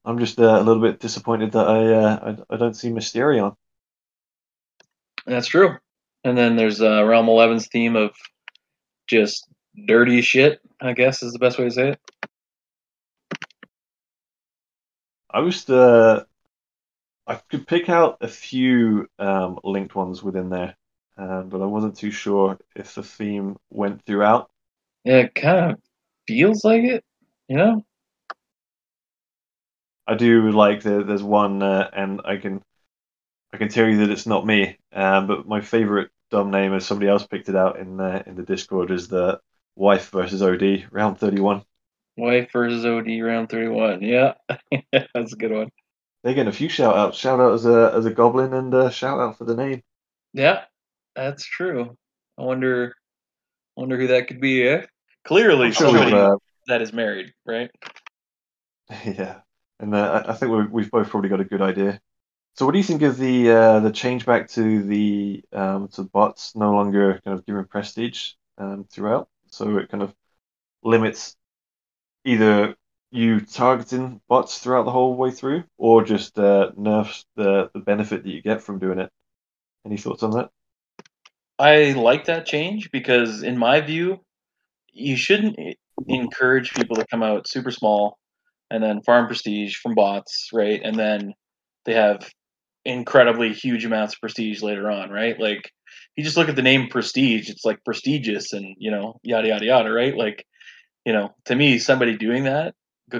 I'm 0.05 0.19
just 0.19 0.39
uh, 0.39 0.43
a 0.43 0.63
little 0.63 0.81
bit 0.81 0.99
disappointed 0.99 1.53
that 1.53 1.67
I, 1.67 1.93
uh, 1.93 2.35
I, 2.49 2.55
I 2.55 2.57
don't 2.57 2.73
see 2.73 2.89
Mysterion. 2.89 3.55
That's 5.25 5.47
true. 5.47 5.77
And 6.25 6.37
then 6.37 6.57
there's 6.57 6.81
uh, 6.81 7.03
Realm 7.05 7.27
11's 7.27 7.67
theme 7.67 7.95
of 7.95 8.11
just 9.07 9.47
dirty 9.87 10.21
shit. 10.21 10.59
I 10.81 10.93
guess 10.93 11.23
is 11.23 11.31
the 11.31 11.39
best 11.39 11.57
way 11.57 11.65
to 11.65 11.71
say 11.71 11.89
it. 11.89 11.99
I 15.29 15.39
was 15.39 15.67
uh, 15.69 16.25
I 17.25 17.35
could 17.35 17.65
pick 17.65 17.89
out 17.89 18.17
a 18.21 18.27
few 18.27 19.07
um, 19.17 19.59
linked 19.63 19.95
ones 19.95 20.21
within 20.21 20.49
there, 20.49 20.75
um, 21.17 21.49
but 21.49 21.61
I 21.61 21.65
wasn't 21.65 21.97
too 21.97 22.11
sure 22.11 22.57
if 22.75 22.95
the 22.95 23.03
theme 23.03 23.57
went 23.69 24.05
throughout. 24.05 24.49
Yeah, 25.03 25.19
it 25.19 25.35
kind 25.35 25.71
of 25.71 25.79
feels 26.27 26.63
like 26.63 26.83
it, 26.83 27.03
you 27.47 27.57
know. 27.57 27.85
I 30.07 30.15
do 30.15 30.51
like 30.51 30.81
the, 30.81 31.03
there's 31.03 31.23
one, 31.23 31.63
uh, 31.63 31.89
and 31.93 32.21
I 32.25 32.37
can 32.37 32.61
I 33.53 33.57
can 33.57 33.69
tell 33.69 33.87
you 33.87 33.97
that 33.97 34.09
it's 34.09 34.25
not 34.25 34.45
me. 34.45 34.77
Um, 34.91 35.27
but 35.27 35.47
my 35.47 35.61
favorite 35.61 36.09
dumb 36.31 36.51
name, 36.51 36.73
as 36.73 36.85
somebody 36.85 37.09
else 37.09 37.25
picked 37.25 37.49
it 37.49 37.55
out 37.55 37.79
in 37.79 37.97
the 37.97 38.27
in 38.27 38.35
the 38.35 38.43
Discord, 38.43 38.91
is 38.91 39.07
the 39.07 39.39
wife 39.75 40.09
versus 40.09 40.41
OD 40.41 40.87
round 40.91 41.19
thirty 41.19 41.39
one. 41.39 41.63
Wife 42.17 42.51
versus 42.51 42.85
OD 42.85 43.21
round 43.21 43.49
thirty 43.49 43.67
one. 43.67 44.01
Yeah, 44.01 44.33
that's 44.91 45.33
a 45.33 45.37
good 45.37 45.51
one. 45.51 45.69
They're 46.23 46.33
getting 46.33 46.49
a 46.49 46.53
few 46.53 46.69
shout 46.69 46.95
outs. 46.95 47.17
Shout 47.17 47.39
out 47.39 47.53
as 47.53 47.65
a 47.65 47.91
as 47.93 48.05
a 48.05 48.11
goblin 48.11 48.53
and 48.53 48.73
uh, 48.73 48.89
shout 48.89 49.19
out 49.19 49.37
for 49.37 49.45
the 49.45 49.55
name. 49.55 49.83
Yeah, 50.33 50.65
that's 51.15 51.45
true. 51.45 51.95
I 52.37 52.43
wonder, 52.43 52.95
wonder 53.75 53.97
who 53.97 54.07
that 54.07 54.27
could 54.27 54.41
be. 54.41 54.67
Eh? 54.67 54.85
Clearly, 55.25 55.71
Sure, 55.71 55.87
somebody 55.87 56.13
uh, 56.13 56.35
that 56.67 56.81
is 56.81 56.93
married, 56.93 57.33
right? 57.45 57.71
yeah, 59.05 59.39
and 59.79 59.95
uh, 59.95 60.23
I 60.27 60.33
think 60.33 60.51
we 60.51 60.65
we've 60.65 60.91
both 60.91 61.09
probably 61.09 61.29
got 61.29 61.39
a 61.39 61.45
good 61.45 61.61
idea. 61.61 61.99
So, 62.55 62.65
what 62.65 62.73
do 62.73 62.77
you 62.77 62.83
think 62.83 63.01
of 63.01 63.17
the 63.17 63.49
uh, 63.49 63.79
the 63.79 63.91
change 63.91 64.25
back 64.25 64.49
to 64.49 64.83
the 64.83 65.43
um, 65.53 65.87
to 65.89 66.03
the 66.03 66.09
bots 66.09 66.55
no 66.55 66.73
longer 66.73 67.19
kind 67.23 67.37
of 67.37 67.45
giving 67.45 67.65
prestige 67.65 68.33
um, 68.57 68.85
throughout? 68.91 69.29
So 69.47 69.77
it 69.77 69.89
kind 69.89 70.03
of 70.03 70.13
limits 70.83 71.35
either 72.25 72.75
you 73.11 73.39
targeting 73.41 74.21
bots 74.27 74.59
throughout 74.59 74.85
the 74.85 74.91
whole 74.91 75.15
way 75.15 75.31
through, 75.31 75.63
or 75.77 76.03
just 76.03 76.37
uh, 76.37 76.71
nerfs 76.75 77.25
the 77.35 77.69
the 77.73 77.79
benefit 77.79 78.23
that 78.23 78.29
you 78.29 78.41
get 78.41 78.61
from 78.61 78.79
doing 78.79 78.99
it. 78.99 79.11
Any 79.85 79.97
thoughts 79.97 80.23
on 80.23 80.31
that? 80.31 80.49
I 81.59 81.93
like 81.93 82.25
that 82.25 82.45
change 82.45 82.89
because, 82.91 83.43
in 83.43 83.57
my 83.57 83.81
view, 83.81 84.21
you 84.91 85.15
shouldn't 85.15 85.57
encourage 86.07 86.73
people 86.73 86.95
to 86.97 87.05
come 87.07 87.23
out 87.23 87.47
super 87.47 87.71
small 87.71 88.17
and 88.71 88.83
then 88.83 89.01
farm 89.03 89.27
prestige 89.27 89.75
from 89.75 89.95
bots, 89.95 90.49
right? 90.53 90.81
And 90.83 90.97
then 90.97 91.33
they 91.85 91.93
have 91.93 92.29
incredibly 92.85 93.53
huge 93.53 93.85
amounts 93.85 94.15
of 94.15 94.19
prestige 94.19 94.61
later 94.61 94.89
on, 94.89 95.09
right? 95.09 95.39
Like, 95.39 95.71
you 96.15 96.23
just 96.23 96.37
look 96.37 96.49
at 96.49 96.55
the 96.55 96.61
name 96.61 96.89
prestige, 96.89 97.49
it's 97.49 97.65
like 97.65 97.83
prestigious 97.85 98.53
and, 98.53 98.75
you 98.77 98.91
know, 98.91 99.19
yada, 99.23 99.47
yada, 99.49 99.65
yada, 99.65 99.91
right? 99.91 100.15
Like, 100.15 100.45
you 101.05 101.13
know, 101.13 101.29
to 101.45 101.55
me, 101.55 101.79
somebody 101.79 102.17
doing 102.17 102.45
that 102.45 102.73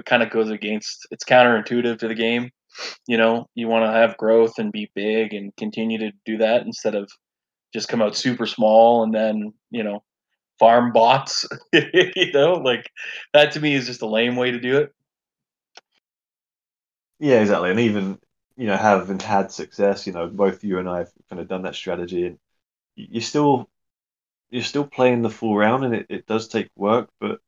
kind 0.06 0.24
of 0.24 0.32
goes 0.32 0.50
against, 0.50 1.06
it's 1.12 1.26
counterintuitive 1.26 2.00
to 2.00 2.08
the 2.08 2.16
game. 2.16 2.50
You 3.08 3.18
know, 3.18 3.46
you 3.54 3.68
want 3.68 3.86
to 3.86 3.92
have 3.92 4.18
growth 4.18 4.54
and 4.58 4.72
be 4.72 4.90
big 4.96 5.34
and 5.34 5.56
continue 5.56 6.00
to 6.00 6.12
do 6.26 6.38
that 6.38 6.64
instead 6.64 6.96
of 6.96 7.08
just 7.74 7.90
come 7.90 8.02
out 8.02 8.16
super 8.16 8.46
small 8.46 9.04
and 9.04 9.14
then 9.14 9.54
you 9.72 9.84
know 9.84 10.04
farm 10.60 10.94
bots 10.94 11.46
you 11.74 12.32
know 12.34 12.54
like 12.56 12.92
that 13.34 13.54
to 13.54 13.60
me 13.62 13.76
is 13.76 13.88
just 13.88 14.02
a 14.04 14.08
lame 14.08 14.36
way 14.38 14.52
to 14.52 14.60
do 14.60 14.78
it 14.80 14.94
Yeah, 17.20 17.42
exactly. 17.42 17.72
And 17.72 17.80
even 17.80 18.20
you 18.58 18.68
know 18.68 18.78
having 18.78 19.20
had 19.20 19.52
success, 19.52 20.06
you 20.08 20.14
know 20.14 20.28
both 20.28 20.64
you 20.64 20.80
and 20.80 20.90
I 20.90 21.00
have 21.00 21.12
kind 21.30 21.40
of 21.42 21.48
done 21.48 21.64
that 21.64 21.76
strategy, 21.76 22.26
and 22.28 22.40
you're 22.96 23.22
still 23.24 23.70
you're 24.52 24.64
still 24.64 24.88
playing 24.88 25.24
the 25.24 25.30
full 25.30 25.58
round, 25.58 25.86
and 25.86 25.96
it, 25.96 26.08
it 26.10 26.28
does 26.28 26.48
take 26.50 26.72
work, 26.76 27.10
but 27.20 27.42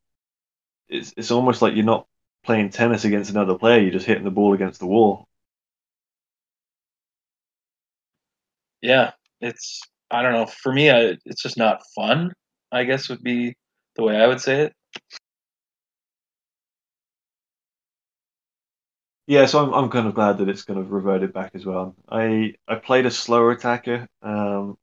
it's 0.88 1.14
it's 1.16 1.32
almost 1.32 1.62
like 1.62 1.74
you're 1.76 1.84
not 1.86 2.08
playing 2.44 2.70
tennis 2.70 3.04
against 3.04 3.30
another 3.30 3.58
player. 3.58 3.80
You're 3.82 3.92
just 3.92 4.06
hitting 4.06 4.24
the 4.24 4.32
ball 4.32 4.54
against 4.54 4.80
the 4.80 4.86
wall. 4.88 5.28
yeah 8.82 9.12
it's 9.40 9.82
i 10.10 10.22
don't 10.22 10.32
know 10.32 10.46
for 10.46 10.72
me 10.72 10.90
I, 10.90 11.16
it's 11.24 11.42
just 11.42 11.58
not 11.58 11.82
fun 11.94 12.32
i 12.72 12.84
guess 12.84 13.08
would 13.08 13.22
be 13.22 13.54
the 13.96 14.04
way 14.04 14.16
i 14.16 14.26
would 14.26 14.40
say 14.40 14.62
it 14.62 14.72
Yeah, 19.26 19.46
so 19.46 19.64
I'm 19.64 19.72
I'm 19.74 19.90
kind 19.90 20.06
of 20.06 20.14
glad 20.14 20.38
that 20.38 20.48
it's 20.48 20.64
kind 20.64 20.78
of 20.78 20.90
reverted 20.92 21.32
back 21.32 21.52
as 21.54 21.66
well. 21.66 21.96
I 22.08 22.54
I 22.68 22.76
played 22.76 23.06
a 23.06 23.10
slower 23.10 23.52
attacker, 23.52 24.08
um, 24.22 24.78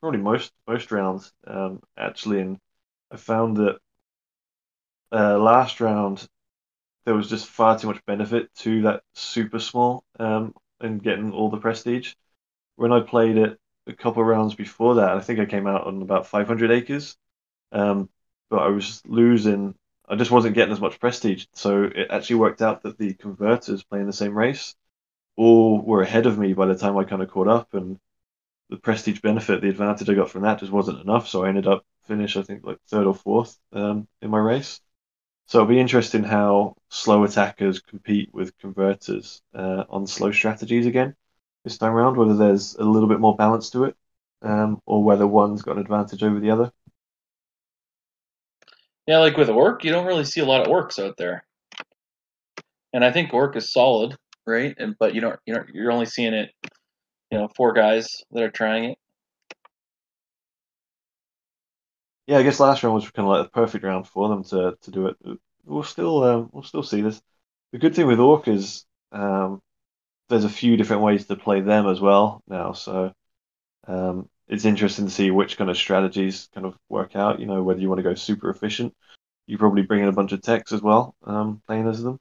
probably 0.00 0.20
most 0.20 0.52
most 0.66 0.90
rounds, 0.92 1.32
um, 1.46 1.80
actually, 1.96 2.40
and 2.40 2.58
I 3.10 3.16
found 3.16 3.56
that 3.58 3.78
uh, 5.12 5.38
last 5.38 5.80
round 5.80 6.26
there 7.06 7.14
was 7.14 7.30
just 7.30 7.48
far 7.48 7.78
too 7.78 7.88
much 7.88 8.04
benefit 8.06 8.54
to 8.56 8.82
that 8.84 9.02
super 9.14 9.60
small 9.60 10.04
um, 10.20 10.54
and 10.80 11.02
getting 11.02 11.32
all 11.32 11.50
the 11.50 11.58
prestige. 11.58 12.14
When 12.76 12.92
I 12.92 13.00
played 13.02 13.38
it 13.38 13.58
a 13.86 13.92
couple 13.92 14.24
rounds 14.24 14.54
before 14.54 14.96
that, 14.96 15.10
I 15.10 15.20
think 15.20 15.40
I 15.40 15.46
came 15.46 15.66
out 15.66 15.86
on 15.86 16.02
about 16.02 16.26
500 16.26 16.70
acres, 16.70 17.16
um, 17.72 18.08
but 18.50 18.60
I 18.62 18.68
was 18.68 19.02
losing. 19.06 19.74
I 20.08 20.16
just 20.16 20.30
wasn't 20.30 20.54
getting 20.54 20.72
as 20.72 20.80
much 20.80 21.00
prestige, 21.00 21.46
so 21.54 21.84
it 21.84 22.08
actually 22.10 22.36
worked 22.36 22.62
out 22.62 22.82
that 22.82 22.98
the 22.98 23.14
converters 23.14 23.82
playing 23.84 24.06
the 24.06 24.12
same 24.12 24.36
race 24.36 24.74
all 25.36 25.80
were 25.80 26.02
ahead 26.02 26.26
of 26.26 26.38
me 26.38 26.52
by 26.54 26.66
the 26.66 26.76
time 26.76 26.96
I 26.98 27.04
kind 27.04 27.22
of 27.22 27.30
caught 27.30 27.48
up, 27.48 27.74
and 27.74 27.98
the 28.70 28.78
prestige 28.78 29.20
benefit, 29.20 29.62
the 29.62 29.68
advantage 29.68 30.08
I 30.10 30.14
got 30.14 30.30
from 30.30 30.42
that 30.42 30.60
just 30.60 30.72
wasn't 30.72 31.00
enough. 31.00 31.28
So 31.28 31.44
I 31.44 31.48
ended 31.48 31.66
up 31.66 31.84
finish, 32.04 32.36
I 32.36 32.42
think, 32.42 32.64
like 32.64 32.78
third 32.88 33.06
or 33.06 33.14
fourth 33.14 33.58
um, 33.72 34.08
in 34.22 34.30
my 34.30 34.38
race. 34.38 34.80
So 35.46 35.58
it'll 35.58 35.68
be 35.68 35.80
interesting 35.80 36.24
how 36.24 36.76
slow 36.88 37.24
attackers 37.24 37.80
compete 37.80 38.30
with 38.32 38.56
converters 38.58 39.42
uh, 39.54 39.84
on 39.90 40.06
slow 40.06 40.32
strategies 40.32 40.86
again 40.86 41.14
this 41.64 41.78
time 41.78 41.92
around, 41.92 42.16
whether 42.16 42.36
there's 42.36 42.74
a 42.76 42.84
little 42.84 43.08
bit 43.08 43.20
more 43.20 43.36
balance 43.36 43.70
to 43.70 43.84
it, 43.84 43.96
um, 44.42 44.80
or 44.86 45.02
whether 45.04 45.26
one's 45.26 45.62
got 45.62 45.76
an 45.76 45.82
advantage 45.82 46.22
over 46.22 46.40
the 46.40 46.50
other. 46.50 46.72
yeah 49.06 49.18
like 49.18 49.36
with 49.36 49.48
orc 49.48 49.84
you 49.84 49.92
don't 49.92 50.06
really 50.06 50.24
see 50.24 50.40
a 50.40 50.44
lot 50.44 50.60
of 50.60 50.68
orcs 50.68 51.02
out 51.02 51.16
there 51.16 51.44
and 52.92 53.04
i 53.04 53.10
think 53.12 53.32
orc 53.32 53.56
is 53.56 53.72
solid 53.72 54.16
right 54.46 54.74
and 54.78 54.96
but 54.98 55.14
you 55.14 55.20
don't 55.20 55.38
you 55.46 55.54
know 55.54 55.64
you're 55.72 55.92
only 55.92 56.06
seeing 56.06 56.34
it 56.34 56.50
you 57.30 57.38
know 57.38 57.48
four 57.56 57.72
guys 57.72 58.08
that 58.32 58.42
are 58.42 58.50
trying 58.50 58.84
it 58.84 58.98
Yeah, 62.26 62.38
I 62.38 62.42
guess 62.44 62.60
last 62.60 62.82
round 62.82 62.94
was 62.94 63.10
kind 63.10 63.28
of 63.28 63.32
like 63.36 63.46
the 63.46 63.50
perfect 63.50 63.84
round 63.84 64.06
for 64.08 64.28
them 64.28 64.44
to, 64.44 64.76
to 64.80 64.90
do 64.90 65.08
it. 65.08 65.16
We'll 65.64 65.82
still 65.82 66.22
um, 66.24 66.50
we'll 66.52 66.62
still 66.62 66.82
see 66.82 67.00
this. 67.02 67.20
The 67.72 67.78
good 67.78 67.94
thing 67.94 68.06
with 68.06 68.20
Orc 68.20 68.48
is 68.48 68.84
um, 69.12 69.60
there's 70.32 70.44
a 70.44 70.48
few 70.48 70.78
different 70.78 71.02
ways 71.02 71.26
to 71.26 71.36
play 71.36 71.60
them 71.60 71.86
as 71.86 72.00
well 72.00 72.42
now, 72.48 72.72
so 72.72 73.12
um, 73.86 74.28
it's 74.48 74.64
interesting 74.64 75.04
to 75.04 75.10
see 75.10 75.30
which 75.30 75.58
kind 75.58 75.68
of 75.68 75.76
strategies 75.76 76.48
kind 76.54 76.66
of 76.66 76.74
work 76.88 77.14
out. 77.14 77.38
You 77.38 77.46
know, 77.46 77.62
whether 77.62 77.80
you 77.80 77.88
want 77.90 77.98
to 77.98 78.02
go 78.02 78.14
super 78.14 78.48
efficient, 78.48 78.94
you 79.46 79.58
probably 79.58 79.82
bring 79.82 80.02
in 80.02 80.08
a 80.08 80.12
bunch 80.12 80.32
of 80.32 80.40
techs 80.40 80.72
as 80.72 80.80
well, 80.80 81.14
um, 81.24 81.60
playing 81.66 81.86
as 81.86 82.02
them. 82.02 82.18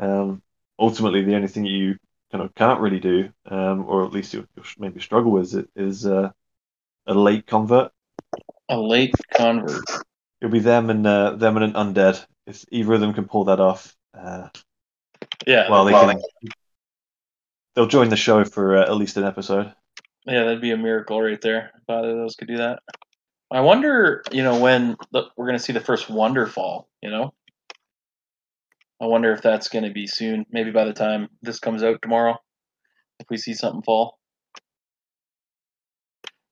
Um, 0.00 0.42
ultimately, 0.78 1.22
the 1.22 1.34
only 1.34 1.48
thing 1.48 1.66
you 1.66 1.96
kind 2.32 2.42
of 2.42 2.54
can't 2.54 2.80
really 2.80 2.98
do, 2.98 3.28
um, 3.50 3.84
or 3.86 4.04
at 4.04 4.12
least 4.12 4.32
you'll, 4.32 4.46
you'll 4.56 4.64
maybe 4.78 5.00
struggle 5.00 5.30
with, 5.30 5.54
it 5.54 5.68
is 5.76 6.06
uh, 6.06 6.30
a 7.06 7.14
late 7.14 7.46
convert. 7.46 7.92
a 8.70 8.78
late 8.78 9.14
convert 9.34 9.84
It'll 10.40 10.50
be 10.50 10.60
them 10.60 10.88
and 10.88 11.06
uh, 11.06 11.32
them 11.32 11.58
and 11.58 11.76
an 11.76 11.94
undead. 11.94 12.24
If 12.46 12.64
either 12.70 12.94
of 12.94 13.00
them 13.00 13.12
can 13.12 13.26
pull 13.26 13.44
that 13.44 13.60
off, 13.60 13.94
uh, 14.18 14.48
yeah 15.46 15.70
well, 15.70 15.84
they 15.84 15.92
well, 15.92 16.08
can. 16.08 16.22
They'll 17.74 17.86
join 17.86 18.08
the 18.08 18.16
show 18.16 18.44
for 18.44 18.76
uh, 18.76 18.82
at 18.82 18.96
least 18.96 19.16
an 19.16 19.24
episode. 19.24 19.72
Yeah, 20.26 20.44
that'd 20.44 20.60
be 20.60 20.70
a 20.70 20.76
miracle 20.76 21.20
right 21.20 21.40
there. 21.40 21.72
If 21.76 21.90
either 21.90 22.10
of 22.10 22.16
those 22.16 22.36
could 22.36 22.48
do 22.48 22.58
that. 22.58 22.80
I 23.50 23.60
wonder, 23.60 24.22
you 24.32 24.42
know, 24.42 24.58
when 24.58 24.96
the, 25.12 25.24
we're 25.36 25.46
going 25.46 25.58
to 25.58 25.62
see 25.62 25.72
the 25.72 25.80
first 25.80 26.08
wonder 26.08 26.46
fall. 26.46 26.88
You 27.02 27.10
know, 27.10 27.34
I 29.00 29.06
wonder 29.06 29.32
if 29.32 29.42
that's 29.42 29.68
going 29.68 29.84
to 29.84 29.92
be 29.92 30.06
soon. 30.06 30.46
Maybe 30.50 30.70
by 30.70 30.84
the 30.84 30.92
time 30.92 31.28
this 31.42 31.58
comes 31.58 31.82
out 31.82 32.00
tomorrow, 32.00 32.36
if 33.20 33.26
we 33.28 33.36
see 33.36 33.54
something 33.54 33.82
fall. 33.82 34.18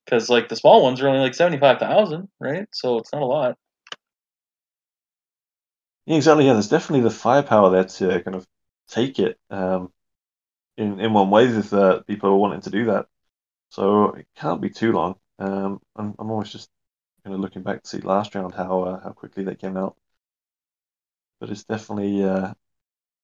Because 0.04 0.28
like 0.28 0.48
the 0.48 0.56
small 0.56 0.82
ones 0.82 1.00
are 1.00 1.08
only 1.08 1.20
like 1.20 1.34
seventy 1.34 1.58
five 1.58 1.78
thousand, 1.78 2.28
right? 2.40 2.66
So 2.72 2.98
it's 2.98 3.12
not 3.12 3.22
a 3.22 3.26
lot. 3.26 3.56
Yeah, 6.04 6.16
exactly. 6.16 6.46
Yeah, 6.46 6.54
there's 6.54 6.68
definitely 6.68 7.04
the 7.04 7.10
firepower 7.10 7.70
there 7.70 7.84
to 7.84 8.22
kind 8.22 8.34
of 8.34 8.46
take 8.88 9.18
it 9.18 9.38
um, 9.50 9.92
in 10.76 11.00
in 11.00 11.12
one 11.12 11.30
way 11.30 11.46
if 11.46 11.72
uh, 11.72 12.02
people 12.02 12.30
are 12.30 12.36
wanting 12.36 12.62
to 12.62 12.70
do 12.70 12.86
that. 12.86 13.06
So 13.70 14.12
it 14.14 14.26
can't 14.36 14.60
be 14.62 14.70
too 14.70 14.92
long. 14.92 15.16
Um, 15.38 15.80
I'm 15.96 16.14
I'm 16.18 16.30
almost 16.30 16.52
just 16.52 16.70
kind 17.24 17.34
of 17.34 17.40
looking 17.40 17.62
back 17.64 17.82
to 17.82 17.88
see 17.90 18.00
last 18.00 18.34
round 18.34 18.54
how 18.54 18.82
uh, 18.84 19.00
how 19.02 19.12
quickly 19.12 19.44
they 19.44 19.56
came 19.56 19.76
out. 19.78 19.96
But 21.40 21.50
it's 21.50 21.64
definitely 21.64 22.24
uh, 22.24 22.54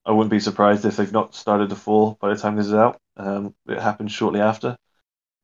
I 0.07 0.13
wouldn't 0.13 0.31
be 0.33 0.41
surprised 0.41 0.85
if 0.87 0.97
they've 0.97 1.13
not 1.13 1.35
started 1.35 1.71
to 1.71 1.77
fall 1.77 2.19
by 2.21 2.31
the 2.31 2.41
time 2.41 2.57
this 2.57 2.67
is 2.67 2.75
out. 2.75 3.01
Um, 3.17 3.55
it 3.69 3.81
happened 3.81 4.13
shortly 4.13 4.41
after. 4.41 4.79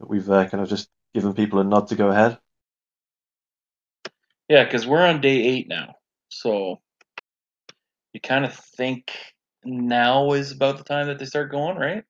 But 0.01 0.11
we've 0.11 0.31
uh, 0.31 0.49
kind 0.49 0.63
of 0.63 0.69
just 0.71 0.91
given 1.15 1.35
people 1.35 1.61
a 1.61 1.65
nod 1.65 1.89
to 1.89 1.97
go 1.97 2.11
ahead. 2.11 2.39
Yeah, 4.49 4.65
because 4.65 4.87
we're 4.87 5.05
on 5.07 5.21
day 5.21 5.43
eight 5.43 5.69
now, 5.69 5.97
so 6.29 6.81
you 8.13 8.21
kind 8.21 8.45
of 8.45 8.55
think 8.55 9.11
now 9.65 10.33
is 10.33 10.53
about 10.53 10.79
the 10.79 10.85
time 10.85 11.09
that 11.09 11.19
they 11.19 11.25
start 11.25 11.51
going, 11.51 11.77
right? 11.77 12.05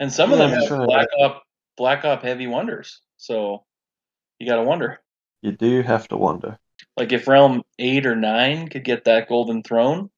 And 0.00 0.12
some 0.12 0.32
of 0.32 0.38
them 0.38 0.50
have 0.50 0.68
to- 0.68 0.84
black 0.86 1.08
op 1.20 1.42
black 1.76 2.04
op 2.04 2.22
heavy 2.22 2.46
wonders. 2.46 3.00
So 3.16 3.64
you 4.38 4.46
gotta 4.46 4.64
wonder. 4.64 5.00
You 5.42 5.52
do 5.52 5.82
have 5.82 6.08
to 6.08 6.16
wonder. 6.16 6.58
Like 6.96 7.12
if 7.12 7.28
Realm 7.28 7.62
eight 7.78 8.06
or 8.06 8.16
nine 8.16 8.68
could 8.68 8.84
get 8.84 9.04
that 9.04 9.28
golden 9.28 9.62
throne, 9.62 10.10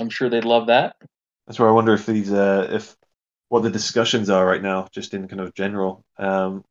I'm 0.00 0.10
sure 0.10 0.28
they'd 0.28 0.44
love 0.44 0.66
that. 0.68 0.96
That's 1.46 1.58
where 1.58 1.68
I 1.68 1.72
wonder 1.72 1.94
if 1.94 2.06
these, 2.06 2.32
uh, 2.32 2.68
if 2.70 2.96
what 3.48 3.62
the 3.62 3.70
discussions 3.70 4.30
are 4.30 4.44
right 4.44 4.62
now, 4.62 4.88
just 4.92 5.14
in 5.14 5.28
kind 5.28 5.40
of 5.40 5.54
general. 5.54 6.04
Um, 6.18 6.64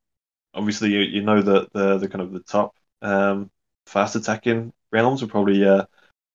obviously, 0.54 0.90
you, 0.92 1.00
you 1.00 1.22
know 1.22 1.42
that 1.42 1.72
the 1.74 1.98
the 1.98 2.08
kind 2.08 2.22
of 2.22 2.34
the 2.34 2.42
top 2.42 2.76
um, 3.02 3.50
fast 3.86 4.16
attacking 4.16 4.74
realms 4.92 5.24
are 5.24 5.28
probably 5.28 5.66
uh, 5.66 5.86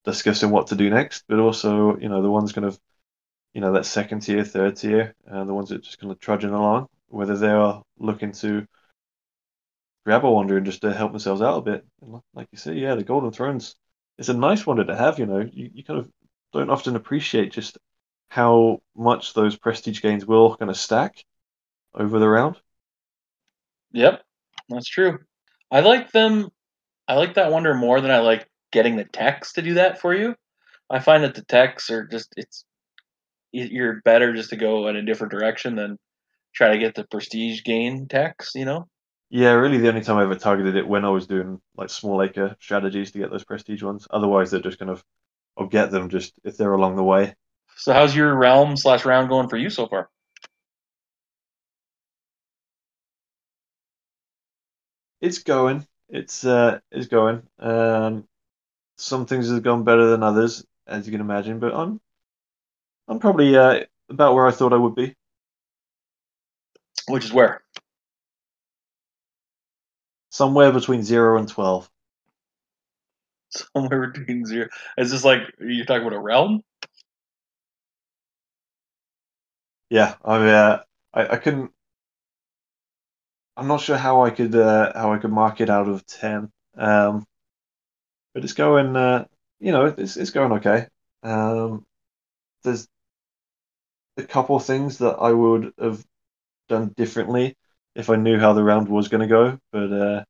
discussing 0.04 0.50
what 0.50 0.68
to 0.68 0.76
do 0.76 0.90
next, 0.90 1.24
but 1.28 1.38
also 1.38 1.96
you 1.98 2.08
know 2.08 2.22
the 2.22 2.30
ones 2.30 2.52
kind 2.52 2.66
of 2.66 2.78
you 3.54 3.60
know 3.60 3.72
that 3.74 3.86
second 3.86 4.20
tier, 4.22 4.44
third 4.44 4.76
tier, 4.76 5.14
and 5.26 5.48
the 5.48 5.54
ones 5.54 5.70
that 5.70 5.82
just 5.82 5.98
kind 6.00 6.12
of 6.12 6.20
trudging 6.20 6.50
along, 6.52 6.88
whether 7.08 7.36
they 7.36 7.50
are 7.50 7.82
looking 7.98 8.32
to 8.32 8.66
grab 10.04 10.24
a 10.24 10.30
wonder 10.30 10.56
and 10.56 10.66
just 10.66 10.80
to 10.82 10.92
help 10.92 11.12
themselves 11.12 11.42
out 11.42 11.58
a 11.58 11.62
bit. 11.62 11.86
And 12.02 12.20
like 12.34 12.48
you 12.50 12.58
say, 12.58 12.74
yeah, 12.74 12.94
the 12.94 13.04
Golden 13.04 13.30
Thrones. 13.30 13.76
It's 14.18 14.28
a 14.28 14.34
nice 14.34 14.66
wonder 14.66 14.84
to 14.84 14.96
have. 14.96 15.18
You 15.18 15.26
know, 15.26 15.38
you, 15.40 15.70
you 15.72 15.84
kind 15.84 16.00
of 16.00 16.10
don't 16.52 16.70
often 16.70 16.96
appreciate 16.96 17.52
just 17.52 17.78
how 18.28 18.80
much 18.96 19.34
those 19.34 19.56
prestige 19.56 20.02
gains 20.02 20.26
will 20.26 20.56
kind 20.56 20.70
of 20.70 20.76
stack 20.76 21.24
over 21.94 22.18
the 22.18 22.28
round. 22.28 22.56
Yep, 23.92 24.22
that's 24.68 24.88
true. 24.88 25.18
I 25.70 25.80
like 25.80 26.10
them. 26.12 26.50
I 27.08 27.16
like 27.16 27.34
that 27.34 27.52
wonder 27.52 27.74
more 27.74 28.00
than 28.00 28.12
I 28.12 28.20
like 28.20 28.47
getting 28.72 28.96
the 28.96 29.04
techs 29.04 29.54
to 29.54 29.62
do 29.62 29.74
that 29.74 30.00
for 30.00 30.14
you. 30.14 30.34
I 30.90 31.00
find 31.00 31.24
that 31.24 31.34
the 31.34 31.44
techs 31.44 31.90
are 31.90 32.06
just 32.06 32.32
it's 32.36 32.64
you're 33.52 34.00
better 34.04 34.34
just 34.34 34.50
to 34.50 34.56
go 34.56 34.88
in 34.88 34.96
a 34.96 35.04
different 35.04 35.32
direction 35.32 35.76
than 35.76 35.98
try 36.54 36.72
to 36.72 36.78
get 36.78 36.94
the 36.94 37.04
prestige 37.04 37.62
gain 37.64 38.08
techs. 38.08 38.52
You 38.54 38.64
know. 38.64 38.88
Yeah, 39.30 39.52
really 39.52 39.78
the 39.78 39.88
only 39.88 40.00
time 40.00 40.16
I 40.16 40.22
ever 40.22 40.34
targeted 40.34 40.74
it 40.76 40.88
when 40.88 41.04
I 41.04 41.10
was 41.10 41.26
doing 41.26 41.60
like 41.76 41.90
small 41.90 42.22
acre 42.22 42.56
strategies 42.60 43.12
to 43.12 43.18
get 43.18 43.30
those 43.30 43.44
prestige 43.44 43.82
ones. 43.82 44.06
Otherwise, 44.10 44.50
they're 44.50 44.60
just 44.60 44.78
kind 44.78 44.90
of, 44.90 45.04
I'll 45.58 45.66
get 45.66 45.90
them 45.90 46.08
just 46.08 46.32
if 46.44 46.56
they're 46.56 46.72
along 46.72 46.96
the 46.96 47.04
way. 47.04 47.34
So 47.76 47.92
how's 47.92 48.16
your 48.16 48.34
realm 48.34 48.76
slash 48.76 49.04
round 49.04 49.28
going 49.28 49.50
for 49.50 49.58
you 49.58 49.68
so 49.68 49.86
far? 49.86 50.08
It's 55.20 55.38
going. 55.38 55.86
It's 56.08 56.44
uh, 56.44 56.80
it's 56.90 57.08
going. 57.08 57.42
Um, 57.58 58.26
some 58.98 59.26
things 59.26 59.50
have 59.50 59.62
gone 59.62 59.84
better 59.84 60.10
than 60.10 60.22
others, 60.22 60.64
as 60.86 61.06
you 61.06 61.12
can 61.12 61.20
imagine, 61.20 61.58
but 61.58 61.74
I'm 61.74 62.00
I'm 63.08 63.18
probably 63.18 63.56
uh, 63.56 63.84
about 64.10 64.34
where 64.34 64.46
I 64.46 64.50
thought 64.50 64.72
I 64.72 64.76
would 64.76 64.94
be. 64.94 65.14
Which 67.08 67.24
is 67.24 67.32
where? 67.32 67.62
Somewhere 70.30 70.72
between 70.72 71.02
zero 71.02 71.38
and 71.38 71.48
twelve. 71.48 71.90
Somewhere 73.50 74.08
between 74.08 74.44
zero. 74.44 74.68
Is 74.98 75.10
this 75.10 75.24
like 75.24 75.40
you're 75.58 75.86
talking 75.86 76.06
about 76.06 76.16
a 76.16 76.20
realm? 76.20 76.62
Yeah, 79.90 80.16
I 80.24 80.48
uh, 80.50 80.82
I, 81.14 81.28
I 81.28 81.36
couldn't. 81.36 81.70
I'm 83.56 83.68
not 83.68 83.80
sure 83.80 83.96
how 83.96 84.24
I 84.24 84.30
could 84.30 84.54
uh, 84.54 84.92
how 84.94 85.12
I 85.12 85.18
could 85.18 85.32
mark 85.32 85.60
it 85.60 85.70
out 85.70 85.88
of 85.88 86.06
ten. 86.06 86.50
Um, 86.76 87.26
but 88.38 88.44
it's 88.44 88.52
going. 88.52 88.94
Uh, 88.94 89.24
you 89.58 89.72
know, 89.72 89.86
it's 89.86 90.16
it's 90.16 90.30
going 90.30 90.52
okay. 90.52 90.86
Um, 91.24 91.84
there's 92.62 92.86
a 94.16 94.22
couple 94.22 94.60
things 94.60 94.98
that 94.98 95.16
I 95.16 95.32
would 95.32 95.72
have 95.76 96.06
done 96.68 96.94
differently 96.96 97.56
if 97.96 98.10
I 98.10 98.14
knew 98.14 98.38
how 98.38 98.52
the 98.52 98.62
round 98.62 98.88
was 98.88 99.08
going 99.08 99.22
to 99.22 99.26
go. 99.26 99.58
But 99.72 99.92
uh, 99.92 100.24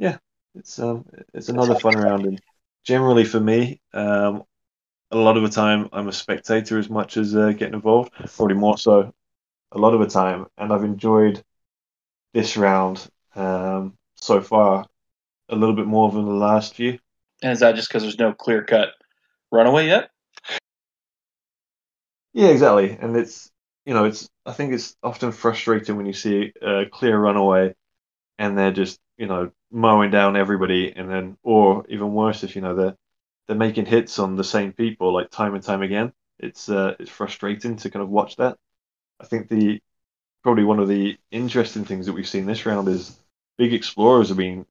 yeah, 0.00 0.18
it's 0.56 0.80
um, 0.80 1.06
it's 1.32 1.48
another 1.48 1.76
fun 1.76 1.94
round, 1.94 2.26
and 2.26 2.40
generally 2.82 3.24
for 3.24 3.38
me, 3.38 3.80
um, 3.92 4.42
a 5.12 5.16
lot 5.16 5.36
of 5.36 5.44
the 5.44 5.48
time 5.48 5.88
I'm 5.92 6.08
a 6.08 6.12
spectator 6.12 6.76
as 6.76 6.90
much 6.90 7.16
as 7.16 7.36
uh, 7.36 7.52
getting 7.52 7.74
involved. 7.74 8.10
Probably 8.34 8.56
more 8.56 8.78
so 8.78 9.14
a 9.70 9.78
lot 9.78 9.94
of 9.94 10.00
the 10.00 10.08
time, 10.08 10.46
and 10.58 10.72
I've 10.72 10.82
enjoyed 10.82 11.40
this 12.32 12.56
round 12.56 13.08
um, 13.36 13.96
so 14.16 14.40
far 14.40 14.86
a 15.48 15.54
little 15.54 15.76
bit 15.76 15.86
more 15.86 16.10
than 16.10 16.24
the 16.24 16.32
last 16.32 16.74
few. 16.74 16.98
And 17.44 17.52
is 17.52 17.60
that 17.60 17.74
just 17.76 17.88
because 17.88 18.02
there's 18.02 18.18
no 18.18 18.32
clear 18.32 18.64
cut 18.64 18.94
runaway 19.52 19.86
yet? 19.86 20.08
Yeah, 22.32 22.48
exactly. 22.48 22.96
And 22.98 23.14
it's 23.16 23.50
you 23.84 23.92
know 23.92 24.06
it's 24.06 24.30
I 24.46 24.52
think 24.52 24.72
it's 24.72 24.96
often 25.02 25.30
frustrating 25.30 25.96
when 25.96 26.06
you 26.06 26.14
see 26.14 26.54
a 26.62 26.86
clear 26.90 27.18
runaway 27.18 27.74
and 28.38 28.58
they're 28.58 28.72
just 28.72 29.00
you 29.18 29.26
know 29.26 29.52
mowing 29.70 30.10
down 30.10 30.36
everybody, 30.36 30.94
and 30.96 31.10
then 31.10 31.38
or 31.42 31.86
even 31.90 32.14
worse 32.14 32.44
if 32.44 32.56
you 32.56 32.62
know 32.62 32.74
they're 32.74 32.96
they're 33.48 33.56
making 33.56 33.86
hits 33.86 34.18
on 34.18 34.36
the 34.36 34.44
same 34.44 34.72
people 34.72 35.12
like 35.12 35.30
time 35.30 35.54
and 35.54 35.64
time 35.64 35.82
again. 35.82 36.12
It's 36.38 36.70
uh, 36.70 36.96
it's 36.98 37.10
frustrating 37.10 37.76
to 37.76 37.90
kind 37.90 38.02
of 38.02 38.10
watch 38.10 38.36
that. 38.36 38.58
I 39.20 39.26
think 39.26 39.48
the 39.48 39.80
probably 40.42 40.64
one 40.64 40.80
of 40.80 40.88
the 40.88 41.18
interesting 41.30 41.84
things 41.84 42.06
that 42.06 42.14
we've 42.14 42.28
seen 42.28 42.46
this 42.46 42.66
round 42.66 42.88
is 42.88 43.18
big 43.58 43.74
explorers 43.74 44.30
are 44.30 44.36
being 44.36 44.66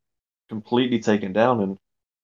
completely 0.49 0.99
taken 0.99 1.33
down, 1.33 1.61
and 1.61 1.77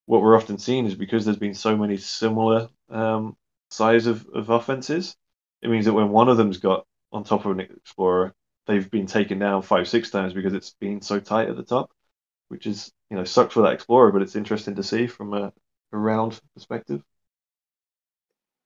what 0.10 0.24
we're 0.24 0.36
often 0.36 0.58
seeing 0.58 0.88
is 0.88 0.96
because 0.96 1.24
there's 1.24 1.38
been 1.38 1.54
so 1.54 1.78
many 1.78 1.96
similar 1.96 2.68
um, 2.90 3.38
size 3.70 4.08
of, 4.08 4.26
of 4.34 4.50
offenses, 4.50 5.16
it 5.62 5.70
means 5.70 5.86
that 5.86 5.94
when 5.94 6.10
one 6.10 6.30
of 6.30 6.36
them's 6.36 6.58
got 6.58 6.88
on 7.12 7.24
top 7.24 7.46
of 7.46 7.52
an 7.52 7.60
explorer, 7.60 8.34
they've 8.66 8.90
been 8.90 9.06
taken 9.06 9.38
down 9.38 9.62
five, 9.62 9.88
six 9.88 10.10
times 10.10 10.34
because 10.34 10.56
it's 10.56 10.72
been 10.80 11.00
so 11.04 11.20
tight 11.20 11.48
at 11.48 11.58
the 11.58 11.62
top, 11.64 11.92
which 12.48 12.66
is 12.66 12.92
you 13.12 13.18
know 13.18 13.24
sucks 13.24 13.54
for 13.54 13.62
that 13.62 13.74
explorer, 13.74 14.12
but 14.12 14.24
it's 14.24 14.36
interesting 14.36 14.74
to 14.78 14.84
see 14.84 15.06
from 15.06 15.32
a, 15.36 15.54
a 15.92 15.98
round 15.98 16.42
perspective. 16.56 17.04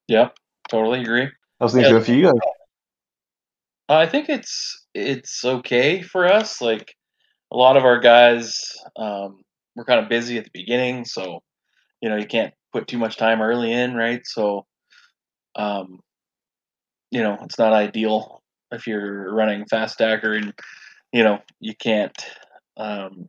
Yeah, 0.07 0.29
totally 0.69 1.01
agree. 1.01 1.27
How's 1.59 1.73
things 1.73 1.87
Yeah. 1.87 1.91
going 1.91 2.05
for 2.05 2.13
you 2.13 2.23
guys? 2.23 2.39
I 3.89 4.05
think 4.05 4.29
it's 4.29 4.87
it's 4.93 5.43
okay 5.43 6.01
for 6.01 6.25
us. 6.25 6.61
Like 6.61 6.95
a 7.51 7.57
lot 7.57 7.77
of 7.77 7.85
our 7.85 7.99
guys, 7.99 8.61
um, 8.95 9.43
we're 9.75 9.85
kind 9.85 9.99
of 9.99 10.09
busy 10.09 10.37
at 10.37 10.45
the 10.45 10.51
beginning, 10.53 11.05
so 11.05 11.41
you 12.01 12.09
know 12.09 12.15
you 12.15 12.27
can't 12.27 12.53
put 12.71 12.87
too 12.87 12.97
much 12.97 13.17
time 13.17 13.41
early 13.41 13.71
in, 13.71 13.95
right? 13.95 14.21
So, 14.25 14.65
um, 15.55 15.99
you 17.11 17.21
know, 17.21 17.37
it's 17.43 17.59
not 17.59 17.73
ideal 17.73 18.41
if 18.71 18.87
you're 18.87 19.33
running 19.33 19.65
fast 19.65 19.99
attacker 20.01 20.33
and 20.33 20.53
you 21.11 21.23
know 21.23 21.39
you 21.59 21.75
can't 21.75 22.17
um, 22.77 23.27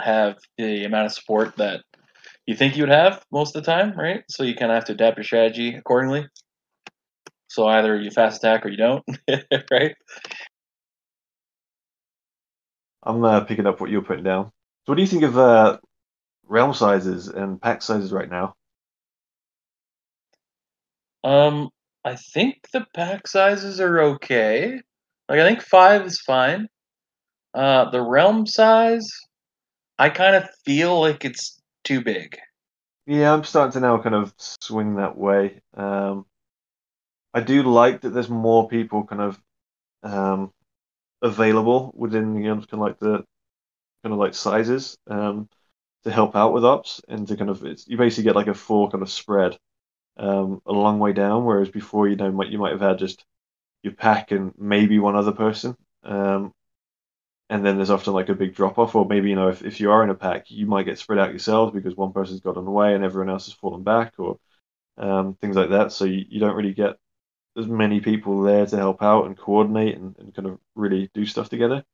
have 0.00 0.36
the 0.58 0.84
amount 0.84 1.06
of 1.06 1.12
support 1.12 1.56
that 1.56 1.82
you 2.46 2.54
think 2.54 2.76
you 2.76 2.82
would 2.82 2.90
have 2.90 3.24
most 3.32 3.56
of 3.56 3.64
the 3.64 3.70
time, 3.70 3.98
right? 3.98 4.22
So 4.28 4.42
you 4.42 4.54
kind 4.54 4.70
of 4.70 4.76
have 4.76 4.84
to 4.86 4.92
adapt 4.92 5.16
your 5.16 5.24
strategy 5.24 5.74
accordingly. 5.74 6.28
So 7.48 7.66
either 7.66 7.98
you 7.98 8.10
fast 8.10 8.38
attack 8.42 8.66
or 8.66 8.68
you 8.68 8.76
don't, 8.76 9.04
right? 9.70 9.94
I'm 13.02 13.22
uh, 13.22 13.40
picking 13.44 13.66
up 13.66 13.80
what 13.80 13.90
you're 13.90 14.02
putting 14.02 14.24
down. 14.24 14.50
So, 14.84 14.92
what 14.92 14.96
do 14.96 15.02
you 15.02 15.08
think 15.08 15.22
of 15.22 15.38
uh, 15.38 15.78
realm 16.46 16.74
sizes 16.74 17.28
and 17.28 17.60
pack 17.60 17.80
sizes 17.80 18.12
right 18.12 18.30
now? 18.30 18.54
Um, 21.24 21.70
I 22.04 22.16
think 22.16 22.68
the 22.70 22.86
pack 22.94 23.26
sizes 23.26 23.80
are 23.80 23.98
okay. 24.00 24.78
Like 25.28 25.40
I 25.40 25.48
think 25.48 25.62
five 25.62 26.04
is 26.04 26.20
fine. 26.20 26.68
Uh, 27.54 27.88
the 27.90 28.02
realm 28.02 28.46
size, 28.46 29.08
I 29.98 30.10
kind 30.10 30.36
of 30.36 30.50
feel 30.66 31.00
like 31.00 31.24
it's 31.24 31.58
too 31.84 32.02
big. 32.02 32.36
Yeah, 33.06 33.32
I'm 33.32 33.44
starting 33.44 33.72
to 33.72 33.80
now 33.80 34.02
kind 34.02 34.14
of 34.14 34.34
swing 34.38 34.96
that 34.96 35.16
way. 35.16 35.62
Um, 35.74 36.26
I 37.32 37.40
do 37.40 37.62
like 37.62 38.02
that 38.02 38.10
there's 38.10 38.28
more 38.28 38.68
people 38.68 39.04
kind 39.04 39.22
of 39.22 39.40
um, 40.02 40.52
available 41.22 41.90
within 41.96 42.36
you 42.36 42.54
know, 42.54 42.56
kind 42.56 42.72
of 42.74 42.78
like 42.80 42.98
the 42.98 43.24
kind 44.04 44.14
of 44.14 44.20
like 44.20 44.34
sizes 44.34 44.98
um, 45.08 45.50
to 46.04 46.12
help 46.12 46.36
out 46.36 46.54
with 46.54 46.64
ops 46.66 47.02
and 47.08 47.28
to 47.28 47.36
kind 47.36 47.50
of 47.50 47.64
it's, 47.64 47.88
you 47.88 47.98
basically 47.98 48.24
get 48.24 48.36
like 48.36 48.48
a 48.48 48.54
full 48.54 48.90
kind 48.90 49.02
of 49.02 49.10
spread 49.10 49.58
um, 50.18 50.62
a 50.66 50.72
long 50.72 50.98
way 51.00 51.12
down. 51.14 51.44
Whereas 51.46 51.70
before, 51.70 52.08
you 52.08 52.16
know, 52.16 52.32
might 52.32 52.50
you 52.50 52.58
might 52.58 52.72
have 52.72 52.82
had 52.82 52.98
just 52.98 53.24
your 53.82 53.94
pack 53.94 54.32
and 54.32 54.52
maybe 54.58 54.98
one 55.00 55.16
other 55.16 55.32
person. 55.32 55.76
Um, 56.04 56.54
and 57.50 57.64
then 57.64 57.76
there's 57.76 57.90
often 57.90 58.12
like 58.14 58.28
a 58.28 58.34
big 58.34 58.54
drop 58.54 58.78
off, 58.78 58.94
or 58.94 59.06
maybe 59.06 59.28
you 59.28 59.36
know 59.36 59.48
if, 59.48 59.62
if 59.64 59.80
you 59.80 59.90
are 59.90 60.02
in 60.02 60.10
a 60.10 60.14
pack, 60.14 60.50
you 60.50 60.66
might 60.66 60.84
get 60.84 60.98
spread 60.98 61.18
out 61.18 61.30
yourselves 61.30 61.72
because 61.74 61.94
one 61.96 62.12
person's 62.12 62.40
gotten 62.40 62.66
away 62.66 62.94
and 62.94 63.04
everyone 63.04 63.30
else 63.30 63.46
has 63.46 63.54
fallen 63.54 63.82
back, 63.82 64.14
or 64.18 64.38
um, 64.98 65.36
things 65.40 65.56
like 65.56 65.70
that. 65.70 65.92
So 65.92 66.04
you, 66.06 66.24
you 66.28 66.40
don't 66.40 66.56
really 66.56 66.74
get 66.74 66.96
as 67.58 67.66
many 67.66 68.00
people 68.00 68.42
there 68.42 68.66
to 68.66 68.76
help 68.76 69.02
out 69.02 69.26
and 69.26 69.38
coordinate 69.38 69.96
and, 69.96 70.16
and 70.18 70.34
kind 70.34 70.48
of 70.48 70.58
really 70.76 71.10
do 71.14 71.26
stuff 71.26 71.48
together. 71.50 71.84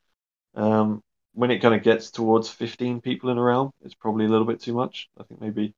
Um, 0.54 1.02
when 1.40 1.50
it 1.52 1.60
kind 1.60 1.74
of 1.74 1.82
gets 1.84 2.10
towards 2.12 2.50
15 2.50 3.00
people 3.02 3.30
in 3.30 3.38
a 3.38 3.42
realm, 3.42 3.72
it's 3.82 3.94
probably 3.94 4.26
a 4.26 4.28
little 4.28 4.46
bit 4.46 4.60
too 4.62 4.74
much. 4.74 5.08
I 5.18 5.24
think 5.24 5.40
maybe 5.40 5.74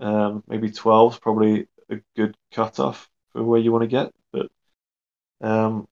Um, 0.00 0.44
maybe 0.48 0.70
12 0.72 1.14
is 1.14 1.18
probably 1.20 1.68
a 1.90 1.98
good 2.16 2.36
cutoff 2.52 3.10
for 3.32 3.44
where 3.44 3.60
you 3.60 3.72
want 3.72 3.82
to 3.84 3.88
get, 3.88 4.12
but 4.32 4.50
um, 5.42 5.88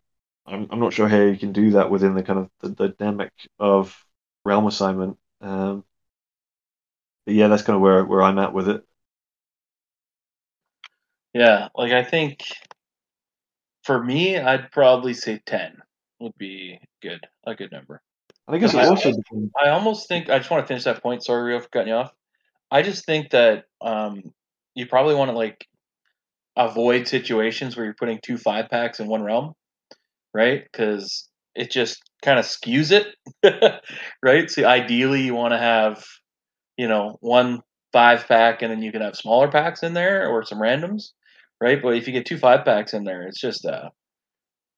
I'm, 0.47 0.68
I'm 0.70 0.80
not 0.80 0.93
sure 0.95 1.09
how 1.09 1.18
you 1.22 1.36
can 1.38 1.53
do 1.53 1.72
that 1.72 1.91
within 1.91 2.14
the 2.14 2.22
kind 2.24 2.41
of 2.41 2.51
the, 2.76 2.88
dynamic 2.91 3.32
of 3.59 3.97
realm 4.45 4.66
assignment. 4.66 5.18
Um, 5.43 5.84
but 7.26 7.34
yeah, 7.34 7.49
that's 7.49 7.62
kind 7.62 7.76
of 7.76 7.82
where, 7.82 8.05
where 8.05 8.22
I'm 8.22 8.38
at 8.38 8.53
with 8.53 8.68
it. 8.68 8.84
Yeah, 11.32 11.68
like 11.74 11.93
I 11.93 12.03
think 12.05 12.43
for 13.82 14.03
me, 14.03 14.38
I'd 14.38 14.70
probably 14.72 15.12
say 15.14 15.38
ten 15.45 15.82
would 16.18 16.36
be 16.38 16.80
good, 17.03 17.26
a 17.45 17.55
good 17.55 17.72
number. 17.72 18.03
I 18.49 18.59
guess 18.59 18.74
it 18.74 18.80
also 18.80 19.12
depends. 19.12 19.53
I 19.62 19.68
almost 19.70 20.09
think 20.09 20.28
I 20.28 20.38
just 20.38 20.51
want 20.51 20.64
to 20.64 20.68
finish 20.68 20.84
that 20.84 21.03
point. 21.03 21.24
Sorry, 21.24 21.43
Rio, 21.43 21.61
for 21.61 21.68
cutting 21.68 21.88
you 21.88 21.95
off. 21.95 22.12
I 22.70 22.82
just 22.82 23.05
think 23.05 23.30
that 23.30 23.64
um, 23.80 24.22
you 24.74 24.86
probably 24.86 25.14
want 25.14 25.30
to 25.30 25.36
like 25.36 25.66
avoid 26.57 27.07
situations 27.09 27.76
where 27.76 27.84
you're 27.84 27.95
putting 27.95 28.18
two 28.22 28.36
five 28.36 28.68
packs 28.68 29.01
in 29.01 29.07
one 29.07 29.22
realm, 29.22 29.55
right? 30.34 30.64
Because 30.70 31.28
it 31.55 31.70
just 31.70 32.03
kind 32.22 32.38
of 32.38 32.45
skews 32.45 32.93
it, 32.93 33.80
right? 34.22 34.51
So 34.51 34.64
ideally, 34.64 35.22
you 35.22 35.34
want 35.34 35.53
to 35.53 35.59
have 35.59 36.05
you 36.76 36.88
know 36.88 37.18
one 37.20 37.61
five 37.93 38.26
pack, 38.26 38.62
and 38.62 38.70
then 38.70 38.82
you 38.82 38.93
can 38.93 39.03
have 39.03 39.16
smaller 39.16 39.51
packs 39.51 39.82
in 39.82 39.95
there 39.95 40.28
or 40.28 40.45
some 40.45 40.59
randoms, 40.59 41.11
right? 41.61 41.80
But 41.80 41.97
if 41.97 42.07
you 42.07 42.12
get 42.12 42.26
two 42.26 42.38
five 42.38 42.64
packs 42.64 42.95
in 42.95 43.05
there, 43.05 43.22
it's 43.22 43.41
just 43.41 43.64
uh, 43.64 43.91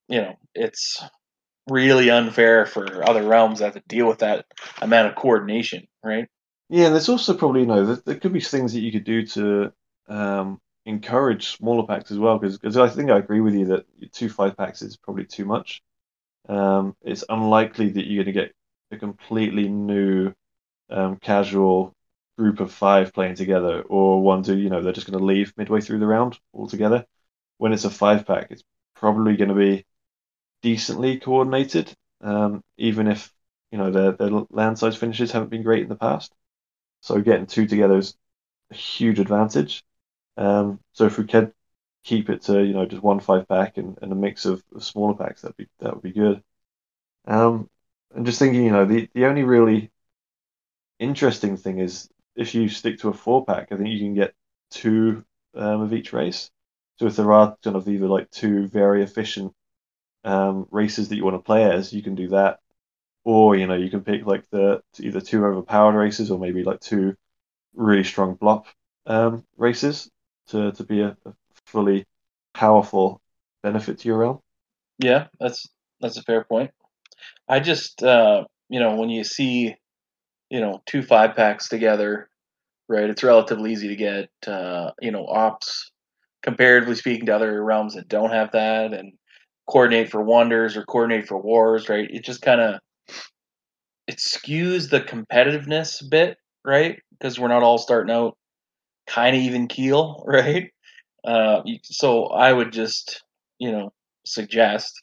you 0.08 0.20
know, 0.20 0.34
it's 0.54 1.02
really 1.68 2.10
unfair 2.10 2.66
for 2.66 3.08
other 3.08 3.22
realms 3.22 3.58
that 3.58 3.66
have 3.66 3.74
to 3.74 3.82
deal 3.88 4.08
with 4.08 4.18
that 4.18 4.46
amount 4.80 5.08
of 5.08 5.14
coordination, 5.14 5.86
right? 6.02 6.28
Yeah, 6.68 6.86
and 6.86 6.94
there's 6.94 7.08
also 7.08 7.34
probably, 7.34 7.60
you 7.60 7.66
know, 7.66 7.94
there, 7.94 8.16
could 8.16 8.32
be 8.32 8.40
things 8.40 8.72
that 8.72 8.80
you 8.80 8.92
could 8.92 9.04
do 9.04 9.26
to 9.26 9.72
um, 10.08 10.60
encourage 10.86 11.56
smaller 11.56 11.86
packs 11.86 12.10
as 12.10 12.18
well, 12.18 12.38
because 12.38 12.76
I 12.76 12.88
think 12.88 13.10
I 13.10 13.18
agree 13.18 13.40
with 13.40 13.54
you 13.54 13.66
that 13.66 13.86
two 14.12 14.28
five 14.28 14.56
packs 14.56 14.82
is 14.82 14.96
probably 14.96 15.26
too 15.26 15.44
much. 15.44 15.82
Um, 16.48 16.96
it's 17.02 17.24
unlikely 17.28 17.90
that 17.90 18.06
you're 18.06 18.24
going 18.24 18.34
to 18.34 18.40
get 18.40 18.54
a 18.90 18.96
completely 18.96 19.68
new 19.68 20.32
um, 20.90 21.16
casual 21.16 21.94
group 22.38 22.60
of 22.60 22.72
five 22.72 23.12
playing 23.12 23.36
together, 23.36 23.82
or 23.82 24.22
one 24.22 24.42
to, 24.44 24.56
you 24.56 24.70
know, 24.70 24.82
they're 24.82 24.92
just 24.92 25.06
going 25.06 25.18
to 25.18 25.24
leave 25.24 25.52
midway 25.56 25.80
through 25.80 25.98
the 25.98 26.06
round 26.06 26.38
altogether. 26.54 27.04
When 27.58 27.72
it's 27.72 27.84
a 27.84 27.90
five 27.90 28.26
pack, 28.26 28.48
it's 28.50 28.64
probably 28.96 29.36
going 29.36 29.50
to 29.50 29.54
be 29.54 29.84
decently 30.62 31.18
coordinated, 31.18 31.94
um, 32.22 32.62
even 32.78 33.08
if 33.08 33.32
you 33.70 33.78
know 33.78 33.90
their 33.90 34.12
their 34.12 34.30
land 34.50 34.78
size 34.78 34.96
finishes 34.96 35.32
haven't 35.32 35.50
been 35.50 35.62
great 35.62 35.82
in 35.84 35.88
the 35.88 35.96
past. 35.96 36.32
So 37.02 37.20
getting 37.20 37.46
two 37.46 37.66
together 37.66 37.98
is 37.98 38.16
a 38.70 38.74
huge 38.76 39.20
advantage. 39.20 39.84
Um, 40.36 40.80
so 40.92 41.06
if 41.06 41.18
we 41.18 41.26
could 41.26 41.52
keep 42.04 42.30
it 42.30 42.42
to 42.44 42.62
you 42.64 42.74
know 42.74 42.86
just 42.86 43.02
one 43.02 43.20
five 43.20 43.48
pack 43.48 43.78
and, 43.78 43.98
and 44.02 44.12
a 44.12 44.16
mix 44.16 44.46
of, 44.46 44.62
of 44.74 44.84
smaller 44.84 45.14
packs, 45.16 45.42
that'd 45.42 45.56
be 45.56 45.68
that 45.80 45.94
would 45.94 46.02
be 46.02 46.12
good. 46.12 46.42
Um, 47.26 47.70
and 48.14 48.26
just 48.26 48.38
thinking, 48.38 48.64
you 48.64 48.72
know, 48.72 48.86
the 48.86 49.08
the 49.14 49.26
only 49.26 49.44
really 49.44 49.90
interesting 50.98 51.56
thing 51.56 51.78
is 51.78 52.08
if 52.36 52.54
you 52.54 52.68
stick 52.68 52.98
to 53.00 53.08
a 53.08 53.12
four 53.12 53.44
pack, 53.44 53.68
I 53.72 53.76
think 53.76 53.88
you 53.88 53.98
can 53.98 54.14
get 54.14 54.34
two 54.70 55.24
um, 55.54 55.82
of 55.82 55.92
each 55.92 56.12
race. 56.12 56.50
So 56.98 57.06
if 57.06 57.16
there 57.16 57.32
are 57.32 57.56
kind 57.62 57.76
of 57.76 57.88
either 57.88 58.08
like 58.08 58.30
two 58.30 58.68
very 58.68 59.02
efficient 59.02 59.52
um, 60.24 60.66
races 60.70 61.08
that 61.08 61.16
you 61.16 61.24
want 61.24 61.36
to 61.36 61.42
play 61.42 61.64
as, 61.64 61.92
you 61.92 62.02
can 62.02 62.14
do 62.14 62.28
that. 62.28 62.60
Or 63.24 63.54
you 63.56 63.66
know 63.68 63.74
you 63.74 63.90
can 63.90 64.02
pick 64.02 64.26
like 64.26 64.48
the 64.50 64.82
either 64.98 65.20
two 65.20 65.44
overpowered 65.44 65.96
races 65.96 66.30
or 66.30 66.38
maybe 66.40 66.64
like 66.64 66.80
two 66.80 67.14
really 67.74 68.04
strong 68.04 68.34
block 68.34 68.66
um, 69.06 69.44
races 69.56 70.10
to, 70.48 70.72
to 70.72 70.84
be 70.84 71.00
a, 71.00 71.16
a 71.24 71.34
fully 71.66 72.06
powerful 72.54 73.20
benefit 73.62 73.98
to 74.00 74.08
your 74.08 74.18
realm. 74.18 74.40
Yeah, 74.98 75.28
that's 75.40 75.68
that's 76.00 76.18
a 76.18 76.22
fair 76.22 76.44
point. 76.44 76.72
I 77.48 77.60
just 77.60 78.02
uh, 78.02 78.44
you 78.68 78.80
know 78.80 78.96
when 78.96 79.10
you 79.10 79.24
see 79.24 79.74
you 80.50 80.60
know 80.60 80.82
two 80.86 81.02
five 81.02 81.36
packs 81.36 81.68
together, 81.68 82.28
right? 82.88 83.08
It's 83.08 83.22
relatively 83.22 83.72
easy 83.72 83.88
to 83.88 83.96
get 83.96 84.30
uh, 84.46 84.90
you 85.00 85.12
know 85.12 85.26
ops 85.26 85.90
comparatively 86.42 86.96
speaking 86.96 87.26
to 87.26 87.36
other 87.36 87.62
realms 87.62 87.94
that 87.94 88.08
don't 88.08 88.32
have 88.32 88.52
that 88.52 88.92
and 88.92 89.12
coordinate 89.66 90.10
for 90.10 90.22
wonders 90.22 90.76
or 90.76 90.84
coordinate 90.84 91.26
for 91.26 91.38
wars, 91.38 91.88
right? 91.88 92.08
It 92.10 92.24
just 92.24 92.42
kind 92.42 92.60
of 92.60 92.80
it 94.06 94.18
skews 94.18 94.90
the 94.90 95.00
competitiveness 95.00 96.02
a 96.02 96.08
bit, 96.08 96.36
right? 96.64 97.00
Because 97.12 97.38
we're 97.38 97.48
not 97.48 97.62
all 97.62 97.78
starting 97.78 98.14
out 98.14 98.36
kind 99.06 99.36
of 99.36 99.42
even 99.42 99.68
keel, 99.68 100.24
right? 100.26 100.70
Uh, 101.24 101.62
so 101.84 102.26
I 102.26 102.52
would 102.52 102.72
just, 102.72 103.22
you 103.58 103.70
know, 103.70 103.92
suggest, 104.26 105.00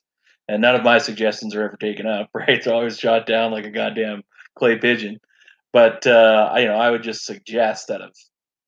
and 0.48 0.62
none 0.62 0.76
of 0.76 0.84
my 0.84 0.98
suggestions 0.98 1.56
are 1.56 1.64
ever 1.64 1.78
taken 1.78 2.08
up, 2.08 2.30
right? 2.34 2.64
They're 2.64 2.74
always 2.74 3.00
shot 3.00 3.26
down 3.26 3.52
like 3.52 3.66
a 3.66 3.72
goddamn 3.72 4.24
clay 4.58 4.78
pigeon. 4.78 5.20
But 5.72 6.06
uh, 6.08 6.50
I, 6.52 6.60
you 6.60 6.68
know, 6.68 6.76
I 6.76 6.90
would 6.90 7.04
just 7.04 7.26
suggest 7.26 7.88
that 7.88 8.02
of, 8.02 8.12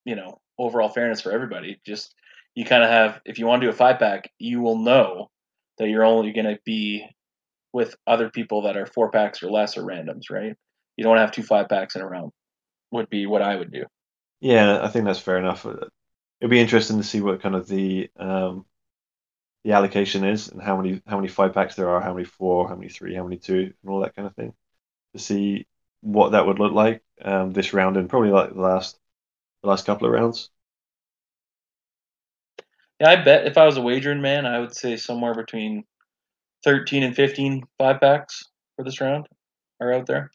you 0.05 0.15
know, 0.15 0.39
overall 0.57 0.89
fairness 0.89 1.21
for 1.21 1.31
everybody, 1.31 1.79
just 1.85 2.13
you 2.53 2.63
kind 2.63 2.83
of 2.83 2.89
have, 2.89 3.19
if 3.25 3.39
you 3.39 3.47
want 3.47 3.61
to 3.61 3.67
do 3.67 3.71
a 3.71 3.75
five 3.75 3.97
pack, 3.97 4.29
you 4.37 4.61
will 4.61 4.77
know 4.77 5.29
that 5.77 5.89
you're 5.89 6.05
only 6.05 6.31
going 6.31 6.45
to 6.45 6.59
be 6.65 7.05
with 7.73 7.95
other 8.05 8.29
people 8.29 8.63
that 8.63 8.77
are 8.77 8.85
four 8.85 9.11
packs 9.11 9.41
or 9.43 9.49
less 9.49 9.77
or 9.77 9.83
randoms, 9.83 10.29
right? 10.29 10.55
You 10.97 11.03
don't 11.03 11.17
have 11.17 11.31
two 11.31 11.43
five 11.43 11.69
packs 11.69 11.95
in 11.95 12.01
a 12.01 12.07
round. 12.07 12.31
Would 12.91 13.09
be 13.09 13.25
what 13.25 13.41
I 13.41 13.55
would 13.55 13.71
do. 13.71 13.85
Yeah, 14.41 14.81
I 14.81 14.89
think 14.89 15.05
that's 15.05 15.19
fair 15.19 15.37
enough. 15.37 15.65
It'll 15.65 16.49
be 16.49 16.59
interesting 16.59 16.97
to 16.97 17.03
see 17.03 17.21
what 17.21 17.41
kind 17.41 17.55
of 17.55 17.67
the 17.67 18.09
um, 18.17 18.65
the 19.63 19.73
allocation 19.73 20.25
is 20.25 20.49
and 20.49 20.61
how 20.61 20.75
many 20.75 21.01
how 21.07 21.15
many 21.17 21.27
five 21.27 21.53
packs 21.53 21.75
there 21.75 21.89
are, 21.89 22.01
how 22.01 22.13
many 22.13 22.25
four, 22.25 22.67
how 22.67 22.75
many 22.75 22.89
three, 22.89 23.15
how 23.15 23.23
many 23.23 23.37
two, 23.37 23.73
and 23.81 23.89
all 23.89 24.01
that 24.01 24.15
kind 24.15 24.27
of 24.27 24.35
thing. 24.35 24.53
To 25.13 25.19
see 25.19 25.67
what 26.01 26.31
that 26.31 26.47
would 26.47 26.59
look 26.59 26.73
like 26.73 27.03
um, 27.21 27.51
this 27.51 27.73
round 27.73 27.97
and 27.97 28.09
probably 28.09 28.31
like 28.31 28.53
the 28.53 28.61
last 28.61 28.97
the 29.61 29.69
last 29.69 29.85
couple 29.85 30.07
of 30.07 30.13
rounds. 30.13 30.49
Yeah, 33.01 33.09
I 33.09 33.15
bet 33.15 33.47
if 33.47 33.57
I 33.57 33.65
was 33.65 33.77
a 33.77 33.81
wagering 33.81 34.21
man, 34.21 34.45
I 34.45 34.59
would 34.59 34.75
say 34.75 34.95
somewhere 34.95 35.33
between 35.33 35.85
13 36.63 37.01
and 37.01 37.15
15 37.15 37.63
five 37.79 37.99
packs 37.99 38.43
for 38.75 38.85
this 38.85 39.01
round 39.01 39.27
are 39.79 39.91
out 39.91 40.05
there. 40.05 40.29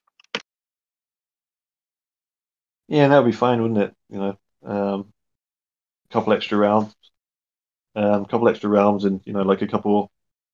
Yeah, 2.89 3.07
that 3.07 3.19
would 3.19 3.31
be 3.31 3.37
fine, 3.37 3.63
wouldn't 3.63 3.79
it? 3.79 3.95
You 4.11 4.19
know, 4.19 4.39
um, 4.65 5.13
a 6.11 6.13
couple 6.13 6.33
extra 6.33 6.59
rounds, 6.59 6.93
um, 7.95 8.25
a 8.25 8.27
couple 8.27 8.49
extra 8.49 8.69
rounds, 8.69 9.05
and 9.05 9.21
you 9.25 9.33
know, 9.33 9.43
like 9.43 9.63
a 9.63 9.69
couple 9.69 10.11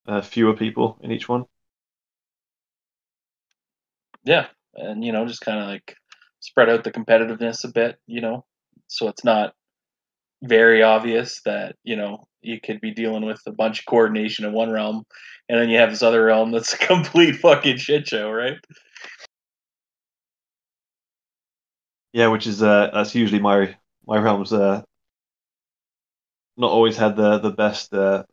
uh, 0.06 0.20
fewer 0.20 0.54
people 0.54 0.98
in 1.00 1.12
each 1.12 1.30
one. 1.30 1.46
Yeah, 4.22 4.48
and 4.74 5.02
you 5.02 5.12
know, 5.12 5.26
just 5.26 5.40
kind 5.40 5.60
of 5.60 5.66
like 5.66 5.96
spread 6.40 6.68
out 6.68 6.84
the 6.84 6.92
competitiveness 6.92 7.64
a 7.64 7.68
bit, 7.68 7.98
you 8.06 8.20
know, 8.20 8.44
so 8.86 9.08
it's 9.08 9.24
not 9.24 9.54
very 10.42 10.82
obvious 10.82 11.40
that 11.44 11.76
you 11.84 11.96
know 11.96 12.26
you 12.42 12.60
could 12.60 12.80
be 12.80 12.90
dealing 12.90 13.24
with 13.24 13.40
a 13.46 13.52
bunch 13.52 13.80
of 13.80 13.86
coordination 13.86 14.44
in 14.44 14.52
one 14.52 14.70
realm, 14.70 15.04
and 15.48 15.60
then 15.60 15.68
you 15.68 15.78
have 15.78 15.90
this 15.90 16.02
other 16.02 16.24
realm 16.24 16.50
that's 16.50 16.74
a 16.74 16.78
complete 16.78 17.36
fucking 17.36 17.78
shit 17.78 18.06
show, 18.08 18.30
right? 18.30 18.58
Yeah, 22.12 22.28
which 22.28 22.46
is 22.46 22.62
uh, 22.62 22.90
that's 22.92 23.14
usually 23.14 23.40
my 23.40 23.76
my 24.06 24.18
realms. 24.18 24.52
Uh, 24.52 24.82
not 26.56 26.70
always 26.70 26.96
had 26.96 27.16
the 27.16 27.38
the 27.38 27.50
best 27.50 27.94
uh, 27.94 28.24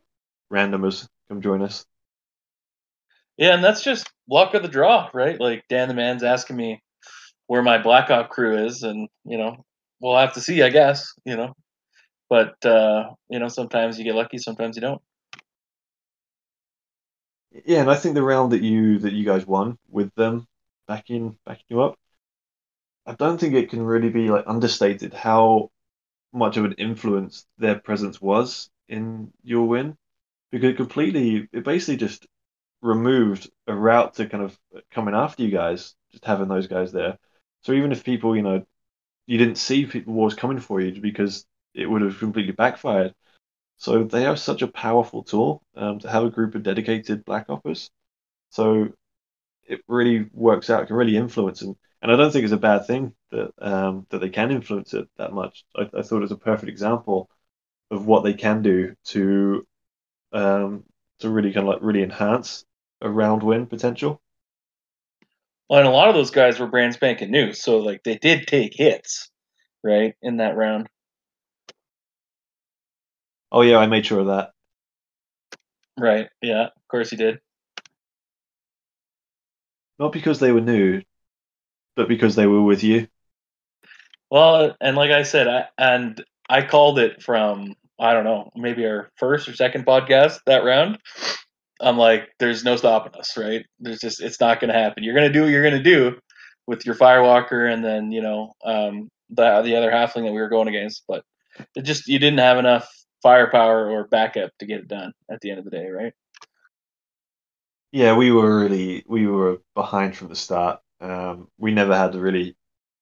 randomers 0.52 1.08
come 1.28 1.40
join 1.40 1.62
us. 1.62 1.86
Yeah, 3.36 3.54
and 3.54 3.64
that's 3.64 3.82
just 3.82 4.10
luck 4.28 4.52
of 4.54 4.62
the 4.62 4.68
draw, 4.68 5.08
right? 5.14 5.40
Like 5.40 5.64
Dan 5.68 5.88
the 5.88 5.94
man's 5.94 6.22
asking 6.22 6.56
me 6.56 6.82
where 7.46 7.62
my 7.62 7.78
Blackhawk 7.78 8.28
crew 8.28 8.66
is, 8.66 8.82
and 8.82 9.08
you 9.24 9.38
know, 9.38 9.64
we'll 10.00 10.18
have 10.18 10.34
to 10.34 10.40
see, 10.40 10.62
I 10.62 10.68
guess, 10.68 11.12
you 11.24 11.36
know. 11.36 11.54
But 12.30 12.64
uh, 12.66 13.14
you 13.30 13.40
know, 13.40 13.48
sometimes 13.48 13.98
you 13.98 14.04
get 14.06 14.16
lucky, 14.16 14.38
sometimes 14.38 14.76
you 14.76 14.82
don't. 14.82 15.02
Yeah, 17.64 17.80
and 17.82 17.90
I 17.90 17.96
think 17.96 18.14
the 18.14 18.22
round 18.22 18.52
that 18.52 18.62
you 18.62 18.98
that 19.00 19.12
you 19.12 19.24
guys 19.24 19.46
won 19.46 19.78
with 19.88 20.14
them 20.14 20.46
backing 20.88 21.38
backing 21.46 21.66
you 21.70 21.82
up, 21.82 21.96
I 23.06 23.14
don't 23.14 23.38
think 23.38 23.54
it 23.54 23.70
can 23.70 23.82
really 23.82 24.10
be 24.10 24.30
like 24.30 24.44
understated 24.46 25.12
how 25.14 25.70
much 26.32 26.56
of 26.56 26.64
an 26.64 26.74
influence 26.74 27.46
their 27.58 27.78
presence 27.78 28.20
was 28.22 28.70
in 28.88 29.32
your 29.44 29.66
win, 29.68 29.96
because 30.52 30.70
it 30.70 30.76
completely 30.78 31.48
it 31.52 31.64
basically 31.64 31.96
just 31.98 32.26
removed 32.82 33.50
a 33.68 33.74
route 33.74 34.14
to 34.14 34.28
kind 34.28 34.44
of 34.44 34.58
coming 34.92 35.14
after 35.14 35.42
you 35.44 35.50
guys, 35.50 35.94
just 36.12 36.24
having 36.26 36.48
those 36.48 36.68
guys 36.68 36.92
there. 36.92 37.18
So 37.62 37.72
even 37.72 37.92
if 37.92 38.04
people, 38.04 38.36
you 38.36 38.42
know, 38.42 38.64
you 39.26 39.38
didn't 39.38 39.56
see 39.58 39.86
people 39.86 40.14
wars 40.14 40.34
coming 40.34 40.60
for 40.60 40.80
you 40.80 41.00
because 41.00 41.46
it 41.74 41.86
would 41.86 42.02
have 42.02 42.18
completely 42.18 42.52
backfired. 42.52 43.14
So 43.78 44.04
they 44.04 44.26
are 44.26 44.36
such 44.36 44.62
a 44.62 44.68
powerful 44.68 45.22
tool 45.22 45.62
um, 45.74 45.98
to 46.00 46.10
have 46.10 46.24
a 46.24 46.30
group 46.30 46.54
of 46.54 46.62
dedicated 46.62 47.24
black 47.24 47.46
ops. 47.48 47.90
So 48.50 48.92
it 49.66 49.80
really 49.88 50.28
works 50.32 50.68
out, 50.68 50.86
can 50.86 50.96
really 50.96 51.16
influence. 51.16 51.62
And 51.62 51.76
and 52.02 52.10
I 52.10 52.16
don't 52.16 52.32
think 52.32 52.44
it's 52.44 52.52
a 52.52 52.58
bad 52.58 52.86
thing 52.86 53.14
that 53.30 53.52
um, 53.58 54.06
that 54.10 54.20
they 54.20 54.30
can 54.30 54.50
influence 54.50 54.94
it 54.94 55.08
that 55.16 55.32
much. 55.32 55.64
I, 55.76 55.82
I 55.82 56.02
thought 56.02 56.18
it 56.18 56.20
was 56.28 56.32
a 56.32 56.36
perfect 56.36 56.70
example 56.70 57.30
of 57.90 58.06
what 58.06 58.24
they 58.24 58.34
can 58.34 58.62
do 58.62 58.94
to 59.06 59.66
um, 60.32 60.84
to 61.20 61.28
really 61.28 61.52
kind 61.52 61.66
of 61.66 61.74
like 61.74 61.82
really 61.82 62.02
enhance 62.02 62.64
a 63.00 63.10
round 63.10 63.42
win 63.42 63.66
potential. 63.66 64.20
Well, 65.68 65.80
and 65.80 65.88
a 65.88 65.92
lot 65.92 66.08
of 66.08 66.14
those 66.14 66.30
guys 66.30 66.58
were 66.58 66.66
brand 66.66 66.94
spanking 66.94 67.30
new, 67.30 67.52
so 67.52 67.78
like 67.78 68.02
they 68.02 68.16
did 68.16 68.46
take 68.46 68.74
hits, 68.74 69.30
right, 69.84 70.14
in 70.20 70.38
that 70.38 70.56
round. 70.56 70.88
Oh 73.52 73.62
yeah, 73.62 73.78
I 73.78 73.86
made 73.86 74.06
sure 74.06 74.20
of 74.20 74.26
that. 74.26 74.50
Right. 75.98 76.28
Yeah. 76.40 76.66
Of 76.66 76.88
course 76.88 77.10
he 77.10 77.16
did. 77.16 77.40
Not 79.98 80.12
because 80.12 80.40
they 80.40 80.52
were 80.52 80.60
new, 80.60 81.02
but 81.94 82.08
because 82.08 82.34
they 82.34 82.46
were 82.46 82.62
with 82.62 82.82
you. 82.82 83.08
Well, 84.30 84.76
and 84.80 84.96
like 84.96 85.10
I 85.10 85.24
said, 85.24 85.48
I, 85.48 85.66
and 85.76 86.24
I 86.48 86.62
called 86.62 86.98
it 86.98 87.22
from 87.22 87.74
I 88.00 88.14
don't 88.14 88.24
know, 88.24 88.50
maybe 88.56 88.86
our 88.86 89.10
first 89.16 89.46
or 89.46 89.54
second 89.54 89.84
podcast 89.84 90.38
that 90.46 90.64
round. 90.64 90.98
I'm 91.82 91.98
like, 91.98 92.28
there's 92.38 92.64
no 92.64 92.76
stopping 92.76 93.18
us, 93.18 93.36
right? 93.36 93.64
There's 93.78 94.00
just 94.00 94.22
it's 94.22 94.40
not 94.40 94.60
going 94.60 94.72
to 94.72 94.78
happen. 94.78 95.02
You're 95.02 95.14
going 95.14 95.28
to 95.28 95.32
do 95.32 95.42
what 95.42 95.50
you're 95.50 95.62
going 95.62 95.82
to 95.82 95.82
do 95.82 96.18
with 96.66 96.86
your 96.86 96.94
Firewalker, 96.94 97.70
and 97.70 97.84
then 97.84 98.10
you 98.10 98.22
know 98.22 98.52
um, 98.64 99.08
the 99.28 99.62
the 99.62 99.76
other 99.76 99.90
halfling 99.90 100.24
that 100.24 100.32
we 100.32 100.40
were 100.40 100.48
going 100.48 100.68
against, 100.68 101.02
but 101.08 101.24
it 101.74 101.82
just 101.82 102.08
you 102.08 102.18
didn't 102.18 102.38
have 102.38 102.58
enough 102.58 102.88
firepower 103.22 103.90
or 103.90 104.08
backup 104.08 104.50
to 104.58 104.66
get 104.66 104.80
it 104.80 104.88
done 104.88 105.12
at 105.30 105.40
the 105.40 105.50
end 105.50 105.58
of 105.58 105.64
the 105.64 105.70
day, 105.70 105.88
right? 105.88 106.12
Yeah, 107.92 108.16
we 108.16 108.30
were 108.30 108.60
really 108.60 109.04
we 109.06 109.26
were 109.26 109.58
behind 109.74 110.16
from 110.16 110.28
the 110.28 110.36
start. 110.36 110.80
Um, 111.00 111.48
we 111.58 111.72
never 111.72 111.96
had 111.96 112.14
really 112.14 112.56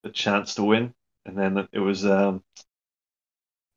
a 0.05 0.11
chance 0.11 0.55
to 0.57 0.65
win, 0.65 0.95
and 1.27 1.37
then 1.37 1.69
it 1.73 1.79
was 1.81 2.07
um, 2.07 2.43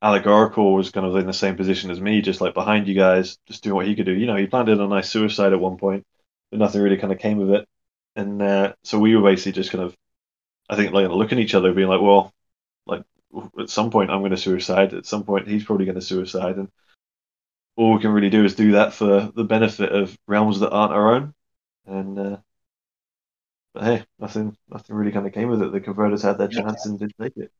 Allegorical 0.01 0.73
was 0.73 0.89
kind 0.89 1.05
of 1.05 1.15
in 1.15 1.27
the 1.27 1.33
same 1.33 1.55
position 1.55 1.91
as 1.91 1.99
me, 2.01 2.21
just 2.21 2.41
like 2.41 2.53
behind 2.55 2.87
you 2.87 2.95
guys, 2.95 3.37
just 3.47 3.63
doing 3.63 3.75
what 3.75 3.87
he 3.87 3.95
could 3.95 4.05
do. 4.05 4.13
You 4.13 4.25
know, 4.25 4.35
he 4.35 4.47
planted 4.47 4.79
a 4.79 4.87
nice 4.87 5.09
suicide 5.09 5.53
at 5.53 5.59
one 5.59 5.77
point, 5.77 6.05
but 6.49 6.59
nothing 6.59 6.81
really 6.81 6.97
kind 6.97 7.13
of 7.13 7.19
came 7.19 7.39
of 7.39 7.51
it. 7.51 7.67
And 8.15 8.41
uh, 8.41 8.73
so 8.83 8.99
we 8.99 9.15
were 9.15 9.23
basically 9.29 9.53
just 9.53 9.71
kind 9.71 9.83
of, 9.83 9.95
I 10.69 10.75
think, 10.75 10.93
like 10.93 11.09
looking 11.09 11.37
at 11.39 11.43
each 11.43 11.55
other, 11.55 11.73
being 11.73 11.87
like, 11.87 12.01
well, 12.01 12.33
like 12.87 13.03
at 13.59 13.69
some 13.69 13.89
point 13.89 14.09
I'm 14.09 14.19
going 14.19 14.31
to 14.31 14.37
suicide. 14.37 14.93
At 14.93 15.05
some 15.05 15.23
point 15.23 15.47
he's 15.47 15.63
probably 15.63 15.85
going 15.85 15.95
to 15.95 16.01
suicide, 16.01 16.57
and 16.57 16.69
all 17.77 17.93
we 17.93 18.01
can 18.01 18.11
really 18.11 18.29
do 18.29 18.45
is 18.45 18.55
do 18.55 18.73
that 18.73 18.93
for 18.93 19.31
the 19.35 19.43
benefit 19.43 19.91
of 19.91 20.17
realms 20.27 20.59
that 20.59 20.71
aren't 20.71 20.93
our 20.93 21.15
own. 21.15 21.33
And 21.85 22.19
uh, 22.19 22.37
but 23.73 23.83
hey, 23.83 24.05
nothing, 24.19 24.55
nothing 24.69 24.95
really 24.95 25.11
kind 25.11 25.25
of 25.25 25.33
came 25.33 25.49
with 25.49 25.61
it. 25.61 25.71
The 25.71 25.79
converters 25.79 26.21
had 26.21 26.37
their 26.37 26.47
chance 26.47 26.85
and 26.85 26.99
didn't 26.99 27.15
take 27.21 27.37
it. 27.37 27.51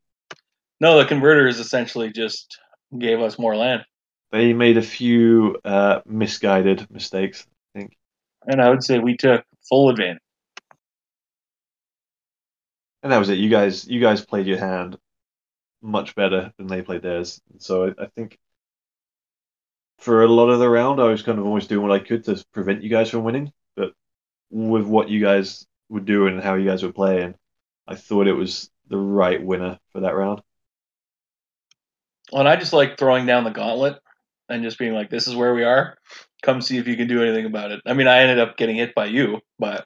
No, 0.79 0.97
the 0.97 1.05
converters 1.05 1.59
essentially 1.59 2.11
just 2.11 2.59
gave 2.97 3.21
us 3.21 3.39
more 3.39 3.55
land. 3.55 3.83
They 4.31 4.53
made 4.53 4.77
a 4.77 4.81
few 4.81 5.59
uh, 5.63 6.01
misguided 6.05 6.89
mistakes, 6.89 7.45
I 7.75 7.79
think. 7.79 7.97
And 8.45 8.61
I 8.61 8.69
would 8.69 8.83
say 8.83 8.99
we 8.99 9.15
took 9.15 9.45
full 9.67 9.89
advantage. 9.89 10.21
And 13.03 13.11
that 13.11 13.17
was 13.17 13.29
it. 13.29 13.37
You 13.37 13.49
guys, 13.49 13.87
you 13.87 13.99
guys 13.99 14.25
played 14.25 14.47
your 14.47 14.57
hand 14.57 14.97
much 15.81 16.15
better 16.15 16.53
than 16.57 16.67
they 16.67 16.81
played 16.81 17.01
theirs. 17.01 17.41
So 17.59 17.87
I, 17.87 18.03
I 18.03 18.05
think 18.07 18.37
for 19.97 20.23
a 20.23 20.27
lot 20.27 20.49
of 20.49 20.59
the 20.59 20.69
round, 20.69 20.99
I 20.99 21.05
was 21.05 21.21
kind 21.21 21.39
of 21.39 21.45
always 21.45 21.67
doing 21.67 21.87
what 21.87 21.95
I 21.95 22.03
could 22.03 22.23
to 22.25 22.43
prevent 22.53 22.83
you 22.83 22.89
guys 22.89 23.09
from 23.09 23.23
winning. 23.23 23.51
But 23.75 23.93
with 24.49 24.85
what 24.85 25.09
you 25.09 25.21
guys 25.21 25.65
were 25.89 25.99
doing 25.99 26.35
and 26.35 26.43
how 26.43 26.55
you 26.55 26.67
guys 26.67 26.83
were 26.83 26.91
playing, 26.91 27.35
I 27.87 27.95
thought 27.95 28.27
it 28.27 28.33
was 28.33 28.71
the 28.87 28.97
right 28.97 29.41
winner 29.43 29.79
for 29.91 30.01
that 30.01 30.15
round. 30.15 30.41
And 32.33 32.47
I 32.47 32.55
just 32.55 32.73
like 32.73 32.97
throwing 32.97 33.25
down 33.25 33.43
the 33.43 33.51
gauntlet 33.51 33.99
and 34.49 34.63
just 34.63 34.79
being 34.79 34.93
like, 34.93 35.09
"This 35.09 35.27
is 35.27 35.35
where 35.35 35.53
we 35.53 35.63
are. 35.63 35.97
Come 36.41 36.61
see 36.61 36.77
if 36.77 36.87
you 36.87 36.95
can 36.95 37.07
do 37.07 37.21
anything 37.21 37.45
about 37.45 37.71
it." 37.71 37.81
I 37.85 37.93
mean, 37.93 38.07
I 38.07 38.19
ended 38.21 38.39
up 38.39 38.57
getting 38.57 38.77
hit 38.77 38.95
by 38.95 39.05
you, 39.05 39.41
but 39.59 39.79
it 39.81 39.85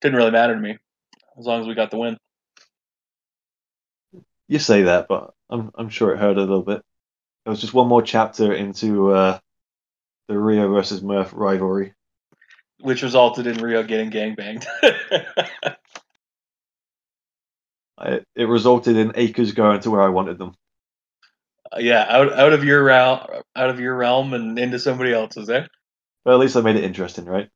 didn't 0.00 0.16
really 0.16 0.30
matter 0.30 0.54
to 0.54 0.60
me 0.60 0.78
as 1.38 1.46
long 1.46 1.60
as 1.60 1.66
we 1.66 1.74
got 1.74 1.90
the 1.90 1.98
win. 1.98 2.18
You 4.52 4.58
say 4.58 4.82
that, 4.82 5.08
but 5.08 5.32
I'm 5.48 5.70
I'm 5.74 5.88
sure 5.88 6.12
it 6.12 6.18
hurt 6.18 6.36
a 6.36 6.40
little 6.40 6.62
bit. 6.62 6.82
It 7.46 7.48
was 7.48 7.60
just 7.60 7.74
one 7.74 7.88
more 7.88 8.02
chapter 8.02 8.52
into 8.52 9.12
uh, 9.12 9.38
the 10.28 10.38
Rio 10.38 10.72
versus 10.72 11.02
Murph 11.02 11.32
rivalry, 11.34 11.94
which 12.80 13.02
resulted 13.02 13.46
in 13.46 13.56
Rio 13.58 13.82
getting 13.82 14.10
gangbanged. 14.10 14.66
I, 17.98 18.20
it 18.34 18.44
resulted 18.44 18.96
in 18.96 19.12
acres 19.14 19.52
going 19.52 19.80
to 19.80 19.90
where 19.90 20.02
I 20.02 20.08
wanted 20.08 20.38
them 20.38 20.54
yeah, 21.78 22.04
out 22.08 22.32
out 22.32 22.52
of 22.52 22.64
your 22.64 22.82
realm, 22.84 23.20
out 23.56 23.70
of 23.70 23.80
your 23.80 23.96
realm, 23.96 24.34
and 24.34 24.58
into 24.58 24.78
somebody 24.78 25.12
else's. 25.12 25.48
Eh? 25.48 25.66
Well, 26.24 26.34
at 26.36 26.40
least 26.40 26.56
I 26.56 26.60
made 26.60 26.76
it 26.76 26.84
interesting, 26.84 27.24
right? 27.24 27.48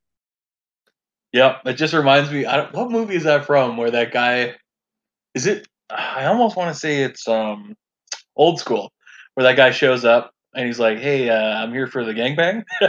Yep. 1.33 1.63
It 1.67 1.75
just 1.75 1.95
reminds 1.95 2.31
me. 2.31 2.47
I 2.47 2.57
don't, 2.57 2.73
what 2.73 2.91
movie 2.91 3.17
is 3.17 3.25
that 3.25 3.45
from? 3.45 3.77
Where 3.77 3.91
that 3.91 4.13
guy 4.13 4.55
is 5.35 5.47
it? 5.47 5.69
I 5.91 6.26
almost 6.26 6.57
want 6.57 6.72
to 6.74 6.78
say 6.78 7.03
it's 7.03 7.28
um 7.28 7.76
old 8.37 8.59
school, 8.59 8.93
where 9.34 9.45
that 9.45 9.57
guy 9.57 9.70
shows 9.70 10.05
up 10.05 10.32
and 10.55 10.66
he's 10.66 10.80
like, 10.80 10.99
"Hey, 10.99 11.28
uh, 11.28 11.34
I'm 11.34 11.72
here 11.72 11.87
for 11.87 12.05
the 12.05 12.14
gangbang." 12.14 12.64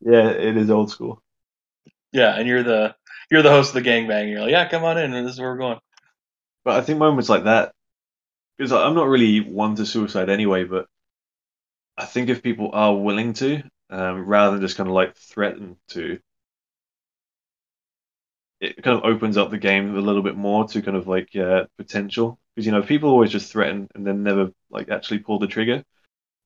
yeah, 0.00 0.28
it 0.28 0.56
is 0.56 0.70
old 0.70 0.90
school. 0.90 1.22
Yeah, 2.12 2.34
and 2.36 2.46
you're 2.46 2.62
the 2.62 2.94
you're 3.30 3.42
the 3.42 3.50
host 3.50 3.74
of 3.74 3.82
the 3.82 3.88
gangbang. 3.88 4.30
You're 4.30 4.42
like, 4.42 4.50
"Yeah, 4.50 4.68
come 4.68 4.84
on 4.84 4.98
in, 4.98 5.12
and 5.12 5.26
this 5.26 5.34
is 5.34 5.40
where 5.40 5.50
we're 5.50 5.58
going." 5.58 5.78
But 6.64 6.76
I 6.76 6.80
think 6.82 6.98
moments 6.98 7.28
like 7.28 7.44
that 7.44 7.72
because 8.56 8.72
I'm 8.72 8.94
not 8.94 9.08
really 9.08 9.40
one 9.40 9.76
to 9.76 9.86
suicide 9.86 10.30
anyway, 10.30 10.64
but 10.64 10.86
I 11.96 12.04
think 12.04 12.28
if 12.28 12.42
people 12.42 12.70
are 12.72 12.94
willing 12.94 13.32
to, 13.34 13.62
um, 13.90 14.26
rather 14.26 14.52
than 14.52 14.60
just 14.62 14.76
kind 14.76 14.88
of 14.88 14.94
like 14.94 15.16
threaten 15.16 15.76
to, 15.88 16.18
it 18.66 18.82
kind 18.82 18.98
of 18.98 19.04
opens 19.04 19.36
up 19.36 19.50
the 19.50 19.58
game 19.58 19.96
a 19.96 20.00
little 20.00 20.22
bit 20.22 20.36
more 20.36 20.66
to 20.68 20.82
kind 20.82 20.96
of 20.96 21.06
like 21.06 21.34
uh, 21.36 21.66
potential. 21.78 22.38
Because 22.54 22.66
you 22.66 22.72
know, 22.72 22.82
people 22.82 23.10
always 23.10 23.30
just 23.30 23.52
threaten 23.52 23.88
and 23.94 24.06
then 24.06 24.22
never 24.22 24.50
like 24.70 24.90
actually 24.90 25.18
pull 25.20 25.38
the 25.38 25.46
trigger. 25.46 25.84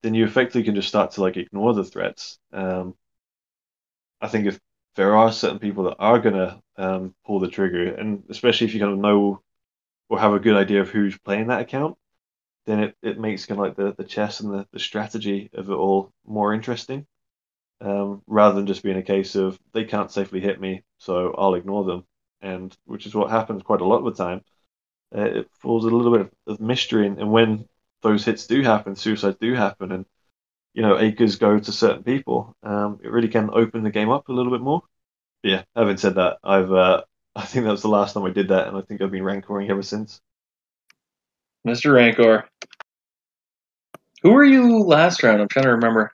Then 0.03 0.15
you 0.15 0.25
effectively 0.25 0.65
can 0.65 0.75
just 0.75 0.89
start 0.89 1.13
to 1.13 1.23
like 1.23 1.37
ignore 1.37 1.75
the 1.75 1.85
threats. 1.85 2.39
Um, 2.53 2.95
I 4.21 4.29
think 4.29 4.47
if 4.47 4.59
there 4.97 5.17
are 5.17 5.33
certain 5.33 5.59
people 5.59 5.85
that 5.85 5.97
are 5.99 6.19
gonna 6.19 6.61
um, 6.77 7.15
pull 7.27 7.41
the 7.41 7.49
trigger, 7.49 7.95
and 7.95 8.25
especially 8.29 8.67
if 8.67 8.75
you 8.75 8.81
kind 8.81 8.93
of 8.93 8.99
know 8.99 9.43
or 10.09 10.19
have 10.19 10.35
a 10.35 10.41
good 10.41 10.57
idea 10.57 10.81
of 10.83 10.91
who's 10.91 11.17
playing 11.19 11.49
that 11.49 11.61
account, 11.63 11.97
then 12.67 12.81
it, 12.81 12.97
it 13.03 13.19
makes 13.19 13.47
kind 13.47 13.61
of 13.61 13.67
like 13.67 13.77
the, 13.77 13.95
the 13.97 14.09
chess 14.09 14.41
and 14.41 14.53
the, 14.53 14.67
the 14.73 14.79
strategy 14.79 15.51
of 15.55 15.71
it 15.71 15.75
all 15.75 16.13
more 16.27 16.53
interesting. 16.55 17.07
Um, 17.83 18.23
rather 18.27 18.57
than 18.57 18.67
just 18.67 18.83
being 18.83 18.99
a 18.99 19.03
case 19.03 19.37
of 19.37 19.59
they 19.73 19.85
can't 19.85 20.13
safely 20.13 20.41
hit 20.41 20.61
me, 20.61 20.85
so 20.99 21.35
I'll 21.39 21.55
ignore 21.55 21.85
them, 21.85 22.05
and 22.43 22.77
which 22.85 23.07
is 23.07 23.15
what 23.15 23.31
happens 23.31 23.63
quite 23.63 23.81
a 23.81 23.87
lot 23.87 24.07
of 24.07 24.17
the 24.17 24.25
time. 24.25 24.43
Uh, 25.15 25.23
it 25.23 25.51
falls 25.61 25.85
a 25.85 25.89
little 25.89 26.17
bit 26.17 26.33
of 26.47 26.61
mystery, 26.61 27.07
and, 27.07 27.19
and 27.19 27.31
when 27.33 27.67
those 28.03 28.25
hits 28.25 28.47
do 28.47 28.63
happen, 28.63 28.97
suicides 28.97 29.39
do 29.41 29.55
happen, 29.55 29.93
and 29.93 30.07
you 30.75 30.83
know 30.83 30.99
acres 30.99 31.37
go 31.37 31.59
to 31.59 31.73
certain 31.73 32.03
people, 32.03 32.55
um, 32.63 33.01
it 33.03 33.11
really 33.11 33.29
can 33.29 33.51
open 33.53 33.83
the 33.83 33.91
game 33.91 34.11
up 34.11 34.29
a 34.29 34.33
little 34.33 34.53
bit 34.53 34.61
more. 34.61 34.83
But 35.43 35.51
yeah, 35.51 35.63
having 35.75 35.97
said 35.97 36.15
that, 36.17 36.39
I've 36.45 36.73
uh, 36.73 37.03
I 37.37 37.45
think 37.47 37.65
that 37.65 37.73
was 37.73 37.83
the 37.83 37.89
last 37.89 38.15
time 38.15 38.25
I 38.25 38.31
did 38.31 38.49
that, 38.49 38.69
and 38.69 38.77
I 38.77 38.83
think 38.83 39.01
I've 39.01 39.11
been 39.11 39.25
rancoring 39.25 39.71
ever 39.71 39.83
since. 39.83 40.21
Mr. 41.67 41.93
Rancor. 41.93 42.49
Who 44.23 44.33
were 44.33 44.45
you 44.45 44.83
last 44.83 45.23
round? 45.23 45.41
I'm 45.41 45.49
trying 45.49 45.67
to 45.67 45.73
remember. 45.73 46.13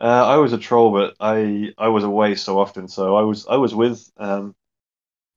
Uh, 0.00 0.26
I 0.26 0.36
was 0.36 0.52
a 0.52 0.58
troll, 0.58 0.92
but 0.92 1.14
I 1.20 1.72
I 1.76 1.88
was 1.88 2.04
away 2.04 2.34
so 2.34 2.58
often, 2.58 2.88
so 2.88 3.16
I 3.16 3.22
was 3.22 3.46
I 3.46 3.56
was 3.56 3.74
with 3.74 4.10
um, 4.16 4.54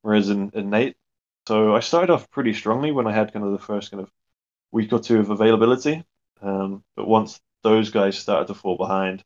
Riz 0.03 0.29
and, 0.29 0.53
and 0.55 0.71
Nate. 0.71 0.97
So 1.47 1.75
I 1.75 1.81
started 1.81 2.11
off 2.11 2.31
pretty 2.31 2.53
strongly 2.53 2.91
when 2.91 3.07
I 3.07 3.13
had 3.13 3.33
kind 3.33 3.45
of 3.45 3.51
the 3.51 3.59
first 3.59 3.91
kind 3.91 4.01
of 4.01 4.11
week 4.71 4.93
or 4.93 4.99
two 4.99 5.19
of 5.19 5.29
availability. 5.29 6.05
Um, 6.41 6.83
but 6.95 7.07
once 7.07 7.41
those 7.63 7.91
guys 7.91 8.17
started 8.17 8.47
to 8.47 8.53
fall 8.53 8.77
behind, 8.77 9.23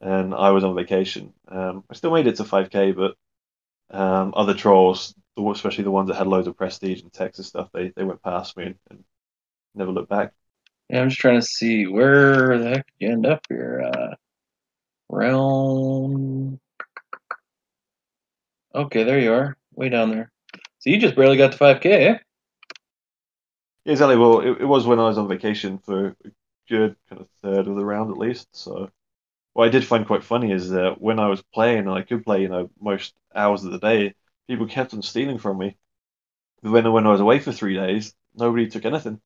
and 0.00 0.34
I 0.34 0.50
was 0.50 0.64
on 0.64 0.76
vacation, 0.76 1.32
um, 1.48 1.84
I 1.90 1.94
still 1.94 2.12
made 2.12 2.26
it 2.28 2.36
to 2.36 2.44
5K, 2.44 2.92
but 2.92 3.16
um, 3.90 4.34
other 4.36 4.54
trolls, 4.54 5.14
especially 5.38 5.84
the 5.84 5.90
ones 5.90 6.08
that 6.08 6.16
had 6.16 6.26
loads 6.28 6.48
of 6.48 6.56
prestige 6.56 7.02
and 7.02 7.12
techs 7.12 7.44
stuff, 7.44 7.70
they 7.72 7.90
they 7.96 8.04
went 8.04 8.22
past 8.22 8.56
me 8.56 8.66
and, 8.66 8.76
and 8.90 9.04
never 9.74 9.92
looked 9.92 10.10
back. 10.10 10.32
Yeah, 10.88 11.02
I'm 11.02 11.08
just 11.08 11.20
trying 11.20 11.40
to 11.40 11.46
see 11.46 11.86
where 11.86 12.58
the 12.58 12.68
heck 12.70 12.86
you 12.98 13.10
end 13.10 13.26
up 13.26 13.40
here. 13.48 13.90
Uh, 13.92 14.14
realm. 15.08 16.60
Okay, 18.74 19.02
there 19.02 19.18
you 19.18 19.32
are, 19.32 19.56
way 19.74 19.88
down 19.88 20.10
there. 20.10 20.30
So 20.78 20.90
you 20.90 20.98
just 21.00 21.16
barely 21.16 21.36
got 21.36 21.52
to 21.52 21.58
5K, 21.58 21.90
eh? 22.08 22.18
Exactly. 23.84 24.16
Well, 24.16 24.40
it, 24.40 24.62
it 24.62 24.64
was 24.64 24.86
when 24.86 24.98
I 24.98 25.04
was 25.08 25.18
on 25.18 25.28
vacation 25.28 25.78
for 25.78 26.08
a 26.24 26.30
good 26.68 26.96
kind 27.08 27.20
of 27.22 27.28
third 27.42 27.68
of 27.68 27.76
the 27.76 27.84
round 27.84 28.10
at 28.10 28.18
least. 28.18 28.48
So, 28.52 28.90
what 29.54 29.66
I 29.68 29.70
did 29.70 29.86
find 29.86 30.06
quite 30.06 30.24
funny 30.24 30.52
is 30.52 30.70
that 30.70 31.00
when 31.00 31.20
I 31.20 31.28
was 31.28 31.42
playing, 31.42 31.80
and 31.80 31.90
I 31.90 32.02
could 32.02 32.24
play, 32.24 32.42
you 32.42 32.48
know, 32.48 32.70
most 32.80 33.14
hours 33.34 33.64
of 33.64 33.72
the 33.72 33.80
day. 33.80 34.14
people 34.48 34.66
kept 34.68 34.94
on 34.94 35.02
stealing 35.02 35.38
from 35.38 35.58
me. 35.58 35.76
But 36.62 36.72
When 36.72 36.92
when 36.92 37.06
I 37.06 37.12
was 37.12 37.20
away 37.22 37.40
for 37.40 37.52
three 37.52 37.74
days, 37.76 38.14
nobody 38.36 38.68
took 38.68 38.84
anything. 38.86 39.20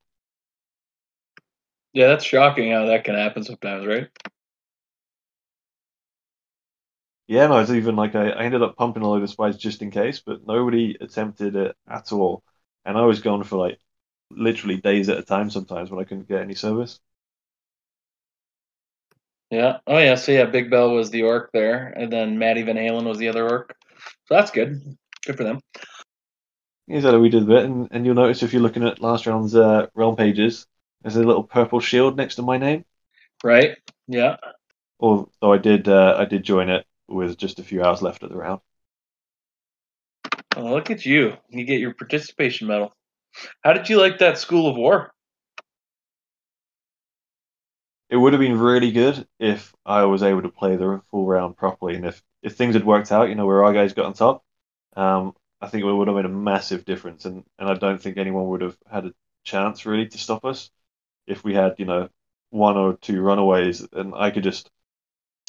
Yeah, 1.92 2.08
that's 2.08 2.24
shocking 2.24 2.72
how 2.72 2.86
that 2.86 3.04
can 3.04 3.14
happen 3.14 3.44
sometimes, 3.44 3.86
right? 3.86 4.08
Yeah, 7.30 7.44
and 7.44 7.52
I 7.52 7.60
was 7.60 7.70
even 7.70 7.94
like 7.94 8.16
I, 8.16 8.30
I 8.30 8.42
ended 8.42 8.60
up 8.60 8.76
pumping 8.76 9.04
a 9.04 9.08
load 9.08 9.22
of 9.22 9.30
spies 9.30 9.56
just 9.56 9.82
in 9.82 9.92
case, 9.92 10.18
but 10.18 10.44
nobody 10.48 10.96
attempted 11.00 11.54
it 11.54 11.76
at 11.88 12.10
all. 12.10 12.42
And 12.84 12.98
I 12.98 13.02
was 13.02 13.20
gone 13.20 13.44
for 13.44 13.56
like 13.56 13.78
literally 14.32 14.78
days 14.78 15.08
at 15.08 15.18
a 15.18 15.22
time 15.22 15.48
sometimes 15.48 15.92
when 15.92 16.00
I 16.00 16.04
couldn't 16.04 16.26
get 16.26 16.40
any 16.42 16.56
service. 16.56 16.98
Yeah. 19.48 19.78
Oh 19.86 19.98
yeah. 19.98 20.16
So 20.16 20.32
yeah, 20.32 20.46
Big 20.46 20.70
Bell 20.70 20.92
was 20.92 21.10
the 21.10 21.22
orc 21.22 21.52
there, 21.52 21.94
and 21.96 22.12
then 22.12 22.36
Maddie 22.36 22.62
Van 22.62 22.74
Halen 22.74 23.04
was 23.04 23.18
the 23.18 23.28
other 23.28 23.48
orc. 23.48 23.76
So 24.26 24.34
that's 24.34 24.50
good. 24.50 24.82
Good 25.24 25.36
for 25.36 25.44
them. 25.44 25.60
Exactly, 26.88 27.20
we 27.20 27.28
did 27.28 27.44
a 27.44 27.46
bit, 27.46 27.64
and, 27.64 27.86
and 27.92 28.04
you'll 28.04 28.16
notice 28.16 28.42
if 28.42 28.52
you're 28.52 28.60
looking 28.60 28.82
at 28.82 29.00
last 29.00 29.26
round's 29.26 29.54
uh, 29.54 29.86
realm 29.94 30.16
pages, 30.16 30.66
there's 31.02 31.14
a 31.14 31.22
little 31.22 31.44
purple 31.44 31.78
shield 31.78 32.16
next 32.16 32.34
to 32.34 32.42
my 32.42 32.58
name. 32.58 32.84
Right. 33.44 33.78
Yeah. 34.08 34.38
Although 34.98 35.52
I 35.52 35.58
did, 35.58 35.86
uh, 35.86 36.16
I 36.18 36.24
did 36.24 36.42
join 36.42 36.68
it 36.68 36.84
with 37.10 37.36
just 37.36 37.58
a 37.58 37.64
few 37.64 37.82
hours 37.82 38.02
left 38.02 38.22
of 38.22 38.30
the 38.30 38.36
round. 38.36 38.60
Oh, 40.56 40.64
look 40.64 40.90
at 40.90 41.04
you! 41.04 41.34
You 41.48 41.64
get 41.64 41.80
your 41.80 41.94
participation 41.94 42.68
medal. 42.68 42.92
How 43.62 43.72
did 43.72 43.88
you 43.88 44.00
like 44.00 44.18
that 44.18 44.38
School 44.38 44.68
of 44.68 44.76
War? 44.76 45.12
It 48.08 48.16
would 48.16 48.32
have 48.32 48.40
been 48.40 48.58
really 48.58 48.90
good 48.90 49.26
if 49.38 49.72
I 49.86 50.04
was 50.04 50.22
able 50.22 50.42
to 50.42 50.48
play 50.48 50.76
the 50.76 51.00
full 51.10 51.26
round 51.26 51.56
properly, 51.56 51.94
and 51.94 52.06
if 52.06 52.22
if 52.42 52.56
things 52.56 52.74
had 52.74 52.84
worked 52.84 53.12
out, 53.12 53.28
you 53.28 53.34
know, 53.34 53.46
where 53.46 53.64
our 53.64 53.72
guys 53.72 53.92
got 53.92 54.06
on 54.06 54.14
top. 54.14 54.44
Um, 54.96 55.34
I 55.60 55.68
think 55.68 55.84
it 55.84 55.92
would 55.92 56.08
have 56.08 56.16
made 56.16 56.24
a 56.24 56.28
massive 56.28 56.84
difference, 56.84 57.24
and, 57.26 57.44
and 57.58 57.68
I 57.68 57.74
don't 57.74 58.00
think 58.02 58.16
anyone 58.16 58.48
would 58.48 58.62
have 58.62 58.76
had 58.90 59.06
a 59.06 59.14
chance 59.44 59.86
really 59.86 60.06
to 60.08 60.18
stop 60.18 60.44
us 60.44 60.70
if 61.26 61.44
we 61.44 61.54
had, 61.54 61.76
you 61.78 61.84
know, 61.84 62.08
one 62.50 62.76
or 62.76 62.94
two 62.96 63.20
runaways, 63.20 63.86
and 63.92 64.14
I 64.14 64.30
could 64.30 64.42
just 64.42 64.70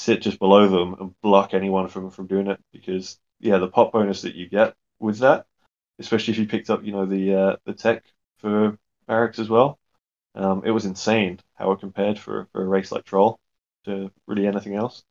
sit 0.02 0.22
just 0.22 0.40
below 0.40 0.68
them 0.68 0.96
and 1.00 1.22
block 1.22 1.54
anyone 1.54 1.88
from 1.88 2.10
from 2.12 2.28
doing 2.28 2.48
it. 2.48 2.60
Because 2.74 3.20
yeah, 3.40 3.58
the 3.58 3.68
pop 3.68 3.92
bonus 3.92 4.24
that 4.24 4.36
you 4.36 4.50
get 4.50 4.76
with 5.00 5.20
that, 5.20 5.46
especially 6.00 6.34
if 6.34 6.40
you 6.40 6.48
picked 6.48 6.70
up, 6.70 6.84
you 6.84 6.92
know, 6.92 7.06
the 7.06 7.36
uh, 7.36 7.56
the 7.66 7.74
tech 7.74 8.04
for 8.40 8.78
barracks 9.08 9.40
as 9.40 9.50
well, 9.50 9.80
um, 10.36 10.64
it 10.66 10.72
was 10.72 10.86
insane 10.86 11.40
how 11.56 11.72
it 11.72 11.80
compared 11.80 12.18
for, 12.18 12.48
for 12.52 12.64
a 12.64 12.68
race 12.68 12.92
like 12.92 13.06
Troll 13.06 13.40
to 13.86 14.12
really 14.28 14.48
anything 14.48 14.76
else. 14.76 15.04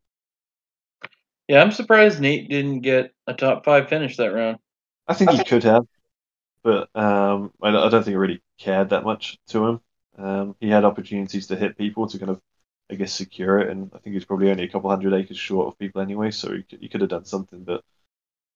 Yeah, 1.49 1.63
I'm 1.63 1.73
surprised 1.73 2.21
Nate 2.21 2.49
didn't 2.49 2.81
get 2.81 3.13
a 3.27 3.35
top 3.35 3.65
five 3.65 3.89
finish 3.89 4.17
that 4.17 4.33
round. 4.33 4.59
I 5.09 5.15
think 5.15 5.33
he 5.33 5.43
could 5.43 5.65
have, 5.65 5.85
but 6.63 6.89
um, 6.95 7.53
I, 7.61 7.69
I 7.69 7.89
don't 7.89 8.05
think 8.05 8.15
it 8.15 8.19
really 8.19 8.43
cared 8.59 8.91
that 8.91 9.05
much 9.05 9.39
to 9.49 9.67
him. 9.67 9.81
Um, 10.17 10.57
he 10.61 10.69
had 10.69 10.85
opportunities 10.85 11.49
to 11.49 11.57
hit 11.57 11.77
people 11.77 12.07
to 12.07 12.19
kind 12.19 12.31
of, 12.31 12.41
I 12.91 12.95
guess, 12.97 13.13
secure 13.13 13.61
it, 13.61 13.71
and 13.71 13.91
I 13.95 13.99
think 13.99 14.15
he's 14.15 14.25
probably 14.25 14.51
only 14.51 14.65
a 14.65 14.69
couple 14.69 14.91
hundred 14.91 15.15
acres 15.15 15.39
short 15.39 15.69
of 15.69 15.79
people 15.79 16.01
anyway, 16.03 16.31
so 16.31 16.53
he 16.55 16.63
could, 16.65 16.81
he 16.81 16.89
could 16.89 17.01
have 17.03 17.11
done 17.11 17.25
something. 17.25 17.65
But 17.65 17.85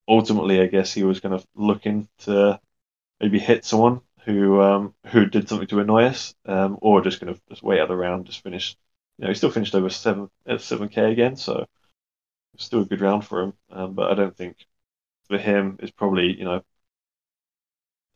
ultimately, 0.09 0.61
I 0.61 0.67
guess 0.67 0.93
he 0.93 1.05
was 1.05 1.21
kind 1.21 1.35
of 1.35 1.47
looking 1.55 2.09
to 2.21 2.61
maybe 3.21 3.39
hit 3.41 3.65
someone 3.65 4.03
who 4.25 4.61
um, 4.63 4.95
who 5.09 5.27
did 5.27 5.49
something 5.49 5.69
to 5.69 5.81
annoy 5.81 6.05
us, 6.05 6.35
um, 6.47 6.79
or 6.83 7.03
just 7.03 7.21
kind 7.21 7.31
of 7.31 7.41
just 7.51 7.63
wait 7.63 7.81
out 7.81 7.89
the 7.89 7.97
round, 7.97 8.27
just 8.27 8.43
finish. 8.43 8.77
You 9.19 9.25
know, 9.25 9.31
he 9.31 9.35
still 9.37 9.51
finished 9.53 9.75
over 9.75 9.91
seven 9.91 10.31
at 10.47 10.61
seven 10.63 10.89
k 10.89 11.13
again, 11.13 11.37
so 11.37 11.67
still 12.59 12.83
a 12.83 12.87
good 12.87 13.01
round 13.01 13.25
for 13.27 13.43
him. 13.43 13.53
Um, 13.71 13.95
but 13.95 14.11
I 14.11 14.15
don't 14.15 14.37
think 14.37 14.57
for 15.29 15.39
him 15.39 15.79
it's 15.81 15.93
probably 15.93 16.39
you 16.39 16.45
know 16.45 16.63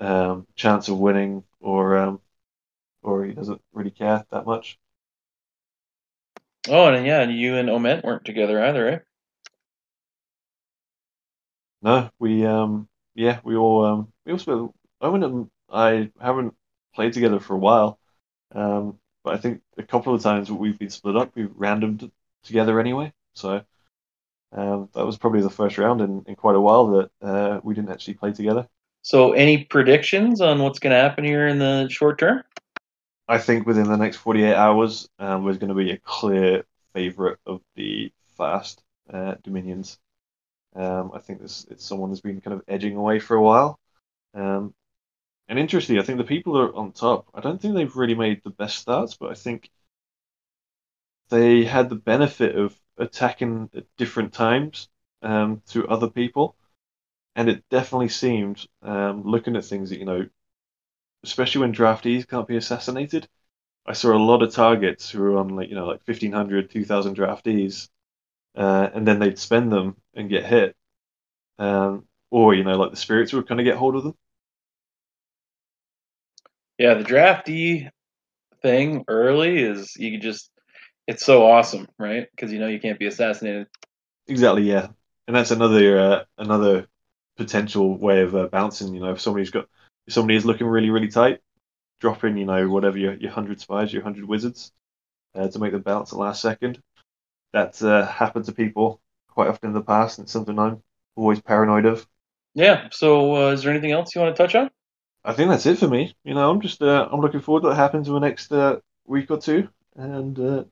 um, 0.01 0.47
chance 0.55 0.89
of 0.89 0.99
winning 0.99 1.45
or 1.61 1.97
um, 1.99 2.21
or 3.03 3.25
he 3.27 3.33
doesn't 3.35 3.62
really 3.73 3.93
care 3.93 4.25
that 4.31 4.47
much. 4.47 4.79
Oh, 6.69 6.87
and 6.93 7.07
yeah, 7.07 7.21
and 7.21 7.33
you 7.37 7.57
and 7.57 7.69
Oment 7.71 8.05
weren't 8.05 8.25
together 8.25 8.62
either, 8.62 8.85
right? 8.85 9.01
No, 11.83 12.11
we 12.19 12.45
um 12.45 12.89
yeah 13.14 13.41
we 13.45 13.57
all 13.57 13.85
um 13.85 14.12
we 14.27 14.33
also 14.33 14.75
Owen 15.01 15.23
and 15.23 15.51
I 15.71 16.11
haven't 16.21 16.55
played 16.95 17.12
together 17.12 17.41
for 17.41 17.55
a 17.55 17.59
while, 17.59 17.99
um 18.55 18.99
but 19.25 19.35
I 19.35 19.39
think 19.39 19.62
a 19.77 19.83
couple 19.83 20.14
of 20.14 20.23
times 20.23 20.51
we've 20.51 20.79
been 20.79 20.91
split 20.91 21.16
up 21.16 21.33
we've 21.35 21.51
randomed 21.51 22.11
together 22.45 22.81
anyway, 22.81 23.12
so 23.35 23.64
um, 24.53 24.89
that 24.95 25.05
was 25.05 25.19
probably 25.19 25.43
the 25.43 25.51
first 25.51 25.79
round 25.79 26.01
in, 26.01 26.25
in 26.27 26.35
quite 26.35 26.57
a 26.57 26.61
while 26.61 26.87
that 26.89 27.11
uh, 27.23 27.61
we 27.62 27.75
didn't 27.75 27.91
actually 27.91 28.14
play 28.14 28.33
together. 28.33 28.66
So, 29.03 29.33
any 29.33 29.64
predictions 29.64 30.41
on 30.41 30.59
what's 30.61 30.79
going 30.79 30.93
to 30.93 31.01
happen 31.01 31.25
here 31.25 31.47
in 31.47 31.59
the 31.59 31.89
short 31.91 32.19
term? 32.19 32.43
I 33.29 33.39
think 33.39 33.66
within 33.66 33.89
the 33.89 33.97
next 33.97 34.16
48 34.16 34.55
hours, 34.55 35.09
um, 35.18 35.45
there's 35.45 35.59
going 35.59 35.68
to 35.68 35.74
be 35.74 35.91
a 35.91 35.99
clear 35.99 36.64
favourite 36.95 37.39
of 37.47 37.61
the 37.74 38.12
fast 38.37 38.83
uh, 39.12 39.35
Dominions. 39.43 39.99
Um, 40.76 41.12
I 41.14 41.20
think 41.20 41.41
this 41.41 41.66
it's 41.70 41.85
someone 41.85 42.11
that's 42.11 42.22
been 42.22 42.41
kind 42.41 42.57
of 42.57 42.64
edging 42.68 42.97
away 42.97 43.20
for 43.20 43.37
a 43.37 43.43
while. 43.43 43.81
Um, 44.35 44.74
and 45.49 45.59
interestingly, 45.59 46.01
I 46.03 46.05
think 46.05 46.18
the 46.18 46.24
people 46.24 46.59
are 46.59 46.74
on 46.74 46.93
top, 46.93 47.29
I 47.35 47.41
don't 47.41 47.61
think 47.61 47.74
they've 47.74 47.97
really 47.97 48.14
made 48.14 48.43
the 48.45 48.51
best 48.51 48.79
starts, 48.79 49.16
but 49.16 49.31
I 49.31 49.35
think 49.35 49.70
they 51.31 51.64
had 51.64 51.89
the 51.89 51.95
benefit 51.97 52.57
of 52.57 52.79
attacking 52.97 53.70
at 53.74 53.85
different 53.97 54.33
times 54.33 54.89
um, 55.22 55.62
to 55.68 55.87
other 55.89 56.09
people. 56.09 56.57
And 57.37 57.49
it 57.49 57.64
definitely 57.70 58.09
seemed, 58.11 58.66
um, 58.83 59.24
looking 59.24 59.57
at 59.57 59.64
things 59.64 59.91
that, 59.91 59.99
you 59.99 60.07
know, 60.07 60.29
especially 61.25 61.62
when 61.62 61.75
draftees 61.75 62.29
can't 62.29 62.49
be 62.49 62.57
assassinated, 62.57 63.29
I 63.87 63.95
saw 63.95 64.16
a 64.16 64.19
lot 64.19 64.43
of 64.43 64.53
targets 64.55 65.11
who 65.11 65.21
were 65.23 65.39
on, 65.39 65.51
like, 65.51 65.69
you 65.71 65.77
know, 65.77 65.87
like 65.87 66.03
1,500, 66.07 66.71
2,000 66.71 67.16
draftees, 67.16 67.89
uh, 68.57 68.91
and 68.95 69.07
then 69.09 69.19
they'd 69.21 69.39
spend 69.39 69.73
them 69.73 69.97
and 70.14 70.31
get 70.31 70.47
hit. 70.47 70.77
Um, 71.59 72.07
or, 72.31 72.55
you 72.55 72.64
know, 72.64 72.77
like 72.79 72.91
the 72.93 72.97
spirits 72.97 73.33
would 73.35 73.49
kind 73.49 73.61
of 73.61 73.64
get 73.66 73.77
hold 73.77 73.97
of 73.97 74.05
them. 74.05 74.14
Yeah, 76.79 76.95
the 76.95 77.05
draftee 77.05 77.91
thing 78.62 79.05
early 79.09 79.59
is 79.62 79.97
you 79.97 80.19
just 80.21 80.51
it's 81.09 81.25
so 81.25 81.47
awesome, 81.47 81.89
right? 81.99 82.29
Because 82.33 82.53
you 82.53 82.61
know 82.61 82.69
you 82.69 82.81
can't 82.81 82.99
be 82.99 83.07
assassinated. 83.07 83.69
Exactly, 84.27 84.62
yeah, 84.64 84.89
and 85.27 85.35
that's 85.37 85.51
another 85.51 85.99
uh, 85.99 86.25
another 86.37 86.89
potential 87.37 87.97
way 87.99 88.21
of 88.23 88.35
uh, 88.35 88.47
bouncing. 88.49 88.95
You 88.95 89.01
know, 89.01 89.12
if 89.12 89.21
somebody's 89.21 89.51
got 89.51 89.69
if 90.09 90.15
somebody 90.15 90.37
is 90.37 90.45
looking 90.47 90.67
really 90.67 90.91
really 90.91 91.09
tight, 91.09 91.41
drop 92.01 92.25
in 92.25 92.37
you 92.37 92.47
know 92.47 92.69
whatever 92.69 92.99
your 92.99 93.15
your 93.15 93.31
hundred 93.31 93.61
spies, 93.61 93.93
your 93.93 94.03
hundred 94.03 94.25
wizards, 94.25 94.73
uh, 95.35 95.49
to 95.49 95.59
make 95.59 95.73
them 95.73 95.83
bounce 95.83 96.13
at 96.13 96.19
last 96.19 96.41
second. 96.41 96.83
That's 97.53 97.83
uh, 97.83 98.07
happened 98.07 98.47
to 98.47 98.53
people 98.53 99.01
quite 99.29 99.49
often 99.49 99.69
in 99.69 99.75
the 99.75 99.83
past, 99.83 100.19
and 100.19 100.25
it's 100.25 100.33
something 100.33 100.59
I'm 100.59 100.83
always 101.15 101.41
paranoid 101.41 101.85
of. 101.85 102.07
Yeah. 102.55 102.89
So, 102.91 103.37
uh, 103.37 103.53
is 103.53 103.63
there 103.63 103.71
anything 103.71 103.93
else 103.93 104.15
you 104.15 104.21
want 104.21 104.35
to 104.35 104.43
touch 104.43 104.55
on? 104.55 104.71
I 105.25 105.35
think 105.35 105.51
that's 105.51 105.67
it 105.67 105.79
for 105.79 105.89
me. 105.89 106.17
You 106.25 106.35
know, 106.35 106.51
I'm 106.51 106.61
just 106.61 106.83
uh, 106.83 107.09
I'm 107.13 107.21
looking 107.21 107.41
forward 107.41 107.63
to 107.63 107.69
what 107.69 107.77
happens 107.77 108.09
in 108.09 108.15
the 108.15 108.21
next 108.21 108.51
uh, 108.51 108.81
week 109.07 109.31
or 109.31 109.39
two, 109.39 109.69
and 109.95 110.39
uh, 110.39 110.65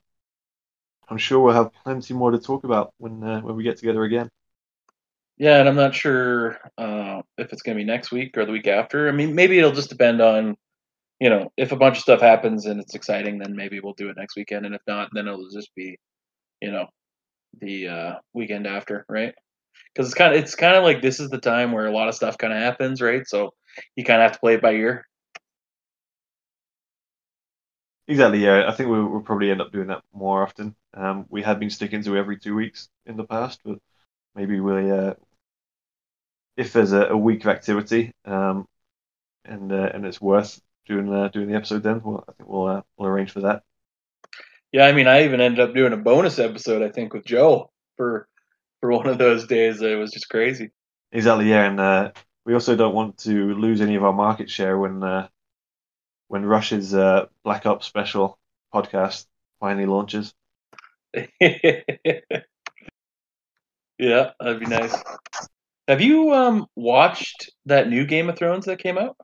I'm 1.09 1.18
sure 1.18 1.41
we'll 1.41 1.55
have 1.55 1.72
plenty 1.84 2.14
more 2.14 2.30
to 2.30 2.39
talk 2.39 2.64
about 2.64 2.95
when 2.97 3.22
uh, 3.22 3.41
when 3.43 3.55
we 3.55 3.64
get 3.64 3.76
together 3.76 4.03
again. 4.03 4.30
Yeah, 5.39 5.61
and 5.61 5.68
I'm 5.68 5.76
not 5.76 5.95
sure 5.95 6.59
uh, 6.78 7.22
if 7.37 7.53
it's 7.53 7.62
going 7.62 7.76
to 7.76 7.82
be 7.82 7.87
next 7.87 8.11
week 8.11 8.37
or 8.39 8.47
the 8.47 8.53
week 8.53 8.66
after. 8.68 9.09
I 9.09 9.12
mean, 9.12 9.34
maybe 9.34 9.59
it'll 9.59 9.72
just 9.72 9.91
depend 9.91 10.20
on, 10.22 10.57
you 11.20 11.30
know, 11.30 11.53
if 11.57 11.72
a 11.72 11.76
bunch 11.76 11.99
of 11.99 12.03
stuff 12.03 12.20
happens 12.22 12.66
and 12.66 12.80
it's 12.80 12.95
exciting, 12.95 13.39
then 13.39 13.57
maybe 13.57 13.80
we'll 13.80 13.95
do 13.95 14.11
it 14.11 14.16
next 14.18 14.37
weekend, 14.37 14.66
and 14.66 14.74
if 14.74 14.82
not, 14.89 15.11
then 15.14 15.28
it'll 15.28 15.49
just 15.51 15.74
be, 15.76 15.99
you 16.62 16.72
know, 16.72 16.87
the 17.61 17.89
uh, 17.89 18.14
weekend 18.34 18.66
after, 18.66 19.07
right? 19.09 19.34
Because 19.95 20.09
it's 20.09 20.16
kind 20.16 20.34
of 20.34 20.41
it's 20.43 20.55
kind 20.57 20.76
of 20.76 20.84
like 20.84 21.03
this 21.03 21.20
is 21.20 21.30
the 21.30 21.39
time 21.39 21.72
where 21.72 21.87
a 21.87 21.93
lot 21.93 22.09
of 22.09 22.14
stuff 22.16 22.39
kind 22.39 22.53
of 22.53 22.61
happens, 22.61 23.03
right? 23.03 23.26
So 23.28 23.55
you 23.97 24.05
kind 24.05 24.22
of 24.22 24.24
have 24.24 24.34
to 24.34 24.41
play 24.41 24.55
it 24.55 24.62
by 24.62 24.72
ear. 24.74 25.07
Exactly. 28.09 28.45
Yeah, 28.45 28.68
I 28.68 28.72
think 28.74 28.91
we'll, 28.91 29.07
we'll 29.07 29.20
probably 29.22 29.51
end 29.51 29.61
up 29.61 29.72
doing 29.72 29.89
that 29.89 30.03
more 30.12 30.43
often. 30.43 30.76
Um, 30.95 31.26
we 31.28 31.43
have 31.43 31.59
been 31.59 31.70
sticking 31.70 32.03
to 32.05 32.16
every 32.16 32.39
two 32.39 32.55
weeks 32.55 32.89
in 33.07 33.16
the 33.16 33.24
past, 33.24 33.61
but 33.64 33.78
maybe 34.34 34.61
we, 34.61 34.91
uh, 34.91 35.14
if 36.57 36.72
there's 36.72 36.92
a, 36.92 37.07
a 37.07 37.16
week 37.16 37.44
of 37.44 37.50
activity, 37.50 38.12
um, 38.24 38.66
and 39.44 39.72
uh, 39.72 39.90
and 39.94 40.07
it's 40.07 40.20
worth 40.20 40.61
doing 40.86 41.12
uh, 41.12 41.28
doing 41.28 41.48
the 41.48 41.57
episode, 41.57 41.82
then 41.82 42.00
well, 42.02 42.24
I 42.28 42.32
think 42.32 42.48
we'll 42.48 42.66
uh, 42.66 42.82
we'll 42.96 43.09
arrange 43.09 43.32
for 43.32 43.40
that. 43.42 43.62
Yeah, 44.72 44.86
I 44.86 44.92
mean, 44.92 45.07
I 45.07 45.24
even 45.24 45.40
ended 45.40 45.61
up 45.61 45.74
doing 45.74 45.92
a 45.92 45.96
bonus 45.96 46.38
episode, 46.38 46.82
I 46.82 46.90
think, 46.90 47.14
with 47.14 47.24
Joe 47.24 47.70
for 47.96 48.28
for 48.80 48.90
one 48.90 49.07
of 49.07 49.18
those 49.18 49.46
days. 49.46 49.80
It 49.80 49.96
was 49.96 50.11
just 50.11 50.28
crazy. 50.28 50.70
Exactly. 51.12 51.48
Yeah, 51.48 51.64
and 51.64 51.80
uh, 51.80 52.12
we 52.44 52.54
also 52.54 52.76
don't 52.76 52.94
want 52.94 53.18
to 53.18 53.54
lose 53.54 53.80
any 53.80 53.94
of 53.96 54.04
our 54.04 54.12
market 54.12 54.50
share 54.50 54.78
when 54.78 55.02
uh, 55.02 55.28
when 56.28 56.44
Rush's 56.44 56.94
uh, 56.94 57.26
Black 57.44 57.66
Ops 57.66 57.86
special 57.86 58.38
podcast 58.74 59.26
finally 59.61 59.86
launches. 59.86 60.34
yeah, 61.40 61.72
that'd 63.98 64.61
be 64.61 64.66
nice. 64.66 64.94
Have 65.89 66.01
you 66.01 66.32
um 66.32 66.66
watched 66.76 67.51
that 67.64 67.89
new 67.89 68.07
Game 68.07 68.28
of 68.28 68.39
Thrones 68.39 68.66
that 68.66 68.78
came 68.78 68.99
out? 68.99 69.16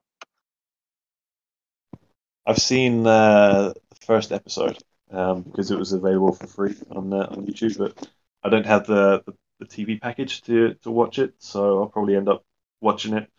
I've 2.47 2.59
seen 2.59 3.07
uh, 3.07 3.73
the 3.91 4.07
first 4.07 4.33
episode 4.33 4.79
um, 5.11 5.43
because 5.43 5.71
it 5.71 5.79
was 5.79 5.93
available 5.93 6.33
for 6.33 6.47
free 6.47 6.75
on 6.91 7.13
uh, 7.13 7.27
on 7.31 7.47
YouTube, 7.47 7.79
but 7.79 8.09
I 8.43 8.49
don't 8.49 8.67
have 8.67 8.87
the, 8.87 9.23
the, 9.27 9.35
the 9.61 9.67
TV 9.67 9.99
package 9.99 10.43
to 10.43 10.75
to 10.83 10.91
watch 10.91 11.19
it, 11.19 11.35
so 11.39 11.81
I'll 11.83 11.89
probably 11.89 12.17
end 12.17 12.29
up 12.29 12.45
watching 12.81 13.15
it 13.17 13.31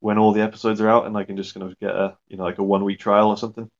when 0.00 0.18
all 0.18 0.32
the 0.32 0.42
episodes 0.42 0.80
are 0.80 0.88
out, 0.88 1.06
and 1.06 1.16
I 1.16 1.24
can 1.24 1.36
just 1.36 1.54
kind 1.54 1.66
of 1.66 1.78
get 1.78 1.90
a 1.94 2.16
you 2.28 2.36
know 2.36 2.44
like 2.44 2.58
a 2.58 2.64
one 2.64 2.84
week 2.84 2.98
trial 3.00 3.28
or 3.28 3.36
something. 3.36 3.70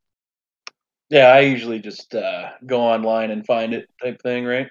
Yeah, 1.10 1.26
I 1.28 1.40
usually 1.40 1.78
just 1.80 2.14
uh, 2.14 2.50
go 2.66 2.80
online 2.82 3.30
and 3.30 3.46
find 3.46 3.72
it 3.74 3.88
type 4.02 4.20
thing, 4.22 4.44
right? 4.44 4.68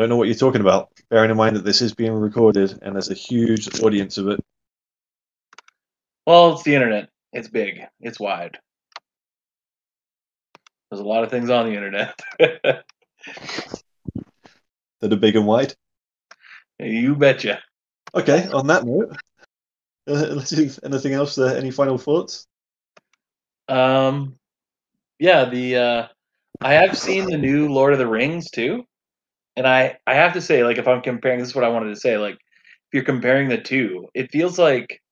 Don't 0.00 0.08
know 0.08 0.16
what 0.16 0.28
you're 0.28 0.34
talking 0.34 0.62
about. 0.62 0.88
Bearing 1.10 1.30
in 1.30 1.36
mind 1.36 1.56
that 1.56 1.64
this 1.66 1.82
is 1.82 1.92
being 1.92 2.14
recorded 2.14 2.78
and 2.80 2.94
there's 2.94 3.10
a 3.10 3.14
huge 3.14 3.82
audience 3.82 4.16
of 4.16 4.28
it. 4.28 4.40
Well, 6.26 6.54
it's 6.54 6.62
the 6.62 6.74
internet. 6.74 7.10
It's 7.34 7.48
big. 7.48 7.82
It's 8.00 8.18
wide. 8.18 8.58
There's 10.90 11.02
a 11.02 11.06
lot 11.06 11.22
of 11.22 11.30
things 11.30 11.50
on 11.50 11.66
the 11.66 11.74
internet. 11.74 12.18
that 12.38 12.82
are 15.02 15.16
big 15.16 15.36
and 15.36 15.46
wide. 15.46 15.74
you 16.78 17.14
betcha. 17.14 17.60
Okay, 18.14 18.48
on 18.54 18.68
that 18.68 18.86
note, 18.86 19.14
uh, 20.08 20.40
anything 20.82 21.12
else? 21.12 21.36
Uh, 21.36 21.52
any 21.58 21.70
final 21.70 21.98
thoughts? 21.98 22.46
Um, 23.68 24.36
yeah, 25.18 25.44
the 25.44 25.76
uh, 25.76 26.06
I 26.62 26.72
have 26.72 26.96
seen 26.96 27.26
the 27.26 27.36
new 27.36 27.68
Lord 27.70 27.92
of 27.92 27.98
the 27.98 28.06
Rings 28.06 28.50
too, 28.50 28.86
and 29.60 29.68
I 29.68 29.98
I 30.06 30.14
have 30.14 30.32
to 30.32 30.40
say, 30.40 30.64
like, 30.64 30.78
if 30.78 30.88
I'm 30.88 31.02
comparing, 31.02 31.38
this 31.38 31.50
is 31.50 31.54
what 31.54 31.64
I 31.64 31.68
wanted 31.68 31.90
to 31.90 32.00
say. 32.00 32.16
Like, 32.16 32.36
if 32.36 32.94
you're 32.94 33.04
comparing 33.04 33.50
the 33.50 33.58
two, 33.60 34.08
it 34.14 34.32
feels 34.32 34.58
like 34.58 35.02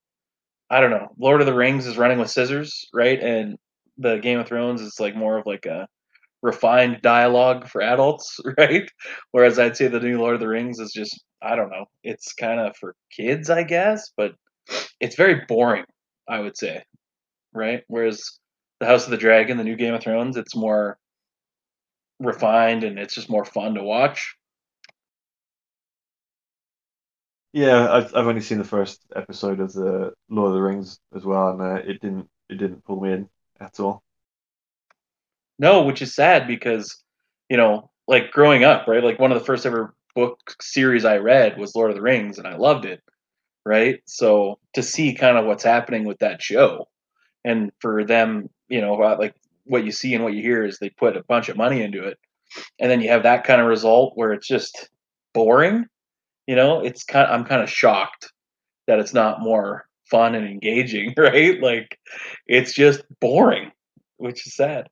I 0.70 0.80
don't 0.80 0.90
know. 0.90 1.08
Lord 1.18 1.42
of 1.42 1.46
the 1.46 1.54
Rings 1.54 1.86
is 1.86 1.98
running 1.98 2.18
with 2.18 2.30
scissors, 2.30 2.88
right? 2.94 3.20
And 3.22 3.58
the 3.98 4.16
Game 4.18 4.38
of 4.38 4.48
Thrones 4.48 4.80
is 4.80 4.98
like 4.98 5.14
more 5.14 5.36
of 5.38 5.44
like 5.46 5.66
a 5.66 5.86
refined 6.42 7.02
dialogue 7.02 7.68
for 7.68 7.82
adults, 7.82 8.38
right? 8.58 8.90
Whereas 9.32 9.58
I'd 9.58 9.76
say 9.76 9.88
the 9.88 10.00
new 10.00 10.18
Lord 10.18 10.34
of 10.34 10.40
the 10.40 10.48
Rings 10.48 10.80
is 10.80 10.92
just 10.94 11.22
I 11.42 11.54
don't 11.54 11.70
know. 11.70 11.84
It's 12.02 12.32
kind 12.32 12.58
of 12.58 12.74
for 12.78 12.94
kids, 13.14 13.50
I 13.50 13.64
guess, 13.64 14.12
but 14.16 14.32
it's 14.98 15.16
very 15.16 15.42
boring, 15.46 15.84
I 16.26 16.40
would 16.40 16.56
say. 16.56 16.84
Right? 17.52 17.82
Whereas 17.88 18.22
the 18.80 18.86
House 18.86 19.04
of 19.04 19.10
the 19.10 19.18
Dragon, 19.18 19.58
the 19.58 19.64
new 19.64 19.76
Game 19.76 19.92
of 19.92 20.02
Thrones, 20.02 20.38
it's 20.38 20.56
more 20.56 20.96
refined 22.20 22.84
and 22.84 22.98
it's 22.98 23.14
just 23.14 23.30
more 23.30 23.44
fun 23.44 23.74
to 23.74 23.82
watch. 23.82 24.36
Yeah, 27.52 27.90
I've 27.90 28.14
I've 28.14 28.26
only 28.26 28.42
seen 28.42 28.58
the 28.58 28.64
first 28.64 29.00
episode 29.16 29.60
of 29.60 29.72
the 29.72 30.12
Lord 30.28 30.48
of 30.48 30.54
the 30.54 30.62
Rings 30.62 31.00
as 31.14 31.24
well, 31.24 31.50
and 31.50 31.60
uh, 31.62 31.74
it 31.76 32.00
didn't 32.00 32.28
it 32.48 32.56
didn't 32.56 32.84
pull 32.84 33.00
me 33.00 33.12
in 33.12 33.28
at 33.60 33.80
all. 33.80 34.02
No, 35.58 35.82
which 35.84 36.02
is 36.02 36.14
sad 36.14 36.46
because, 36.46 37.02
you 37.48 37.56
know, 37.56 37.90
like 38.06 38.30
growing 38.30 38.64
up, 38.64 38.86
right? 38.86 39.02
Like 39.02 39.18
one 39.18 39.32
of 39.32 39.38
the 39.38 39.44
first 39.44 39.66
ever 39.66 39.94
book 40.14 40.38
series 40.60 41.04
I 41.04 41.18
read 41.18 41.58
was 41.58 41.74
Lord 41.74 41.90
of 41.90 41.96
the 41.96 42.02
Rings, 42.02 42.38
and 42.38 42.46
I 42.46 42.56
loved 42.56 42.84
it, 42.84 43.02
right? 43.64 44.00
So 44.06 44.58
to 44.74 44.82
see 44.82 45.14
kind 45.14 45.38
of 45.38 45.46
what's 45.46 45.64
happening 45.64 46.04
with 46.04 46.18
that 46.20 46.42
show, 46.42 46.88
and 47.44 47.72
for 47.80 48.04
them, 48.04 48.50
you 48.68 48.80
know, 48.80 48.94
like 48.94 49.34
what 49.64 49.84
you 49.84 49.92
see 49.92 50.14
and 50.14 50.22
what 50.24 50.34
you 50.34 50.42
hear 50.42 50.64
is 50.64 50.78
they 50.78 50.90
put 50.90 51.16
a 51.16 51.24
bunch 51.24 51.48
of 51.48 51.56
money 51.56 51.82
into 51.82 52.04
it, 52.04 52.18
and 52.78 52.90
then 52.90 53.00
you 53.00 53.10
have 53.10 53.24
that 53.24 53.44
kind 53.44 53.60
of 53.60 53.66
result 53.66 54.12
where 54.16 54.32
it's 54.32 54.46
just 54.46 54.90
boring. 55.34 55.86
You 56.48 56.56
know, 56.56 56.84
it's 56.84 57.04
kind. 57.04 57.28
Of, 57.28 57.38
I'm 57.38 57.46
kind 57.46 57.62
of 57.62 57.70
shocked 57.70 58.32
that 58.88 58.98
it's 58.98 59.14
not 59.14 59.40
more 59.40 59.86
fun 60.10 60.34
and 60.34 60.48
engaging, 60.48 61.14
right? 61.18 61.60
Like 61.60 61.98
it's 62.48 62.72
just 62.72 63.02
boring, 63.20 63.70
which 64.16 64.46
is 64.46 64.56
sad. 64.56 64.88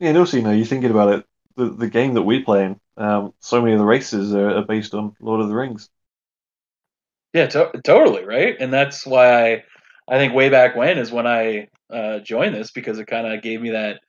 Yeah, 0.00 0.10
and 0.10 0.18
also, 0.18 0.36
you 0.36 0.42
know, 0.42 0.52
you're 0.52 0.66
thinking 0.66 0.90
about 0.90 1.12
it, 1.12 1.26
the, 1.56 1.70
the 1.70 1.88
game 1.88 2.14
that 2.14 2.22
we're 2.22 2.44
playing, 2.44 2.80
um, 2.96 3.32
so 3.40 3.60
many 3.60 3.74
of 3.74 3.80
the 3.80 3.84
races 3.84 4.34
are, 4.34 4.58
are 4.58 4.64
based 4.66 4.94
on 4.94 5.14
Lord 5.20 5.40
of 5.40 5.48
the 5.48 5.54
Rings. 5.54 5.88
Yeah, 7.34 7.46
to- 7.48 7.80
totally, 7.84 8.24
right? 8.24 8.56
And 8.58 8.72
that's 8.72 9.06
why 9.06 9.52
I, 9.52 9.64
I 10.08 10.18
think 10.18 10.34
way 10.34 10.48
back 10.48 10.76
when 10.76 10.98
is 10.98 11.12
when 11.12 11.26
I 11.26 11.68
uh, 11.92 12.20
joined 12.20 12.54
this 12.54 12.70
because 12.70 12.98
it 12.98 13.06
kind 13.06 13.26
of 13.26 13.42
gave 13.42 13.60
me 13.60 13.70
that, 13.70 14.00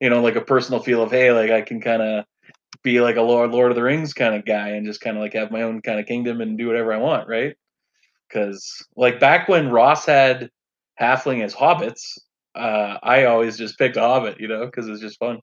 you 0.00 0.10
know, 0.10 0.22
like 0.22 0.36
a 0.36 0.40
personal 0.40 0.80
feel 0.80 1.02
of, 1.02 1.10
hey, 1.10 1.32
like 1.32 1.50
I 1.50 1.62
can 1.62 1.80
kind 1.80 2.02
of 2.02 2.24
be 2.82 3.00
like 3.00 3.16
a 3.16 3.22
Lord 3.22 3.50
Lord 3.50 3.70
of 3.70 3.76
the 3.76 3.82
Rings 3.82 4.14
kind 4.14 4.34
of 4.34 4.44
guy 4.44 4.70
and 4.70 4.86
just 4.86 5.00
kind 5.00 5.16
of 5.16 5.22
like 5.22 5.34
have 5.34 5.50
my 5.50 5.62
own 5.62 5.82
kind 5.82 6.00
of 6.00 6.06
kingdom 6.06 6.40
and 6.40 6.58
do 6.58 6.66
whatever 6.66 6.92
I 6.92 6.98
want, 6.98 7.28
right? 7.28 7.56
Because 8.28 8.86
like 8.96 9.20
back 9.20 9.48
when 9.48 9.70
Ross 9.70 10.06
had 10.06 10.50
halfling 11.00 11.42
as 11.42 11.54
hobbits, 11.54 12.18
uh, 12.54 12.98
I 13.02 13.24
always 13.24 13.56
just 13.56 13.78
picked 13.78 13.96
a 13.96 14.00
Hobbit, 14.00 14.40
you 14.40 14.48
know, 14.48 14.66
because 14.66 14.88
it's 14.88 15.00
just 15.00 15.18
fun. 15.18 15.40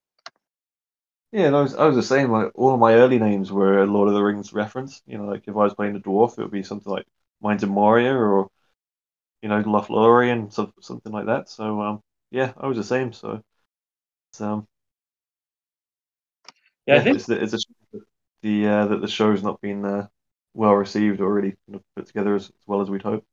Yeah, 1.31 1.47
and 1.47 1.55
I 1.55 1.61
was 1.61 1.75
I 1.75 1.85
was 1.85 1.95
the 1.95 2.03
same. 2.03 2.31
Like 2.31 2.51
all 2.55 2.73
of 2.73 2.79
my 2.79 2.93
early 2.93 3.19
names 3.19 3.51
were 3.51 3.85
Lord 3.85 4.07
of 4.07 4.13
the 4.13 4.23
Rings 4.23 4.53
reference. 4.53 5.01
You 5.05 5.17
know, 5.17 5.25
like 5.25 5.43
if 5.47 5.55
I 5.55 5.63
was 5.63 5.73
playing 5.73 5.95
a 5.95 5.99
dwarf, 5.99 6.37
it 6.37 6.43
would 6.43 6.51
be 6.51 6.63
something 6.63 6.91
like 6.91 7.05
Mines 7.41 7.63
of 7.63 7.69
Moria 7.69 8.13
or 8.13 8.47
you 9.41 9.49
know 9.49 9.61
Lothlorien, 9.63 10.51
so, 10.53 10.71
something 10.81 11.11
like 11.11 11.25
that. 11.25 11.49
So 11.49 11.81
um, 11.81 12.01
yeah, 12.31 12.53
I 12.57 12.67
was 12.67 12.77
the 12.77 12.83
same. 12.83 13.11
So 13.13 13.41
um, 14.39 14.67
yeah, 16.87 16.95
yeah, 16.95 17.01
I 17.01 17.03
think 17.03 17.17
it's, 17.17 17.29
it's 17.29 17.53
a 17.53 17.57
the 18.41 18.67
uh, 18.67 18.85
that 18.87 19.01
the 19.01 19.07
show's 19.07 19.43
not 19.43 19.61
been 19.61 19.85
uh, 19.85 20.07
well 20.53 20.73
received 20.73 21.21
or 21.21 21.33
really 21.33 21.55
put 21.95 22.07
together 22.07 22.35
as, 22.35 22.45
as 22.45 22.53
well 22.67 22.81
as 22.81 22.89
we'd 22.89 23.03
hoped. 23.03 23.27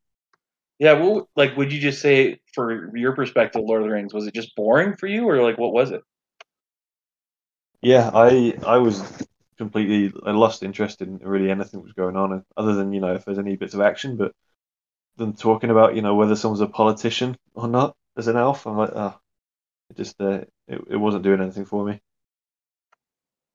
Yeah, 0.78 0.94
well, 0.94 1.28
like, 1.36 1.56
would 1.56 1.72
you 1.72 1.80
just 1.80 2.02
say, 2.02 2.40
for 2.54 2.96
your 2.96 3.14
perspective, 3.14 3.62
Lord 3.64 3.82
of 3.82 3.88
the 3.88 3.94
Rings, 3.94 4.12
was 4.12 4.26
it 4.26 4.34
just 4.34 4.56
boring 4.56 4.96
for 4.96 5.06
you, 5.06 5.28
or 5.28 5.42
like, 5.42 5.58
what 5.58 5.72
was 5.72 5.92
it? 5.92 6.02
Yeah, 7.82 8.10
I 8.14 8.54
I 8.66 8.78
was 8.78 9.02
completely 9.58 10.12
I 10.24 10.30
lost 10.32 10.62
interest 10.62 11.02
in 11.02 11.18
really 11.18 11.50
anything 11.50 11.80
that 11.80 11.84
was 11.84 11.92
going 11.92 12.16
on, 12.16 12.44
other 12.56 12.74
than 12.74 12.92
you 12.92 13.00
know 13.00 13.14
if 13.14 13.24
there's 13.24 13.38
any 13.38 13.56
bits 13.56 13.74
of 13.74 13.80
action. 13.80 14.16
But 14.16 14.32
them 15.16 15.34
talking 15.34 15.70
about 15.70 15.96
you 15.96 16.02
know 16.02 16.14
whether 16.16 16.36
someone's 16.36 16.62
a 16.62 16.68
politician 16.68 17.38
or 17.54 17.68
not 17.68 17.96
as 18.16 18.28
an 18.28 18.36
elf, 18.36 18.66
I'm 18.66 18.78
like, 18.78 18.92
oh, 18.94 19.20
it 19.90 19.96
just 19.98 20.20
uh, 20.20 20.44
it 20.68 20.82
it 20.90 20.96
wasn't 20.98 21.24
doing 21.24 21.42
anything 21.42 21.66
for 21.66 21.84
me. 21.86 22.00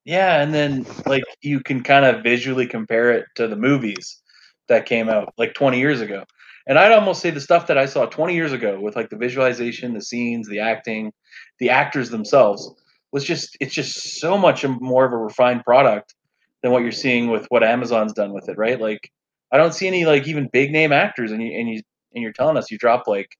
Yeah, 0.07 0.41
and 0.41 0.53
then 0.53 0.85
like 1.05 1.23
you 1.41 1.59
can 1.59 1.83
kind 1.83 2.05
of 2.05 2.23
visually 2.23 2.65
compare 2.65 3.11
it 3.11 3.25
to 3.35 3.45
the 3.49 3.57
movies 3.57 4.21
that 4.69 4.85
came 4.85 5.09
out 5.09 5.33
like 5.37 5.53
20 5.53 5.79
years 5.79 5.99
ago. 5.99 6.23
And 6.65 6.79
I'd 6.79 6.93
almost 6.93 7.21
say 7.21 7.29
the 7.29 7.41
stuff 7.41 7.67
that 7.67 7.77
I 7.77 7.87
saw 7.87 8.05
20 8.05 8.33
years 8.33 8.53
ago 8.53 8.79
with 8.79 8.95
like 8.95 9.09
the 9.09 9.17
visualization, 9.17 9.93
the 9.93 10.01
scenes, 10.01 10.47
the 10.47 10.59
acting, 10.61 11.11
the 11.59 11.71
actors 11.71 12.09
themselves 12.09 12.73
was 13.11 13.25
just 13.25 13.57
it's 13.59 13.75
just 13.75 14.21
so 14.21 14.37
much 14.37 14.65
more 14.65 15.03
of 15.05 15.11
a 15.11 15.17
refined 15.17 15.65
product 15.65 16.15
than 16.63 16.71
what 16.71 16.83
you're 16.83 16.91
seeing 16.93 17.29
with 17.29 17.45
what 17.49 17.63
Amazon's 17.63 18.13
done 18.13 18.33
with 18.33 18.47
it, 18.47 18.57
right? 18.57 18.79
Like 18.79 19.11
I 19.51 19.57
don't 19.57 19.73
see 19.73 19.87
any 19.87 20.05
like 20.05 20.25
even 20.25 20.47
big 20.53 20.71
name 20.71 20.93
actors 20.93 21.33
and 21.33 21.43
you 21.43 21.51
and 21.51 21.67
you 21.67 21.81
and 22.15 22.23
you're 22.23 22.31
telling 22.31 22.55
us 22.55 22.71
you 22.71 22.77
drop 22.77 23.07
like, 23.07 23.37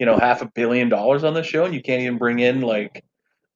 you 0.00 0.06
know, 0.06 0.18
half 0.18 0.42
a 0.42 0.50
billion 0.52 0.88
dollars 0.88 1.22
on 1.22 1.34
this 1.34 1.46
show 1.46 1.64
and 1.64 1.74
you 1.74 1.80
can't 1.80 2.02
even 2.02 2.18
bring 2.18 2.40
in 2.40 2.60
like 2.60 3.04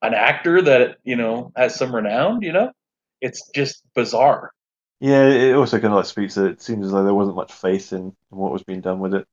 an 0.02 0.14
actor 0.14 0.60
that, 0.62 0.98
you 1.04 1.16
know, 1.16 1.52
has 1.56 1.74
some 1.74 1.94
renown, 1.94 2.42
you 2.42 2.52
know? 2.52 2.72
It's 3.20 3.48
just 3.54 3.82
bizarre. 3.94 4.52
Yeah, 5.00 5.28
it 5.28 5.54
also 5.54 5.78
kind 5.78 5.92
of 5.92 5.96
like 5.96 6.06
speaks 6.06 6.34
that 6.36 6.46
it 6.46 6.62
seems 6.62 6.86
as 6.86 6.92
though 6.92 7.04
there 7.04 7.14
wasn't 7.14 7.36
much 7.36 7.52
faith 7.52 7.92
in, 7.92 8.00
in 8.00 8.14
what 8.30 8.52
was 8.52 8.62
being 8.62 8.80
done 8.80 9.00
with 9.00 9.14
it. 9.14 9.26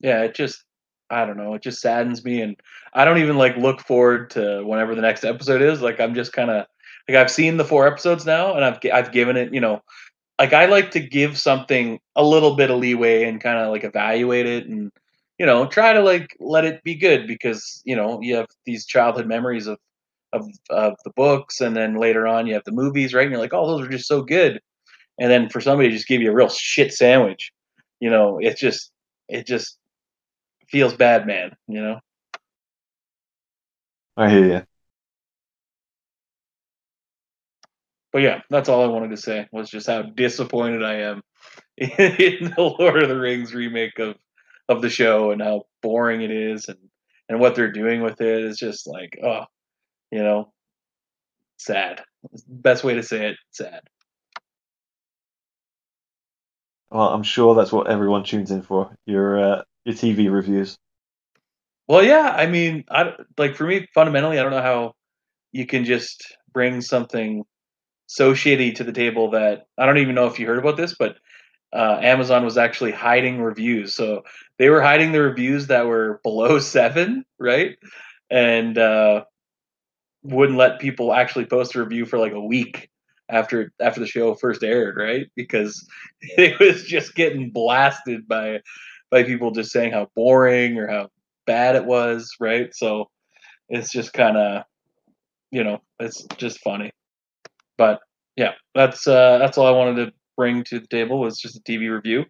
Yeah, 0.00 0.22
it 0.22 0.34
just 0.34 0.64
I 1.10 1.26
don't 1.26 1.36
know, 1.36 1.54
it 1.54 1.62
just 1.62 1.82
saddens 1.82 2.24
me 2.24 2.40
and 2.40 2.56
I 2.94 3.04
don't 3.04 3.18
even 3.18 3.36
like 3.36 3.56
look 3.56 3.80
forward 3.80 4.30
to 4.30 4.64
whenever 4.64 4.94
the 4.94 5.02
next 5.02 5.24
episode 5.24 5.60
is. 5.60 5.82
Like 5.82 6.00
I'm 6.00 6.14
just 6.14 6.32
kind 6.32 6.50
of 6.50 6.66
like 7.08 7.18
I've 7.18 7.30
seen 7.30 7.58
the 7.58 7.64
four 7.64 7.86
episodes 7.86 8.24
now 8.24 8.54
and 8.54 8.64
I've 8.64 8.78
I've 8.92 9.12
given 9.12 9.36
it, 9.36 9.52
you 9.52 9.60
know, 9.60 9.82
like 10.38 10.54
I 10.54 10.66
like 10.66 10.92
to 10.92 11.00
give 11.00 11.38
something 11.38 12.00
a 12.16 12.24
little 12.24 12.56
bit 12.56 12.70
of 12.70 12.78
leeway 12.78 13.24
and 13.24 13.40
kind 13.40 13.58
of 13.58 13.70
like 13.70 13.84
evaluate 13.84 14.46
it 14.46 14.66
and 14.66 14.90
you 15.42 15.46
know, 15.46 15.66
try 15.66 15.92
to 15.92 16.00
like 16.00 16.36
let 16.38 16.64
it 16.64 16.84
be 16.84 16.94
good 16.94 17.26
because, 17.26 17.82
you 17.84 17.96
know, 17.96 18.20
you 18.22 18.36
have 18.36 18.46
these 18.64 18.86
childhood 18.86 19.26
memories 19.26 19.66
of 19.66 19.76
of 20.32 20.46
of 20.70 20.94
the 21.04 21.10
books, 21.16 21.60
and 21.60 21.76
then 21.76 21.96
later 21.96 22.28
on 22.28 22.46
you 22.46 22.54
have 22.54 22.62
the 22.62 22.70
movies, 22.70 23.12
right? 23.12 23.24
And 23.24 23.32
you're 23.32 23.40
like, 23.40 23.52
oh, 23.52 23.66
those 23.66 23.84
are 23.84 23.90
just 23.90 24.06
so 24.06 24.22
good. 24.22 24.60
And 25.18 25.28
then 25.28 25.48
for 25.48 25.60
somebody 25.60 25.88
to 25.88 25.96
just 25.96 26.06
give 26.06 26.22
you 26.22 26.30
a 26.30 26.34
real 26.34 26.48
shit 26.48 26.94
sandwich, 26.94 27.50
you 27.98 28.08
know, 28.08 28.38
it 28.38 28.56
just 28.56 28.92
it 29.28 29.44
just 29.44 29.78
feels 30.68 30.94
bad, 30.94 31.26
man. 31.26 31.56
You 31.66 31.82
know. 31.82 31.98
I 34.16 34.30
hear 34.30 34.46
you. 34.46 34.62
But 38.12 38.22
yeah, 38.22 38.42
that's 38.48 38.68
all 38.68 38.84
I 38.84 38.86
wanted 38.86 39.10
to 39.10 39.16
say 39.16 39.48
was 39.50 39.68
just 39.68 39.88
how 39.88 40.02
disappointed 40.02 40.84
I 40.84 40.98
am 40.98 41.22
in 41.76 42.54
the 42.56 42.76
Lord 42.78 43.02
of 43.02 43.08
the 43.08 43.18
Rings 43.18 43.52
remake 43.52 43.98
of 43.98 44.14
of 44.68 44.82
the 44.82 44.90
show 44.90 45.30
and 45.30 45.42
how 45.42 45.64
boring 45.82 46.22
it 46.22 46.30
is 46.30 46.68
and 46.68 46.78
and 47.28 47.40
what 47.40 47.54
they're 47.54 47.72
doing 47.72 48.02
with 48.02 48.20
it 48.20 48.44
is 48.44 48.58
just 48.58 48.86
like 48.86 49.18
oh 49.22 49.44
you 50.12 50.22
know, 50.22 50.52
sad. 51.56 52.02
Best 52.46 52.84
way 52.84 52.94
to 52.94 53.02
say 53.02 53.30
it, 53.30 53.36
sad. 53.50 53.80
Well, 56.90 57.08
I'm 57.08 57.22
sure 57.22 57.54
that's 57.54 57.72
what 57.72 57.88
everyone 57.88 58.22
tunes 58.22 58.50
in 58.50 58.62
for. 58.62 58.94
Your 59.06 59.42
uh, 59.42 59.62
your 59.84 59.94
TV 59.94 60.30
reviews. 60.30 60.76
Well, 61.88 62.04
yeah. 62.04 62.34
I 62.36 62.46
mean, 62.46 62.84
I 62.90 63.14
like 63.38 63.56
for 63.56 63.66
me 63.66 63.88
fundamentally, 63.94 64.38
I 64.38 64.42
don't 64.42 64.52
know 64.52 64.62
how 64.62 64.92
you 65.50 65.66
can 65.66 65.84
just 65.84 66.36
bring 66.52 66.82
something 66.82 67.44
so 68.06 68.34
shitty 68.34 68.74
to 68.76 68.84
the 68.84 68.92
table 68.92 69.30
that 69.30 69.62
I 69.78 69.86
don't 69.86 69.98
even 69.98 70.14
know 70.14 70.26
if 70.26 70.38
you 70.38 70.46
heard 70.46 70.58
about 70.58 70.76
this, 70.76 70.94
but 70.98 71.16
uh, 71.72 71.98
Amazon 72.02 72.44
was 72.44 72.58
actually 72.58 72.92
hiding 72.92 73.40
reviews. 73.40 73.94
So 73.94 74.24
they 74.58 74.68
were 74.68 74.82
hiding 74.82 75.12
the 75.12 75.22
reviews 75.22 75.68
that 75.68 75.86
were 75.86 76.20
below 76.24 76.58
seven, 76.58 77.24
right? 77.38 77.78
And 78.30 78.76
uh, 78.78 79.24
wouldn't 80.22 80.58
let 80.58 80.80
people 80.80 81.12
actually 81.12 81.46
post 81.46 81.74
a 81.74 81.80
review 81.80 82.06
for 82.06 82.18
like 82.18 82.32
a 82.32 82.40
week 82.40 82.90
after 83.28 83.72
after 83.80 84.00
the 84.00 84.06
show 84.06 84.34
first 84.34 84.62
aired, 84.62 84.96
right? 84.96 85.26
Because 85.34 85.86
it 86.20 86.58
was 86.58 86.84
just 86.84 87.14
getting 87.14 87.50
blasted 87.50 88.28
by 88.28 88.60
by 89.10 89.22
people 89.24 89.50
just 89.50 89.72
saying 89.72 89.92
how 89.92 90.08
boring 90.14 90.78
or 90.78 90.86
how 90.86 91.10
bad 91.46 91.76
it 91.76 91.84
was, 91.84 92.30
right? 92.40 92.74
So 92.74 93.10
it's 93.68 93.90
just 93.90 94.12
kind 94.12 94.36
of 94.36 94.64
you 95.50 95.64
know, 95.64 95.82
it's 96.00 96.24
just 96.38 96.60
funny. 96.60 96.92
But 97.76 98.00
yeah, 98.36 98.52
that's 98.74 99.06
uh 99.06 99.38
that's 99.38 99.58
all 99.58 99.66
I 99.66 99.76
wanted 99.76 100.06
to 100.06 100.12
bring 100.36 100.64
to 100.64 100.80
the 100.80 100.86
table 100.86 101.20
was 101.20 101.38
just 101.38 101.56
a 101.56 101.60
TV 101.60 101.92
review. 101.92 102.24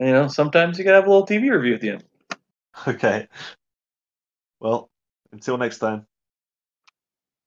You 0.00 0.12
know, 0.12 0.28
sometimes 0.28 0.78
you 0.78 0.84
gotta 0.84 0.96
have 0.96 1.06
a 1.06 1.10
little 1.10 1.26
TV 1.26 1.50
review 1.50 1.74
at 1.74 1.80
the 1.80 1.90
end. 1.90 2.04
Okay. 2.88 3.28
Well, 4.58 4.90
until 5.30 5.58
next 5.58 5.78
time. 5.78 6.06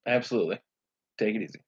Absolutely. 0.06 0.60
Take 1.18 1.36
it 1.36 1.42
easy. 1.42 1.60